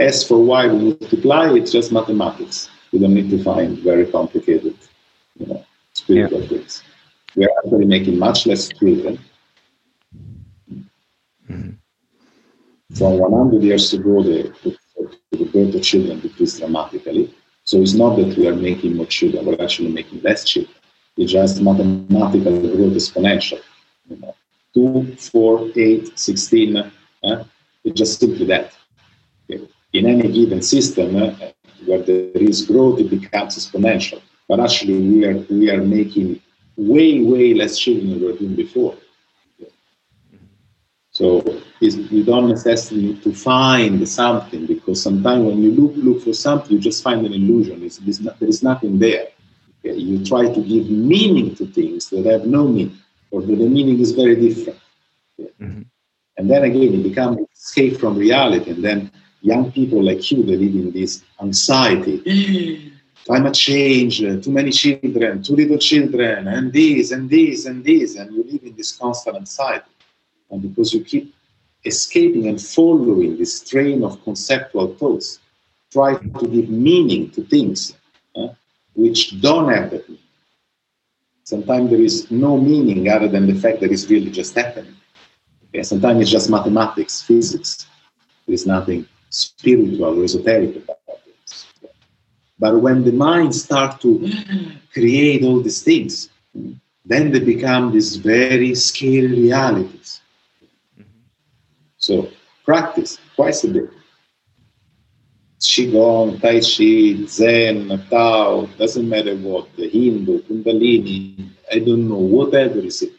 As 0.00 0.26
for 0.26 0.42
why 0.42 0.66
we 0.66 0.78
multiply, 0.78 1.52
it's 1.54 1.70
just 1.70 1.92
mathematics. 1.92 2.68
We 2.90 2.98
don't 2.98 3.14
need 3.14 3.30
to 3.30 3.40
find 3.44 3.78
very 3.78 4.06
complicated, 4.06 4.76
you 5.38 5.46
know, 5.46 5.64
spiritual 6.02 6.42
yeah. 6.42 6.48
things. 6.48 6.82
We 7.36 7.44
are 7.46 7.54
actually 7.58 7.86
making 7.86 8.18
much 8.18 8.46
less 8.46 8.68
children. 8.68 9.18
Mm-hmm. 11.50 11.70
From 12.98 13.18
100 13.18 13.62
years 13.62 13.92
ago, 13.94 14.22
the, 14.22 14.54
the, 14.62 14.76
the 15.38 15.44
birth 15.46 15.74
of 15.74 15.82
children 15.82 16.20
decreased 16.20 16.58
dramatically. 16.58 17.34
So 17.64 17.80
it's 17.80 17.94
not 17.94 18.16
that 18.16 18.36
we 18.36 18.48
are 18.48 18.56
making 18.56 18.96
more 18.96 19.06
children, 19.06 19.46
we're 19.46 19.62
actually 19.62 19.92
making 19.92 20.20
less 20.22 20.44
children. 20.44 20.74
It's 21.16 21.32
just 21.32 21.62
mathematical 21.62 22.60
growth 22.60 22.94
exponential. 22.94 23.60
You 24.08 24.16
know, 24.16 24.34
2, 24.74 25.16
4, 25.16 25.70
8, 25.76 26.18
16. 26.18 26.76
Uh, 26.76 27.44
it's 27.84 27.98
just 27.98 28.18
simply 28.18 28.46
that. 28.46 28.72
Okay. 29.50 29.68
In 29.92 30.06
any 30.06 30.32
given 30.32 30.62
system 30.62 31.16
uh, 31.16 31.34
where 31.86 32.02
there 32.02 32.42
is 32.50 32.66
growth, 32.66 33.00
it 33.00 33.10
becomes 33.10 33.56
exponential. 33.58 34.22
But 34.52 34.60
actually, 34.60 34.98
we 35.00 35.24
are, 35.24 35.38
we 35.48 35.70
are 35.70 35.80
making 35.80 36.38
way, 36.76 37.22
way 37.22 37.54
less 37.54 37.78
children 37.78 38.10
than 38.10 38.20
we 38.20 38.26
were 38.26 38.38
doing 38.38 38.54
before. 38.54 38.94
So 41.10 41.42
you 41.80 42.22
don't 42.22 42.50
necessarily 42.50 43.06
need 43.06 43.22
to 43.22 43.32
find 43.32 44.06
something 44.06 44.66
because 44.66 45.02
sometimes 45.02 45.46
when 45.46 45.62
you 45.62 45.70
look 45.70 45.92
look 45.96 46.22
for 46.22 46.34
something, 46.34 46.70
you 46.70 46.80
just 46.80 47.02
find 47.02 47.24
an 47.24 47.32
illusion. 47.32 47.82
It's, 47.82 47.98
it's 48.00 48.20
not, 48.20 48.38
there 48.40 48.48
is 48.50 48.62
nothing 48.62 48.98
there. 48.98 49.28
Okay? 49.78 49.96
You 49.96 50.22
try 50.22 50.52
to 50.52 50.60
give 50.60 50.90
meaning 50.90 51.54
to 51.54 51.64
things 51.64 52.10
that 52.10 52.26
have 52.26 52.44
no 52.44 52.68
meaning, 52.68 52.98
or 53.30 53.40
that 53.40 53.56
the 53.56 53.66
meaning 53.66 54.00
is 54.00 54.12
very 54.12 54.36
different. 54.36 54.78
Okay? 55.40 55.50
Mm-hmm. 55.62 55.82
And 56.36 56.50
then 56.50 56.64
again, 56.64 56.92
it 56.92 57.02
becomes 57.02 57.38
escape 57.56 57.98
from 57.98 58.18
reality. 58.18 58.72
And 58.72 58.84
then 58.84 59.10
young 59.40 59.72
people 59.72 60.04
like 60.04 60.30
you, 60.30 60.42
they 60.42 60.56
live 60.56 60.74
in 60.74 60.90
this 60.92 61.22
anxiety. 61.40 62.90
Climate 63.24 63.54
change, 63.54 64.22
uh, 64.24 64.40
too 64.40 64.50
many 64.50 64.70
children, 64.72 65.42
too 65.42 65.54
little 65.54 65.78
children, 65.78 66.48
and 66.48 66.72
this 66.72 67.12
and 67.12 67.30
this 67.30 67.66
and 67.66 67.84
this, 67.84 68.16
and 68.16 68.34
you 68.34 68.42
live 68.42 68.62
in 68.64 68.74
this 68.76 68.92
constant 68.92 69.36
anxiety 69.36 69.86
and 70.52 70.62
because 70.62 70.92
you 70.94 71.02
keep 71.02 71.34
escaping 71.84 72.46
and 72.46 72.60
following 72.60 73.36
this 73.36 73.66
train 73.68 74.04
of 74.04 74.22
conceptual 74.22 74.94
thoughts, 74.94 75.40
try 75.90 76.14
to 76.14 76.46
give 76.46 76.68
meaning 76.68 77.30
to 77.30 77.42
things 77.42 77.96
uh, 78.36 78.48
which 78.94 79.40
don't 79.40 79.72
have 79.72 79.90
that 79.90 80.08
meaning. 80.08 80.22
Sometimes 81.44 81.90
there 81.90 82.00
is 82.00 82.30
no 82.30 82.56
meaning 82.56 83.08
other 83.08 83.28
than 83.28 83.46
the 83.46 83.54
fact 83.54 83.80
that 83.80 83.90
it's 83.90 84.08
really 84.08 84.30
just 84.30 84.54
happening. 84.54 84.94
Sometimes 85.82 86.20
it's 86.20 86.30
just 86.30 86.50
mathematics, 86.50 87.22
physics. 87.22 87.86
There 88.46 88.54
is 88.54 88.66
nothing 88.66 89.08
spiritual 89.30 90.20
or 90.20 90.24
esoteric 90.24 90.76
about 90.76 90.98
it. 90.98 91.01
But 92.62 92.80
when 92.80 93.02
the 93.02 93.10
mind 93.10 93.52
starts 93.56 94.00
to 94.02 94.10
create 94.92 95.42
all 95.42 95.60
these 95.60 95.82
things, 95.82 96.30
then 97.04 97.32
they 97.32 97.40
become 97.40 97.90
these 97.90 98.14
very 98.14 98.76
scary 98.76 99.26
realities. 99.26 100.20
So 101.96 102.28
practice 102.64 103.18
twice 103.34 103.64
a 103.64 103.72
day. 103.72 103.88
Qigong, 105.58 106.40
Tai 106.40 106.60
Chi, 106.70 107.26
Zen, 107.26 108.06
Tao, 108.08 108.68
doesn't 108.78 109.08
matter 109.08 109.34
what, 109.38 109.66
the 109.74 109.88
Hindu, 109.88 110.42
Kundalini, 110.44 111.50
I 111.72 111.80
don't 111.80 112.08
know, 112.08 112.22
whatever 112.36 112.78
is 112.78 113.02
it. 113.02 113.12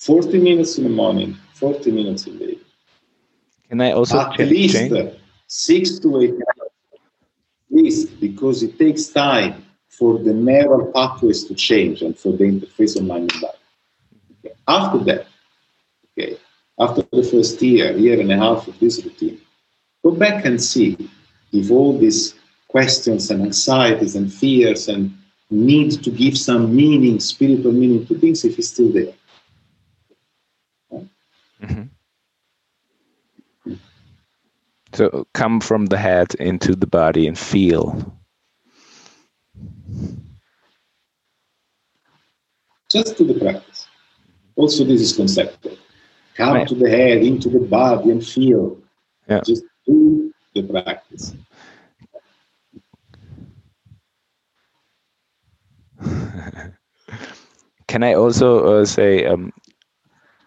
40 0.00 0.40
minutes 0.40 0.78
in 0.78 0.84
the 0.84 0.90
morning, 0.90 1.36
40 1.54 1.92
minutes 1.92 2.26
in 2.26 2.38
the 2.40 2.44
evening. 2.44 2.64
Can 3.68 3.80
I 3.80 3.92
also 3.92 4.18
At 4.18 4.38
least 4.40 4.92
six 5.46 6.00
to 6.00 6.20
eight 6.22 6.34
least 7.82 8.20
because 8.20 8.62
it 8.62 8.78
takes 8.78 9.06
time 9.06 9.64
for 9.88 10.18
the 10.18 10.32
neural 10.32 10.90
pathways 10.92 11.44
to 11.44 11.54
change 11.54 12.02
and 12.02 12.18
for 12.18 12.32
the 12.32 12.44
interface 12.44 12.96
of 12.96 13.04
mind 13.04 13.30
and 13.32 13.40
body. 13.42 13.58
Okay. 14.44 14.54
After 14.66 14.98
that, 15.08 15.26
okay, 16.06 16.38
after 16.78 17.02
the 17.12 17.22
first 17.22 17.60
year, 17.60 17.96
year 17.96 18.20
and 18.20 18.32
a 18.32 18.36
half 18.36 18.66
of 18.68 18.78
this 18.80 19.04
routine, 19.04 19.40
go 20.02 20.12
back 20.12 20.44
and 20.44 20.62
see 20.62 20.96
if 21.52 21.70
all 21.70 21.98
these 21.98 22.34
questions 22.68 23.30
and 23.30 23.42
anxieties 23.42 24.16
and 24.16 24.32
fears 24.32 24.88
and 24.88 25.12
need 25.50 26.02
to 26.02 26.10
give 26.10 26.36
some 26.38 26.74
meaning, 26.74 27.20
spiritual 27.20 27.72
meaning 27.72 28.06
to 28.06 28.18
things, 28.18 28.44
if 28.44 28.58
it's 28.58 28.68
still 28.68 28.90
there. 28.90 29.12
Mm-hmm. 31.62 31.82
So 34.94 35.26
come 35.34 35.60
from 35.60 35.86
the 35.86 35.98
head 35.98 36.34
into 36.34 36.74
the 36.74 36.86
body 36.86 37.26
and 37.26 37.38
feel. 37.38 38.14
Just 42.90 43.16
do 43.16 43.24
the 43.24 43.40
practice. 43.40 43.86
Also, 44.56 44.84
this 44.84 45.00
is 45.00 45.16
conceptual 45.16 45.78
come 46.34 46.54
right. 46.54 46.68
to 46.68 46.74
the 46.74 46.88
head, 46.88 47.22
into 47.22 47.48
the 47.48 47.60
body, 47.60 48.10
and 48.10 48.26
feel. 48.26 48.76
Yeah. 49.28 49.40
Just 49.44 49.64
do 49.86 50.32
the 50.54 50.62
practice. 50.62 51.34
Can 57.88 58.02
I 58.02 58.14
also 58.14 58.80
uh, 58.80 58.84
say 58.84 59.26
um, 59.26 59.52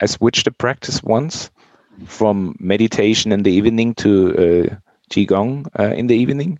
I 0.02 0.08
switched 0.08 0.46
the 0.46 0.52
practice 0.52 1.04
once 1.04 1.52
from 2.06 2.56
meditation 2.60 3.32
in 3.32 3.44
the 3.44 3.52
evening 3.52 3.94
to 3.96 4.12
uh, 4.72 4.76
qigong 5.10 5.68
uh, 5.80 5.94
in 5.96 6.08
the 6.08 6.16
evening. 6.16 6.60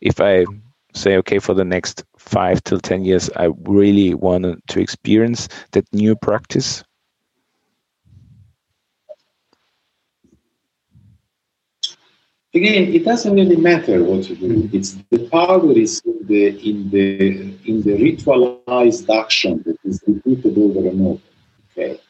If 0.00 0.20
I 0.20 0.46
say, 0.94 1.16
okay, 1.18 1.38
for 1.38 1.54
the 1.54 1.64
next 1.64 2.04
five 2.18 2.62
till 2.64 2.80
ten 2.80 3.04
years, 3.04 3.30
I 3.36 3.50
really 3.62 4.14
want 4.14 4.66
to 4.68 4.80
experience 4.80 5.48
that 5.72 5.84
new 5.92 6.16
practice. 6.16 6.82
Again, 12.52 12.92
it 12.92 13.04
doesn't 13.04 13.32
really 13.32 13.54
matter 13.54 14.02
what 14.02 14.28
you 14.28 14.34
do. 14.34 14.68
It's 14.72 14.98
the 15.10 15.28
power 15.28 15.70
is 15.70 16.02
in 16.04 16.26
the 16.26 16.48
in 16.68 16.90
the 16.90 17.54
in 17.64 17.82
the 17.82 17.94
ritualized 17.94 19.08
action 19.08 19.62
that 19.64 19.76
is 19.84 20.02
repeated 20.04 20.58
over 20.58 20.88
and 20.88 21.00
over. 21.06 21.20
Okay. 21.70 22.00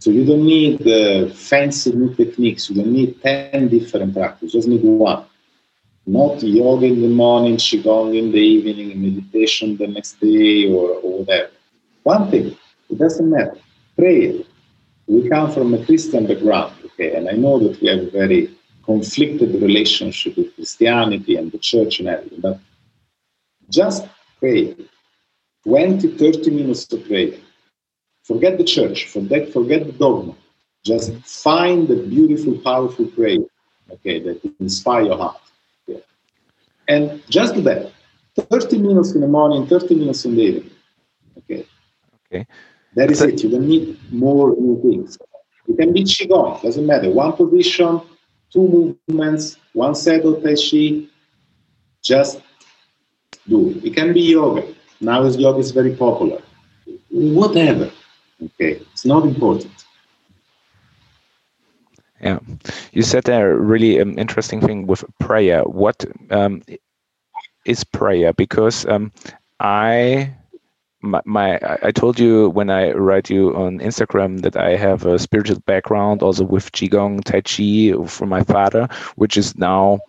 So 0.00 0.10
you 0.10 0.24
don't 0.24 0.46
need 0.46 0.78
the 0.78 1.32
fancy 1.34 1.92
new 1.92 2.14
techniques. 2.14 2.70
You 2.70 2.76
don't 2.76 2.92
need 2.92 3.20
10 3.20 3.68
different 3.68 4.14
practices. 4.14 4.52
Just 4.52 4.68
need 4.68 4.82
one. 4.82 5.24
Not 6.06 6.42
yoga 6.42 6.86
in 6.86 7.02
the 7.02 7.08
morning, 7.08 7.56
qigong 7.56 8.16
in 8.16 8.30
the 8.30 8.38
evening, 8.38 9.02
meditation 9.02 9.76
the 9.76 9.88
next 9.88 10.20
day, 10.20 10.72
or, 10.72 10.90
or 11.02 11.18
whatever. 11.18 11.50
One 12.04 12.30
thing. 12.30 12.56
It 12.88 12.98
doesn't 12.98 13.28
matter. 13.28 13.58
Pray. 13.96 14.46
We 15.06 15.28
come 15.28 15.50
from 15.52 15.74
a 15.74 15.84
Christian 15.84 16.26
background, 16.26 16.74
okay, 16.84 17.16
and 17.16 17.28
I 17.28 17.32
know 17.32 17.58
that 17.58 17.80
we 17.80 17.88
have 17.88 17.98
a 17.98 18.10
very 18.10 18.56
conflicted 18.84 19.60
relationship 19.60 20.36
with 20.36 20.54
Christianity 20.54 21.36
and 21.36 21.50
the 21.50 21.58
church 21.58 21.98
and 21.98 22.08
everything, 22.08 22.40
but 22.40 22.58
just 23.68 24.06
pray. 24.38 24.76
20, 25.64 26.16
30 26.16 26.50
minutes 26.50 26.90
of 26.92 27.06
prayer 27.06 27.32
Forget 28.28 28.58
the 28.58 28.64
church, 28.64 29.06
forget, 29.06 29.50
forget 29.50 29.86
the 29.86 29.92
dogma. 29.92 30.34
Just 30.84 31.12
find 31.24 31.88
the 31.88 31.96
beautiful, 31.96 32.58
powerful 32.58 33.06
prayer, 33.06 33.38
okay, 33.90 34.20
that 34.20 34.38
inspire 34.60 35.04
your 35.04 35.16
heart. 35.16 35.40
Okay. 35.88 36.02
And 36.88 37.22
just 37.30 37.54
do 37.54 37.62
that. 37.62 37.90
30 38.36 38.78
minutes 38.80 39.12
in 39.12 39.22
the 39.22 39.26
morning, 39.26 39.66
30 39.66 39.94
minutes 39.94 40.26
in 40.26 40.36
the 40.36 40.42
evening. 40.42 40.70
Okay. 41.38 41.66
Okay. 42.26 42.46
That 42.96 43.10
is 43.10 43.22
it. 43.22 43.42
You 43.42 43.50
don't 43.50 43.66
need 43.66 43.98
more 44.12 44.54
new 44.58 44.78
things. 44.82 45.16
It 45.66 45.78
can 45.78 45.94
be 45.94 46.04
Qigong, 46.04 46.60
doesn't 46.60 46.84
matter. 46.84 47.10
One 47.10 47.32
position, 47.32 48.02
two 48.52 48.96
movements, 49.08 49.56
one 49.72 49.94
set 49.94 50.26
of 50.26 50.42
Tai 50.42 50.54
Chi. 50.54 51.06
Just 52.02 52.42
do 53.48 53.70
it. 53.70 53.86
It 53.86 53.96
can 53.96 54.12
be 54.12 54.20
yoga. 54.20 54.66
Now 55.00 55.24
yoga 55.24 55.60
is 55.60 55.70
very 55.70 55.96
popular. 55.96 56.42
Whatever. 57.10 57.90
Okay, 58.42 58.80
it's 58.92 59.04
not 59.04 59.24
important. 59.24 59.72
Yeah, 62.20 62.38
you 62.92 63.02
said 63.02 63.28
a 63.28 63.44
really 63.46 64.00
um, 64.00 64.18
interesting 64.18 64.60
thing 64.60 64.86
with 64.86 65.04
prayer. 65.20 65.62
What 65.62 66.04
um, 66.30 66.62
is 67.64 67.84
prayer? 67.84 68.32
Because 68.32 68.86
um, 68.86 69.12
I 69.60 70.34
my, 71.00 71.20
my 71.24 71.58
I 71.82 71.92
told 71.92 72.18
you 72.18 72.50
when 72.50 72.70
I 72.70 72.92
write 72.92 73.30
you 73.30 73.54
on 73.54 73.78
Instagram 73.78 74.40
that 74.42 74.56
I 74.56 74.76
have 74.76 75.06
a 75.06 75.18
spiritual 75.18 75.60
background 75.60 76.22
also 76.22 76.44
with 76.44 76.72
Qigong, 76.72 77.22
Tai 77.22 77.40
Chi 77.42 78.08
from 78.08 78.28
my 78.28 78.42
father, 78.42 78.88
which 79.14 79.36
is 79.36 79.56
now 79.56 80.00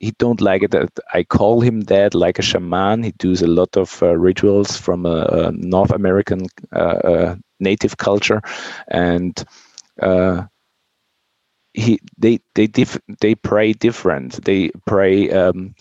he 0.00 0.12
don't 0.18 0.40
like 0.40 0.62
it 0.62 0.70
that 0.72 0.90
I 1.12 1.24
call 1.24 1.60
him 1.60 1.82
that 1.82 2.14
like 2.14 2.38
a 2.38 2.42
shaman. 2.42 3.02
He 3.02 3.12
does 3.12 3.42
a 3.42 3.46
lot 3.46 3.76
of 3.76 4.02
uh, 4.02 4.16
rituals 4.16 4.76
from 4.76 5.06
a, 5.06 5.26
a 5.30 5.52
North 5.52 5.90
American 5.92 6.46
uh, 6.72 6.78
uh, 6.78 7.36
native 7.60 7.96
culture, 7.96 8.42
and 8.88 9.42
uh, 10.00 10.42
he 11.72 11.98
they 12.18 12.40
they 12.54 12.66
diff, 12.66 12.98
they 13.20 13.34
pray 13.34 13.72
different. 13.72 14.44
They 14.44 14.70
pray. 14.86 15.30
Um, 15.30 15.74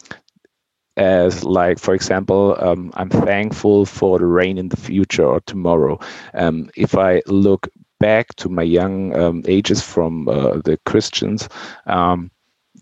as 0.97 1.43
like 1.43 1.79
for 1.79 1.95
example 1.95 2.55
um, 2.59 2.91
i'm 2.95 3.09
thankful 3.09 3.85
for 3.85 4.19
the 4.19 4.25
rain 4.25 4.57
in 4.57 4.69
the 4.69 4.77
future 4.77 5.25
or 5.25 5.39
tomorrow 5.41 5.99
um, 6.35 6.69
if 6.75 6.95
i 6.95 7.21
look 7.27 7.67
back 7.99 8.27
to 8.35 8.47
my 8.49 8.61
young 8.61 9.15
um, 9.15 9.41
ages 9.47 9.81
from 9.81 10.27
uh, 10.27 10.57
the 10.65 10.77
christians 10.85 11.49
um, 11.87 12.29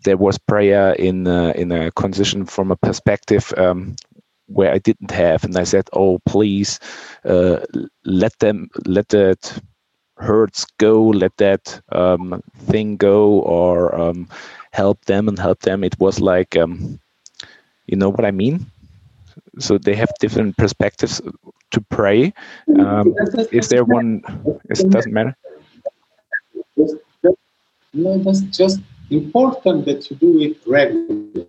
there 0.04 0.18
was 0.18 0.38
prayer 0.38 0.94
in 0.94 1.28
uh, 1.28 1.54
in 1.56 1.72
a 1.72 1.92
condition 1.92 2.46
from 2.46 2.72
a 2.72 2.76
perspective 2.76 3.54
um, 3.58 3.96
where 4.48 4.72
I 4.72 4.80
didn't 4.80 5.12
have, 5.12 5.44
and 5.44 5.58
I 5.58 5.64
said, 5.64 5.90
"Oh, 5.94 6.20
please, 6.26 6.80
uh, 7.26 7.60
let 8.06 8.38
them 8.40 8.70
let 8.86 9.10
that 9.10 9.60
hurts 10.18 10.66
go, 10.78 11.04
let 11.04 11.36
that 11.38 11.82
um, 11.92 12.42
thing 12.68 12.98
go, 12.98 13.42
or 13.42 13.96
um, 13.96 14.28
help 14.72 15.06
them 15.06 15.28
and 15.28 15.40
help 15.40 15.62
them." 15.62 15.84
It 15.84 16.00
was 16.00 16.20
like, 16.20 16.58
um, 16.58 17.00
you 17.88 17.98
know 17.98 18.10
what 18.10 18.26
I 18.26 18.32
mean. 18.32 18.66
So 19.60 19.78
they 19.78 19.96
have 19.96 20.10
different 20.20 20.58
perspectives 20.58 21.22
to 21.72 21.82
pray. 21.90 22.34
Um, 22.80 23.16
is 23.52 23.70
there 23.70 23.84
one? 23.86 24.22
It 24.70 24.90
doesn't 24.90 25.14
matter. 25.14 25.36
No, 27.94 28.18
that's 28.20 28.42
just 28.42 28.80
important 29.12 29.86
that 29.86 30.10
you 30.10 30.16
do 30.18 30.40
it 30.42 30.58
regularly. 30.66 31.48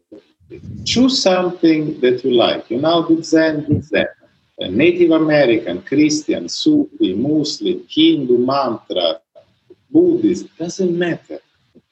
Choose 0.85 1.23
something 1.23 2.01
that 2.01 2.25
you 2.25 2.33
like. 2.33 2.71
You 2.71 2.81
now 2.81 3.03
do 3.03 3.23
Zen, 3.23 3.65
do 3.65 3.81
Zen. 3.81 4.07
A 4.61 4.69
Native 4.69 5.13
American, 5.13 5.83
Christian, 5.83 6.49
Sufi, 6.49 7.15
Muslim, 7.15 7.87
Hindu, 7.89 8.39
mantra, 8.39 9.21
Buddhist, 9.91 10.57
doesn't 10.59 10.97
matter. 10.97 11.39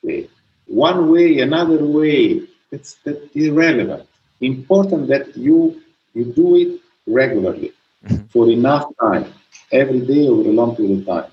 Okay. 0.04 0.28
One 0.66 1.10
way, 1.10 1.40
another 1.40 1.84
way, 1.84 2.42
it's 2.70 2.94
that 3.04 3.30
irrelevant. 3.34 4.06
Important 4.40 5.08
that 5.08 5.36
you 5.36 5.82
you 6.14 6.24
do 6.24 6.56
it 6.56 6.80
regularly 7.06 7.72
mm-hmm. 8.04 8.26
for 8.26 8.50
enough 8.50 8.86
time, 9.00 9.32
every 9.72 10.00
day 10.00 10.26
over 10.28 10.48
a 10.48 10.52
long 10.52 10.76
period 10.76 11.00
of 11.00 11.06
time. 11.06 11.30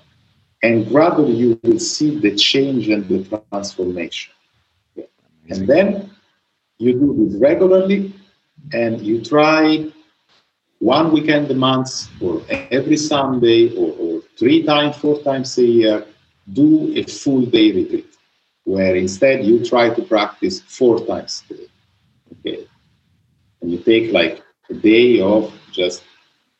And 0.62 0.88
gradually 0.88 1.34
you 1.34 1.60
will 1.62 1.78
see 1.78 2.18
the 2.18 2.34
change 2.34 2.88
and 2.88 3.08
the 3.08 3.40
transformation. 3.50 4.32
Okay. 4.96 5.08
And 5.50 5.66
then 5.66 6.10
you 6.78 6.92
do 6.92 7.28
this 7.28 7.40
regularly 7.40 8.12
and 8.72 9.00
you 9.00 9.22
try 9.22 9.86
one 10.80 11.12
weekend 11.12 11.50
a 11.50 11.54
month 11.54 12.08
or 12.20 12.42
every 12.70 12.96
Sunday 12.96 13.76
or, 13.76 13.92
or 13.98 14.22
three 14.38 14.62
times, 14.64 14.96
four 14.96 15.20
times 15.22 15.56
a 15.58 15.64
year, 15.64 16.06
do 16.52 16.92
a 16.96 17.02
full 17.04 17.42
day 17.42 17.72
retreat 17.72 18.16
where 18.64 18.96
instead 18.96 19.44
you 19.44 19.64
try 19.64 19.88
to 19.88 20.02
practice 20.02 20.60
four 20.60 21.04
times 21.06 21.42
a 21.50 21.54
day. 21.54 21.68
Okay. 22.32 22.68
And 23.60 23.72
you 23.72 23.78
take 23.78 24.12
like 24.12 24.42
a 24.70 24.74
day 24.74 25.20
of 25.20 25.52
just 25.72 26.04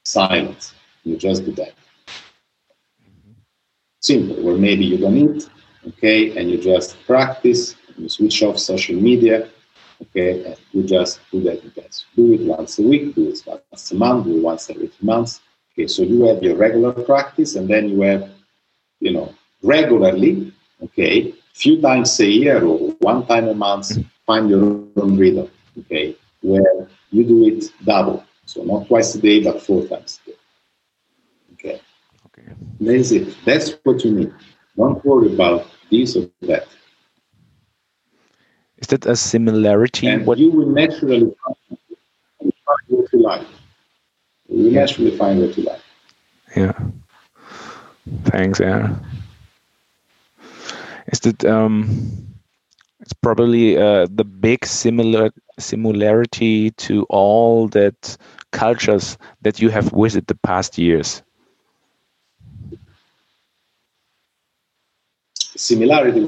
silence. 0.04 0.74
You 1.04 1.16
just 1.16 1.44
do 1.44 1.52
that. 1.52 1.74
Simple, 4.00 4.48
or 4.48 4.56
maybe 4.56 4.84
you 4.84 4.98
don't 4.98 5.16
eat, 5.16 5.48
okay, 5.88 6.36
and 6.38 6.50
you 6.50 6.58
just 6.58 6.96
practice, 7.06 7.74
you 7.96 8.08
switch 8.08 8.42
off 8.42 8.58
social 8.58 8.96
media, 8.96 9.48
Okay, 10.00 10.44
and 10.44 10.56
you 10.72 10.84
just 10.84 11.20
do 11.30 11.40
that 11.42 11.62
intense. 11.64 12.06
Do 12.14 12.32
it 12.32 12.40
once 12.42 12.78
a 12.78 12.82
week, 12.82 13.14
do 13.14 13.28
it 13.30 13.42
once 13.46 13.90
a 13.90 13.96
month, 13.96 14.26
do 14.26 14.38
it 14.38 14.42
once 14.42 14.70
every 14.70 14.88
two 14.88 15.04
months. 15.04 15.40
Okay, 15.72 15.88
so 15.88 16.02
you 16.02 16.24
have 16.26 16.42
your 16.42 16.56
regular 16.56 16.92
practice, 16.92 17.56
and 17.56 17.68
then 17.68 17.88
you 17.88 18.02
have, 18.02 18.30
you 19.00 19.12
know, 19.12 19.34
regularly, 19.62 20.52
okay, 20.82 21.34
few 21.52 21.80
times 21.80 22.18
a 22.20 22.26
year 22.26 22.64
or 22.64 22.94
one 23.00 23.26
time 23.26 23.48
a 23.48 23.54
month, 23.54 23.90
find 24.24 24.48
your 24.48 24.62
own 24.62 25.16
rhythm, 25.16 25.50
okay, 25.80 26.16
where 26.42 26.88
you 27.10 27.24
do 27.24 27.46
it 27.46 27.64
double. 27.84 28.24
So 28.46 28.62
not 28.62 28.86
twice 28.86 29.14
a 29.16 29.20
day, 29.20 29.42
but 29.42 29.60
four 29.60 29.84
times 29.86 30.20
a 30.22 30.30
day. 30.30 30.36
Okay. 31.54 31.80
Okay. 32.26 32.37
That's 32.80 33.10
it. 33.12 33.36
That's 33.44 33.72
what 33.82 34.04
you 34.04 34.12
need. 34.12 34.32
Don't 34.76 35.04
worry 35.04 35.32
about 35.32 35.66
this 35.90 36.16
or 36.16 36.28
that. 36.42 36.66
Is 38.78 38.88
that 38.88 39.06
a 39.06 39.16
similarity? 39.16 40.06
And 40.06 40.26
what 40.26 40.38
you 40.38 40.50
will 40.50 40.68
naturally 40.68 41.34
find 41.44 41.66
what 42.88 43.12
you 43.12 43.22
like. 43.22 43.46
You 44.48 44.64
will 44.64 44.70
naturally 44.70 45.16
find 45.16 45.40
what 45.40 45.56
you 45.56 45.64
like. 45.64 45.80
Yeah. 46.56 46.72
Thanks, 48.24 48.60
yeah. 48.60 48.96
Is 51.12 51.20
that 51.20 51.44
um 51.44 52.28
it's 53.00 53.12
probably 53.12 53.76
uh, 53.78 54.06
the 54.10 54.24
big 54.24 54.66
similar 54.66 55.30
similarity 55.58 56.70
to 56.72 57.04
all 57.08 57.68
that 57.68 58.16
cultures 58.52 59.16
that 59.42 59.60
you 59.60 59.70
have 59.70 59.90
visited 59.92 60.26
the 60.26 60.34
past 60.34 60.78
years 60.78 61.22
similarity. 65.58 66.24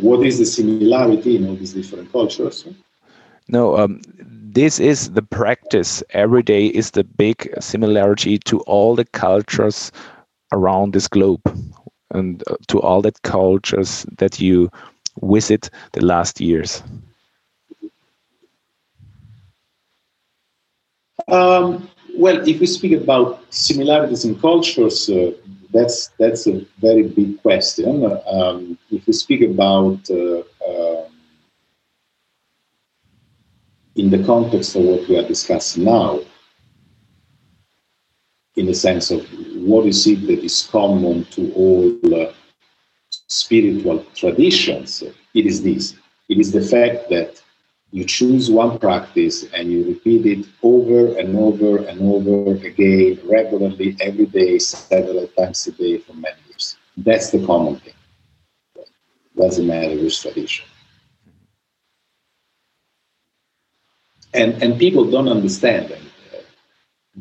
What 0.00 0.26
is 0.26 0.38
the 0.38 0.46
similarity 0.46 1.36
in 1.36 1.48
all 1.48 1.56
these 1.56 1.72
different 1.72 2.10
cultures? 2.12 2.66
No, 3.48 3.76
um, 3.76 4.00
this 4.18 4.80
is 4.80 5.12
the 5.12 5.22
practice. 5.22 6.02
Every 6.10 6.42
day 6.42 6.66
is 6.66 6.92
the 6.92 7.04
big 7.04 7.52
similarity 7.60 8.38
to 8.38 8.60
all 8.60 8.94
the 8.94 9.04
cultures 9.04 9.92
around 10.52 10.92
this 10.92 11.08
globe 11.08 11.42
and 12.12 12.42
uh, 12.46 12.56
to 12.68 12.80
all 12.80 13.02
the 13.02 13.12
cultures 13.22 14.06
that 14.18 14.40
you 14.40 14.70
visit 15.22 15.70
the 15.92 16.04
last 16.04 16.40
years? 16.40 16.82
Um, 21.28 21.88
well, 22.14 22.46
if 22.46 22.60
we 22.60 22.66
speak 22.66 22.92
about 22.92 23.42
similarities 23.50 24.24
in 24.24 24.38
cultures, 24.38 25.08
uh, 25.08 25.32
that's 25.72 26.08
that's 26.18 26.46
a 26.46 26.64
very 26.80 27.04
big 27.08 27.40
question. 27.42 28.04
Um, 28.26 28.78
if 28.90 29.06
we 29.06 29.12
speak 29.12 29.42
about 29.42 30.08
uh, 30.10 30.42
um, 30.68 31.12
in 33.96 34.10
the 34.10 34.22
context 34.24 34.76
of 34.76 34.84
what 34.84 35.08
we 35.08 35.18
are 35.18 35.26
discussing 35.26 35.84
now, 35.84 36.20
in 38.56 38.66
the 38.66 38.74
sense 38.74 39.10
of 39.10 39.26
what 39.56 39.86
is 39.86 40.06
it 40.06 40.26
that 40.26 40.44
is 40.44 40.68
common 40.70 41.24
to 41.26 41.52
all 41.54 42.14
uh, 42.14 42.32
spiritual 43.28 44.04
traditions, 44.14 45.02
it 45.02 45.46
is 45.46 45.62
this. 45.62 45.96
It 46.28 46.38
is 46.38 46.52
the 46.52 46.62
fact 46.62 47.08
that 47.10 47.41
you 47.92 48.04
choose 48.04 48.50
one 48.50 48.78
practice 48.78 49.44
and 49.54 49.70
you 49.70 49.84
repeat 49.86 50.26
it 50.26 50.46
over 50.62 51.18
and 51.18 51.36
over 51.36 51.78
and 51.86 52.00
over 52.02 52.52
again, 52.66 53.20
regularly, 53.24 53.96
every 54.00 54.26
day, 54.26 54.58
several 54.58 55.26
times 55.28 55.66
a 55.66 55.72
day 55.72 55.98
for 55.98 56.14
many 56.14 56.40
years. 56.48 56.76
That's 56.96 57.30
the 57.30 57.44
common 57.46 57.76
thing. 57.76 57.94
Doesn't 59.36 59.66
matter 59.66 59.96
which 59.96 60.20
tradition. 60.22 60.66
And, 64.34 64.62
and 64.62 64.78
people 64.78 65.10
don't 65.10 65.28
understand 65.28 65.88
that, 65.90 66.00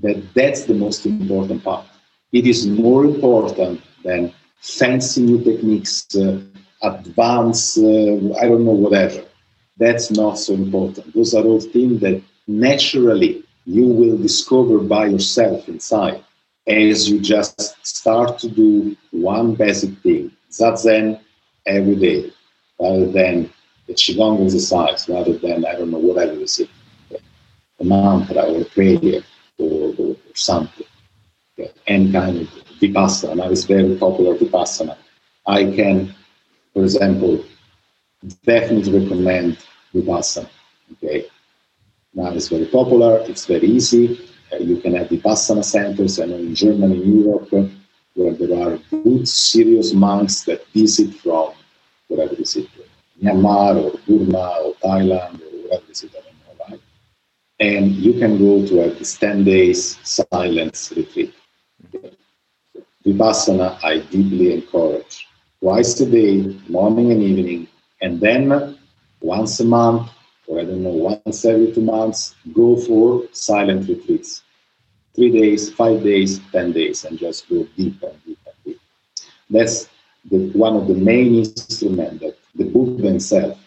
that 0.01 0.33
that's 0.33 0.65
the 0.65 0.73
most 0.73 1.05
important 1.05 1.63
part. 1.63 1.85
It 2.31 2.47
is 2.47 2.65
more 2.67 3.03
important 3.05 3.81
than 4.03 4.31
fancy 4.61 5.21
new 5.21 5.43
techniques, 5.43 6.07
uh, 6.15 6.39
advanced, 6.81 7.77
uh, 7.77 8.39
I 8.41 8.47
don't 8.47 8.65
know, 8.65 8.77
whatever 8.85 9.23
that's 9.77 10.11
not 10.11 10.37
so 10.37 10.53
important. 10.53 11.13
Those 11.13 11.33
are 11.33 11.43
all 11.43 11.59
things 11.59 12.01
that 12.01 12.21
naturally 12.47 13.43
you 13.65 13.85
will 13.87 14.17
discover 14.17 14.79
by 14.79 15.07
yourself 15.07 15.67
inside 15.67 16.23
as 16.67 17.09
you 17.09 17.19
just 17.19 17.85
start 17.85 18.39
to 18.39 18.49
do 18.49 18.95
one 19.11 19.55
basic 19.55 19.97
thing, 19.99 20.31
zazen 20.51 21.19
every 21.65 21.95
day, 21.95 22.31
rather 22.79 23.07
than 23.11 23.51
the 23.87 23.93
Qigong 23.93 24.45
exercise, 24.45 25.09
rather 25.09 25.37
than, 25.37 25.65
I 25.65 25.73
don't 25.73 25.91
know, 25.91 25.97
whatever 25.97 26.33
it 26.33 26.41
is, 26.41 26.61
a 27.79 27.83
mantra 27.83 28.43
or 28.43 28.61
a 28.61 28.65
prayer 28.65 29.21
or, 29.57 29.93
or, 29.97 30.09
or 30.09 30.15
something. 30.35 30.87
Okay. 31.59 31.71
Any 31.87 32.11
kind 32.11 32.41
of 32.41 32.47
Vipassana. 32.79 33.35
Now 33.37 33.49
it's 33.49 33.65
very 33.65 33.95
popular 33.95 34.35
Vipassana. 34.35 34.97
I 35.47 35.63
can, 35.65 36.13
for 36.73 36.83
example, 36.83 37.43
definitely 38.43 38.99
recommend 38.99 39.57
Vipassana. 39.93 40.49
Okay. 40.93 41.25
Now 42.13 42.31
it's 42.31 42.49
very 42.49 42.65
popular, 42.65 43.19
it's 43.21 43.45
very 43.45 43.67
easy. 43.67 44.29
Uh, 44.51 44.57
you 44.57 44.77
can 44.77 44.95
have 44.95 45.07
Vipassana 45.07 45.63
centers, 45.63 46.19
I 46.19 46.25
know 46.25 46.35
in 46.35 46.53
Germany, 46.53 47.01
in 47.01 47.23
Europe, 47.23 47.49
where 48.15 48.33
there 48.33 48.67
are 48.67 48.77
good, 48.89 49.27
serious 49.27 49.93
monks 49.93 50.43
that 50.43 50.67
visit 50.73 51.13
from 51.15 51.53
whatever 52.07 52.33
is 52.35 52.57
it, 52.57 52.67
Myanmar 53.23 53.75
or 53.77 53.97
Burma 54.05 54.57
or 54.65 54.73
Thailand 54.83 55.41
or 55.41 55.63
whatever 55.63 55.89
is 55.89 56.03
it, 56.03 56.11
I 56.17 56.21
don't 56.21 56.59
know, 56.59 56.65
right? 56.69 56.81
And 57.61 57.91
you 57.91 58.13
can 58.19 58.37
go 58.37 58.67
to 58.67 58.75
have 58.81 58.99
this 58.99 59.17
10 59.17 59.45
days 59.45 59.97
silence 60.03 60.91
retreat. 60.95 61.33
Okay. 61.95 62.11
Vipassana, 63.05 63.79
I 63.83 63.99
deeply 63.99 64.53
encourage. 64.53 65.27
Twice 65.61 65.99
a 66.01 66.09
day, 66.09 66.59
morning 66.67 67.11
and 67.11 67.23
evening, 67.23 67.67
and 68.01 68.19
then 68.19 68.77
once 69.21 69.59
a 69.59 69.65
month, 69.65 70.09
or 70.47 70.59
I 70.59 70.65
don't 70.65 70.83
know, 70.83 71.19
once 71.25 71.45
every 71.45 71.71
two 71.71 71.81
months, 71.81 72.35
go 72.53 72.75
for 72.75 73.23
silent 73.31 73.87
retreats. 73.87 74.43
Three 75.15 75.31
days, 75.31 75.71
five 75.73 76.03
days, 76.03 76.39
10 76.51 76.71
days, 76.71 77.05
and 77.05 77.17
just 77.17 77.47
go 77.49 77.67
deeper 77.77 78.07
and 78.07 78.25
deeper 78.25 78.49
and 78.49 78.63
deeper. 78.65 78.79
That's 79.49 79.89
the, 80.29 80.49
one 80.53 80.75
of 80.75 80.87
the 80.87 80.95
main 80.95 81.35
instruments 81.35 82.21
that 82.21 82.37
the 82.55 82.65
Buddha 82.65 83.07
himself 83.07 83.57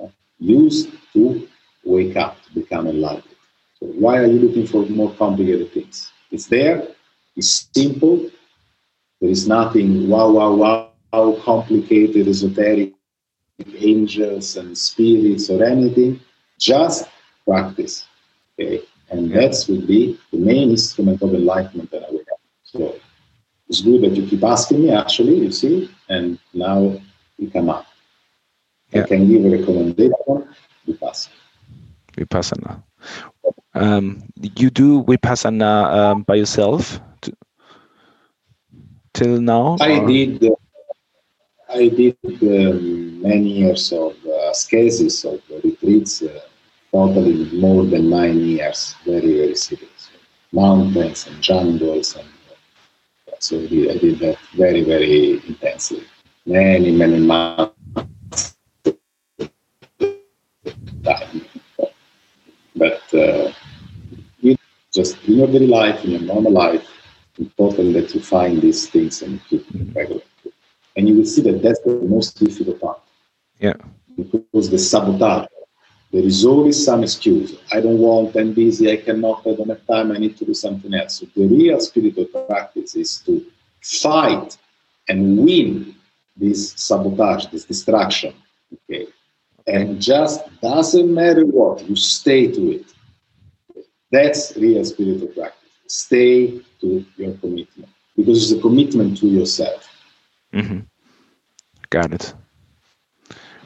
uh, 0.00 0.08
used 0.38 0.90
to 1.14 1.48
wake 1.84 2.16
up, 2.16 2.36
to 2.44 2.54
become 2.54 2.86
enlightened. 2.86 3.34
So 3.80 3.86
why 3.86 4.18
are 4.18 4.26
you 4.26 4.38
looking 4.38 4.66
for 4.66 4.86
more 4.86 5.12
complicated 5.14 5.72
things? 5.72 6.12
It's 6.30 6.46
there, 6.46 6.86
it's 7.36 7.68
simple, 7.74 8.30
there 9.20 9.30
is 9.30 9.48
nothing 9.48 10.08
wow, 10.08 10.30
wow, 10.30 10.90
wow, 11.12 11.40
complicated, 11.44 12.28
esoteric 12.28 12.92
angels 13.78 14.56
and 14.56 14.76
spirits 14.76 15.50
or 15.50 15.64
anything, 15.64 16.20
just 16.58 17.08
practice. 17.46 18.06
Okay, 18.58 18.82
and 19.10 19.30
that 19.32 19.64
would 19.68 19.86
be 19.86 20.18
the 20.32 20.38
main 20.38 20.70
instrument 20.70 21.22
of 21.22 21.34
enlightenment 21.34 21.90
that 21.90 22.04
I 22.04 22.10
would 22.10 22.26
have. 22.28 22.38
So 22.64 22.96
it's 23.68 23.80
good 23.80 24.02
that 24.02 24.16
you 24.16 24.26
keep 24.26 24.44
asking 24.44 24.82
me. 24.82 24.90
Actually, 24.90 25.38
you 25.38 25.50
see, 25.50 25.90
and 26.08 26.38
now 26.52 27.00
you 27.38 27.50
come 27.50 27.70
up. 27.70 27.86
Yeah. 28.90 29.04
I 29.04 29.06
can 29.06 29.28
give 29.28 29.44
a 29.44 29.50
recommendation. 29.50 30.48
Vipassana. 30.86 31.30
Vipassana. 32.16 32.82
Um, 33.74 34.22
you 34.36 34.70
do 34.70 35.02
Vipassana 35.04 35.92
um, 35.94 36.22
by 36.22 36.34
yourself 36.34 37.00
to, 37.22 37.32
till 39.14 39.40
now? 39.40 39.76
I 39.80 40.00
or? 40.00 40.06
did. 40.06 40.44
Uh, 40.44 40.50
I 41.74 41.88
did 41.88 42.16
um, 42.42 43.22
many 43.22 43.48
years 43.48 43.92
of 43.92 44.14
uh, 44.26 44.50
ascesis, 44.50 45.24
of 45.24 45.40
retreats, 45.64 46.20
uh, 46.20 46.40
totally 46.92 47.48
more 47.58 47.86
than 47.86 48.10
nine 48.10 48.40
years, 48.40 48.94
very, 49.06 49.38
very 49.38 49.54
serious. 49.54 50.10
Mountains 50.52 51.26
and 51.26 51.40
jungles, 51.42 52.14
and 52.16 52.28
uh, 52.28 53.36
so 53.38 53.58
I 53.58 53.66
did, 53.66 53.90
I 53.90 53.96
did 53.98 54.18
that 54.18 54.38
very, 54.54 54.84
very 54.84 55.40
intensely. 55.48 56.04
Many, 56.44 56.90
many 56.90 57.18
months. 57.20 58.56
But 62.76 63.14
uh, 63.14 63.52
you 64.40 64.56
just 64.92 65.16
in 65.26 65.38
your 65.38 65.46
daily 65.46 65.68
life, 65.68 66.04
in 66.04 66.10
your 66.10 66.20
normal 66.20 66.52
life, 66.52 66.86
important 67.38 67.94
that 67.94 68.14
you 68.14 68.20
find 68.20 68.60
these 68.60 68.88
things 68.88 69.22
and 69.22 69.42
keep 69.46 69.66
them 69.72 69.90
regular. 69.94 70.20
And 70.96 71.08
you 71.08 71.16
will 71.16 71.26
see 71.26 71.42
that 71.42 71.62
that's 71.62 71.80
the 71.80 71.96
most 71.96 72.38
difficult 72.38 72.80
part. 72.80 73.00
Yeah. 73.58 73.74
Because 74.16 74.70
the 74.70 74.78
sabotage, 74.78 75.48
there 76.12 76.22
is 76.22 76.44
always 76.44 76.84
some 76.84 77.02
excuse. 77.02 77.56
I 77.72 77.80
don't 77.80 77.98
want, 77.98 78.36
I'm 78.36 78.52
busy, 78.52 78.92
I 78.92 78.96
cannot, 78.96 79.46
I 79.46 79.54
don't 79.54 79.70
have 79.70 79.86
time, 79.86 80.12
I 80.12 80.18
need 80.18 80.36
to 80.36 80.44
do 80.44 80.52
something 80.52 80.92
else. 80.92 81.20
So 81.20 81.26
the 81.34 81.46
real 81.46 81.80
spiritual 81.80 82.26
practice 82.26 82.94
is 82.94 83.18
to 83.26 83.44
fight 83.80 84.58
and 85.08 85.38
win 85.38 85.94
this 86.36 86.72
sabotage, 86.72 87.46
this 87.46 87.64
distraction. 87.64 88.34
Okay. 88.90 89.06
And 89.66 90.00
just 90.00 90.40
doesn't 90.60 91.12
matter 91.14 91.46
what, 91.46 91.88
you 91.88 91.96
stay 91.96 92.50
to 92.50 92.72
it. 92.72 92.86
That's 94.10 94.54
real 94.56 94.84
spiritual 94.84 95.28
practice. 95.28 95.70
Stay 95.86 96.60
to 96.80 97.04
your 97.16 97.34
commitment 97.34 97.88
because 98.16 98.50
it's 98.50 98.58
a 98.58 98.62
commitment 98.62 99.16
to 99.18 99.26
yourself. 99.26 99.88
Mm-hmm. 100.52 100.80
Got 101.90 102.12
it. 102.12 102.34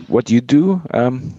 What 0.09 0.31
you 0.31 0.41
do? 0.41 0.83
Um, 0.93 1.35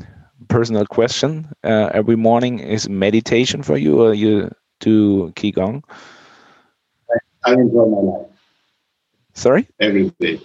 personal 0.47 0.85
question. 0.85 1.51
Uh, 1.63 1.89
every 1.93 2.15
morning 2.15 2.59
is 2.59 2.89
meditation 2.89 3.63
for 3.63 3.77
you, 3.77 4.01
or 4.01 4.13
you 4.13 4.51
do 4.79 5.31
qigong? 5.31 5.83
I, 7.11 7.51
I 7.51 7.53
enjoy 7.53 7.85
my 7.85 7.99
life. 7.99 8.27
Sorry. 9.33 9.67
Every 9.79 10.09
day, 10.19 10.39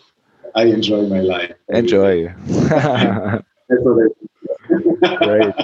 I 0.55 0.64
enjoy 0.64 1.03
my 1.07 1.20
life. 1.20 1.55
Enjoy. 1.68 2.28
Great. 5.22 5.55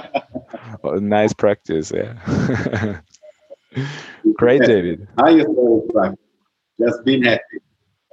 Well, 0.83 0.99
nice 0.99 1.33
practice. 1.33 1.91
Yeah. 1.93 2.99
Great, 4.37 4.63
David. 4.63 5.07
I 5.17 5.31
enjoy 5.31 5.81
practice. 5.93 6.19
Just 6.79 7.03
being 7.05 7.23
happy 7.23 7.59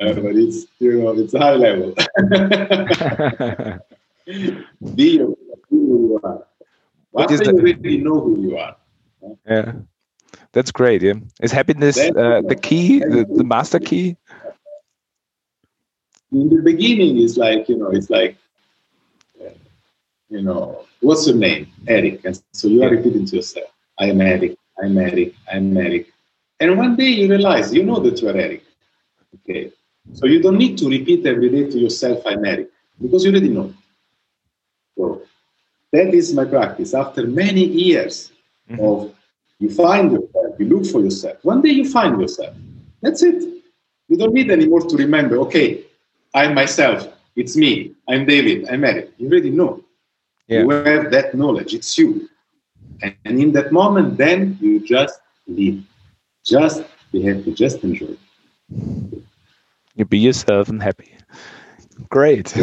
uh, 0.01 0.13
but 0.13 0.37
it's 0.37 0.67
you 0.79 1.01
know 1.01 1.19
it's 1.19 1.33
high 1.33 1.55
level. 1.55 1.95
be, 4.95 5.19
who 5.19 5.37
you 5.71 6.21
are. 6.23 6.47
What 7.11 7.31
is 7.31 7.41
you 7.41 7.57
really 7.57 7.99
know 7.99 8.21
who 8.21 8.41
you 8.41 8.59
are. 8.59 8.77
Yeah, 9.47 9.73
that's 10.53 10.71
great. 10.71 11.03
Yeah, 11.03 11.15
is 11.41 11.53
happiness 11.53 11.99
uh, 11.99 12.43
the 12.47 12.59
key, 12.61 12.99
the, 12.99 13.25
the 13.25 13.45
master 13.45 13.79
key? 13.79 14.17
In 16.33 16.49
the 16.51 16.61
beginning, 16.63 17.23
it's 17.23 17.37
like 17.37 17.69
you 17.69 17.79
know, 17.79 17.91
it's 17.91 18.11
like 18.11 18.37
uh, 19.41 19.51
you 20.29 20.43
know, 20.43 20.85
what's 21.01 21.27
your 21.27 21.37
name, 21.37 21.69
Eric, 21.87 22.25
and 22.25 22.41
so 22.53 22.69
you 22.69 22.83
are 22.83 22.91
repeating 22.91 23.25
to 23.27 23.37
yourself, 23.37 23.71
"I 23.99 24.11
am 24.11 24.21
Eric, 24.21 24.59
I'm 24.83 24.99
Eric, 24.99 25.35
I'm 25.51 25.77
Eric," 25.77 26.13
and 26.61 26.77
one 26.77 26.97
day 26.97 27.09
you 27.09 27.31
realize 27.31 27.73
you 27.73 27.85
know 27.85 28.01
that 28.01 28.21
you 28.21 28.29
are 28.29 28.37
Eric. 28.37 28.65
Okay, 29.37 29.73
So 30.15 30.27
you 30.27 30.41
don't 30.41 30.59
need 30.59 30.79
to 30.79 30.89
repeat 30.89 31.27
every 31.27 31.51
day 31.51 31.71
to 31.71 31.79
yourself, 31.79 32.23
I'm 32.27 32.45
Eric, 32.45 32.71
because 33.01 33.25
you 33.25 33.31
already 33.31 33.49
know. 33.49 33.73
So 34.97 35.23
that 35.93 36.15
is 36.15 36.33
my 36.35 36.45
practice. 36.45 36.95
After 36.95 37.27
many 37.27 37.65
years 37.65 38.33
mm-hmm. 38.71 38.85
of 38.85 39.15
you 39.59 39.71
find 39.71 40.13
yourself, 40.13 40.59
you 40.59 40.67
look 40.67 40.87
for 40.87 41.01
yourself. 41.01 41.45
One 41.45 41.63
day 41.63 41.71
you 41.71 41.91
find 41.91 42.21
yourself. 42.21 42.55
That's 43.03 43.23
it. 43.23 43.43
You 44.09 44.17
don't 44.17 44.33
need 44.33 44.51
anymore 44.51 44.83
to 44.83 44.97
remember, 44.97 45.39
okay, 45.39 45.85
I'm 46.35 46.55
myself, 46.55 47.09
it's 47.35 47.57
me, 47.57 47.93
I'm 48.09 48.25
David, 48.27 48.69
I'm 48.69 48.85
Eric. 48.85 49.13
You 49.19 49.29
already 49.29 49.51
know. 49.51 49.83
Yeah. 50.49 50.61
You 50.61 50.71
have 50.71 51.11
that 51.11 51.35
knowledge, 51.35 51.75
it's 51.75 51.99
you. 51.99 52.29
And, 53.03 53.15
and 53.25 53.41
in 53.41 53.53
that 53.53 53.73
moment, 53.73 54.17
then 54.17 54.59
you 54.61 54.81
just 54.81 55.19
live. 55.47 55.83
Just 56.45 56.85
be 57.13 57.23
happy, 57.23 57.53
just 57.53 57.83
enjoy. 57.83 58.17
You 59.97 60.05
be 60.05 60.19
yourself 60.19 60.69
and 60.69 60.83
happy. 60.83 61.17
Great. 62.09 62.49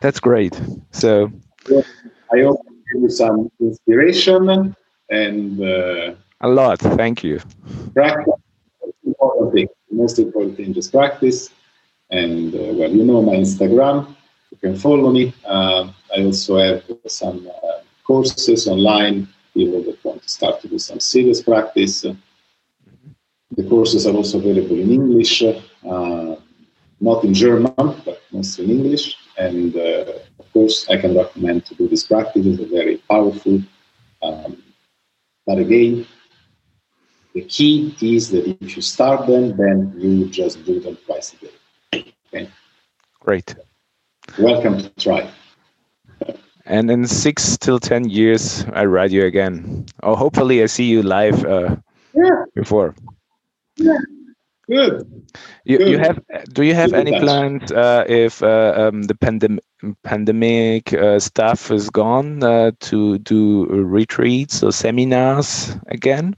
That's 0.00 0.20
great. 0.20 0.60
So 0.90 1.32
I 1.70 2.42
hope 2.42 2.60
give 2.92 3.02
you 3.02 3.10
some 3.10 3.50
inspiration 3.60 4.74
and 5.10 5.60
uh, 5.60 6.14
a 6.40 6.48
lot. 6.48 6.78
Thank 6.80 7.24
you. 7.24 7.40
Practice. 7.94 8.34
Important 9.04 9.52
thing. 9.54 9.68
The 9.90 9.96
most 9.96 10.18
important 10.18 10.56
thing 10.56 10.74
is 10.76 10.88
practice. 10.88 11.50
And 12.10 12.54
uh, 12.54 12.72
well, 12.74 12.90
you 12.90 13.04
know 13.04 13.22
my 13.22 13.34
Instagram. 13.34 14.14
You 14.50 14.58
can 14.58 14.76
follow 14.76 15.10
me. 15.10 15.32
Uh, 15.46 15.90
I 16.16 16.24
also 16.24 16.58
have 16.58 16.82
some 17.06 17.48
uh, 17.48 17.80
courses 18.04 18.68
online. 18.68 19.28
People 19.54 19.82
that 19.84 20.04
want 20.04 20.22
to 20.22 20.28
start 20.28 20.60
to 20.62 20.68
do 20.68 20.78
some 20.78 21.00
serious 21.00 21.42
practice. 21.42 22.04
The 23.56 23.68
courses 23.68 24.06
are 24.06 24.14
also 24.14 24.38
available 24.38 24.78
in 24.78 24.90
English, 24.90 25.42
uh, 25.42 26.36
not 27.00 27.24
in 27.24 27.34
German, 27.34 27.74
but 27.76 28.20
mostly 28.32 28.64
in 28.64 28.70
English. 28.70 29.16
And 29.38 29.76
uh, 29.76 30.12
of 30.38 30.52
course, 30.52 30.88
I 30.88 30.96
can 30.96 31.16
recommend 31.16 31.64
to 31.66 31.74
do 31.74 31.88
this 31.88 32.04
practice. 32.04 32.46
It's 32.46 32.70
very 32.70 32.98
powerful. 33.08 33.62
Um, 34.22 34.62
but 35.46 35.58
again, 35.58 36.06
the 37.34 37.42
key 37.42 37.94
is 38.00 38.30
that 38.30 38.46
if 38.62 38.76
you 38.76 38.82
start 38.82 39.26
them, 39.26 39.56
then 39.56 39.92
you 39.98 40.28
just 40.28 40.64
do 40.64 40.80
them 40.80 40.96
twice 41.06 41.34
a 41.34 41.36
day. 41.44 42.14
Okay. 42.28 42.50
Great. 43.20 43.54
Welcome 44.38 44.78
to 44.78 44.88
try. 44.98 45.30
And 46.66 46.90
in 46.90 47.06
six 47.06 47.58
till 47.58 47.78
ten 47.78 48.08
years, 48.08 48.64
I 48.72 48.86
ride 48.86 49.12
you 49.12 49.26
again. 49.26 49.86
Oh, 50.02 50.16
hopefully, 50.16 50.62
I 50.62 50.66
see 50.66 50.84
you 50.84 51.02
live 51.02 51.44
uh, 51.44 51.76
yeah. 52.14 52.44
before. 52.54 52.94
Yeah. 53.76 53.98
Good. 54.66 55.24
You, 55.64 55.78
Good. 55.78 55.88
you 55.88 55.98
have? 55.98 56.20
Do 56.54 56.62
you 56.62 56.74
have 56.74 56.90
Good 56.90 57.06
any 57.06 57.20
plans 57.20 57.70
uh, 57.70 58.04
if 58.08 58.42
uh, 58.42 58.72
um, 58.76 59.02
the 59.02 59.14
pandem 59.14 59.58
pandemic 60.02 60.92
uh, 60.94 61.18
stuff 61.18 61.70
is 61.70 61.90
gone 61.90 62.42
uh, 62.42 62.70
to 62.80 63.18
do 63.18 63.66
retreats 63.66 64.62
or 64.62 64.72
seminars 64.72 65.76
again? 65.88 66.34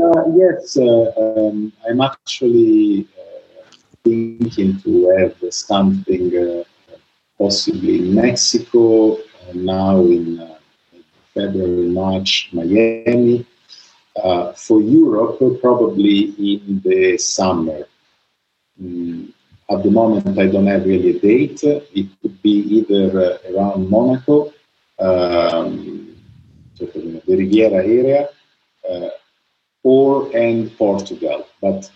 Uh, 0.00 0.22
yes, 0.34 0.78
uh, 0.78 1.12
um, 1.18 1.70
I'm 1.86 2.00
actually 2.00 3.06
thinking 4.02 4.80
to 4.80 5.08
have 5.18 5.36
something 5.52 6.64
possibly 7.36 7.98
in 7.98 8.14
Mexico, 8.14 9.18
now 9.52 10.00
in 10.00 10.56
February, 11.34 11.88
March, 11.90 12.48
Miami. 12.52 13.44
Uh, 14.16 14.52
for 14.52 14.80
Europe, 14.80 15.38
probably 15.60 16.34
in 16.36 16.80
the 16.84 17.16
summer. 17.16 17.86
Mm, 18.82 19.32
at 19.70 19.82
the 19.84 19.90
moment, 19.90 20.36
I 20.36 20.46
don't 20.48 20.66
have 20.66 20.84
really 20.84 21.16
a 21.16 21.20
date. 21.20 21.62
It 21.62 22.08
could 22.20 22.42
be 22.42 22.50
either 22.50 23.20
uh, 23.20 23.52
around 23.52 23.88
Monaco, 23.88 24.52
um, 24.98 26.16
the 26.76 27.22
Riviera 27.28 27.84
area, 27.84 28.30
uh, 28.90 29.10
or 29.84 30.36
and 30.36 30.76
Portugal. 30.76 31.46
But 31.60 31.88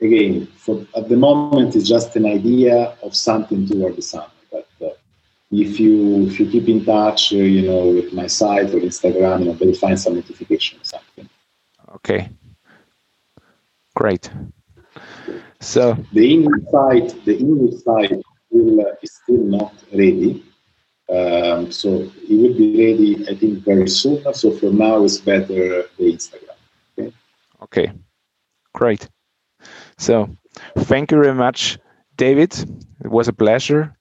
again, 0.00 0.46
for, 0.46 0.86
at 0.96 1.08
the 1.08 1.16
moment, 1.16 1.74
it's 1.74 1.88
just 1.88 2.14
an 2.14 2.26
idea 2.26 2.96
of 3.02 3.16
something 3.16 3.66
toward 3.66 3.96
the 3.96 4.02
summer. 4.02 4.35
Uh, 5.56 5.60
if 5.60 5.80
you 5.80 6.26
if 6.26 6.40
you 6.40 6.50
keep 6.50 6.68
in 6.68 6.84
touch, 6.84 7.32
uh, 7.32 7.36
you 7.36 7.66
know, 7.66 7.88
with 7.88 8.12
my 8.12 8.26
site 8.26 8.74
or 8.74 8.80
Instagram, 8.80 9.40
you 9.40 9.44
know, 9.46 9.52
they'll 9.52 9.74
find 9.74 9.98
some 9.98 10.14
notification 10.14 10.80
or 10.80 10.84
something. 10.84 11.28
Okay. 11.94 12.28
Great. 13.94 14.30
So 15.60 15.96
the 16.12 16.32
English 16.32 16.64
site, 16.70 17.24
the 17.24 17.38
English 17.38 17.82
site 17.82 18.22
will, 18.50 18.80
uh, 18.80 18.94
is 19.02 19.12
still 19.22 19.44
not 19.44 19.74
ready. 19.92 20.44
Um, 21.08 21.70
so 21.70 22.10
it 22.28 22.36
will 22.36 22.54
be 22.54 22.70
ready, 22.84 23.28
I 23.28 23.34
think, 23.36 23.64
very 23.64 23.88
soon. 23.88 24.22
So 24.34 24.50
for 24.50 24.70
now, 24.70 25.04
it's 25.04 25.18
better 25.18 25.84
the 25.98 26.12
Instagram. 26.12 26.58
Okay. 26.98 27.12
Okay. 27.62 27.92
Great. 28.74 29.08
So 29.98 30.28
thank 30.78 31.10
you 31.10 31.22
very 31.22 31.34
much, 31.34 31.78
David. 32.16 32.52
It 33.04 33.10
was 33.10 33.28
a 33.28 33.32
pleasure. 33.32 33.95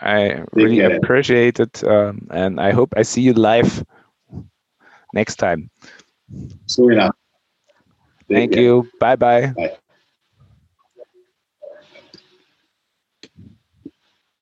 I 0.00 0.44
really 0.52 0.80
appreciate 0.80 1.60
it, 1.60 1.82
um, 1.84 2.26
and 2.30 2.60
I 2.60 2.70
hope 2.72 2.94
I 2.96 3.02
see 3.02 3.22
you 3.22 3.32
live 3.34 3.84
next 5.12 5.36
time. 5.36 5.70
Soon 6.66 6.92
enough. 6.92 7.16
Thank 8.28 8.56
you. 8.56 8.88
Bye-bye. 9.00 9.54
Bye. 9.56 9.78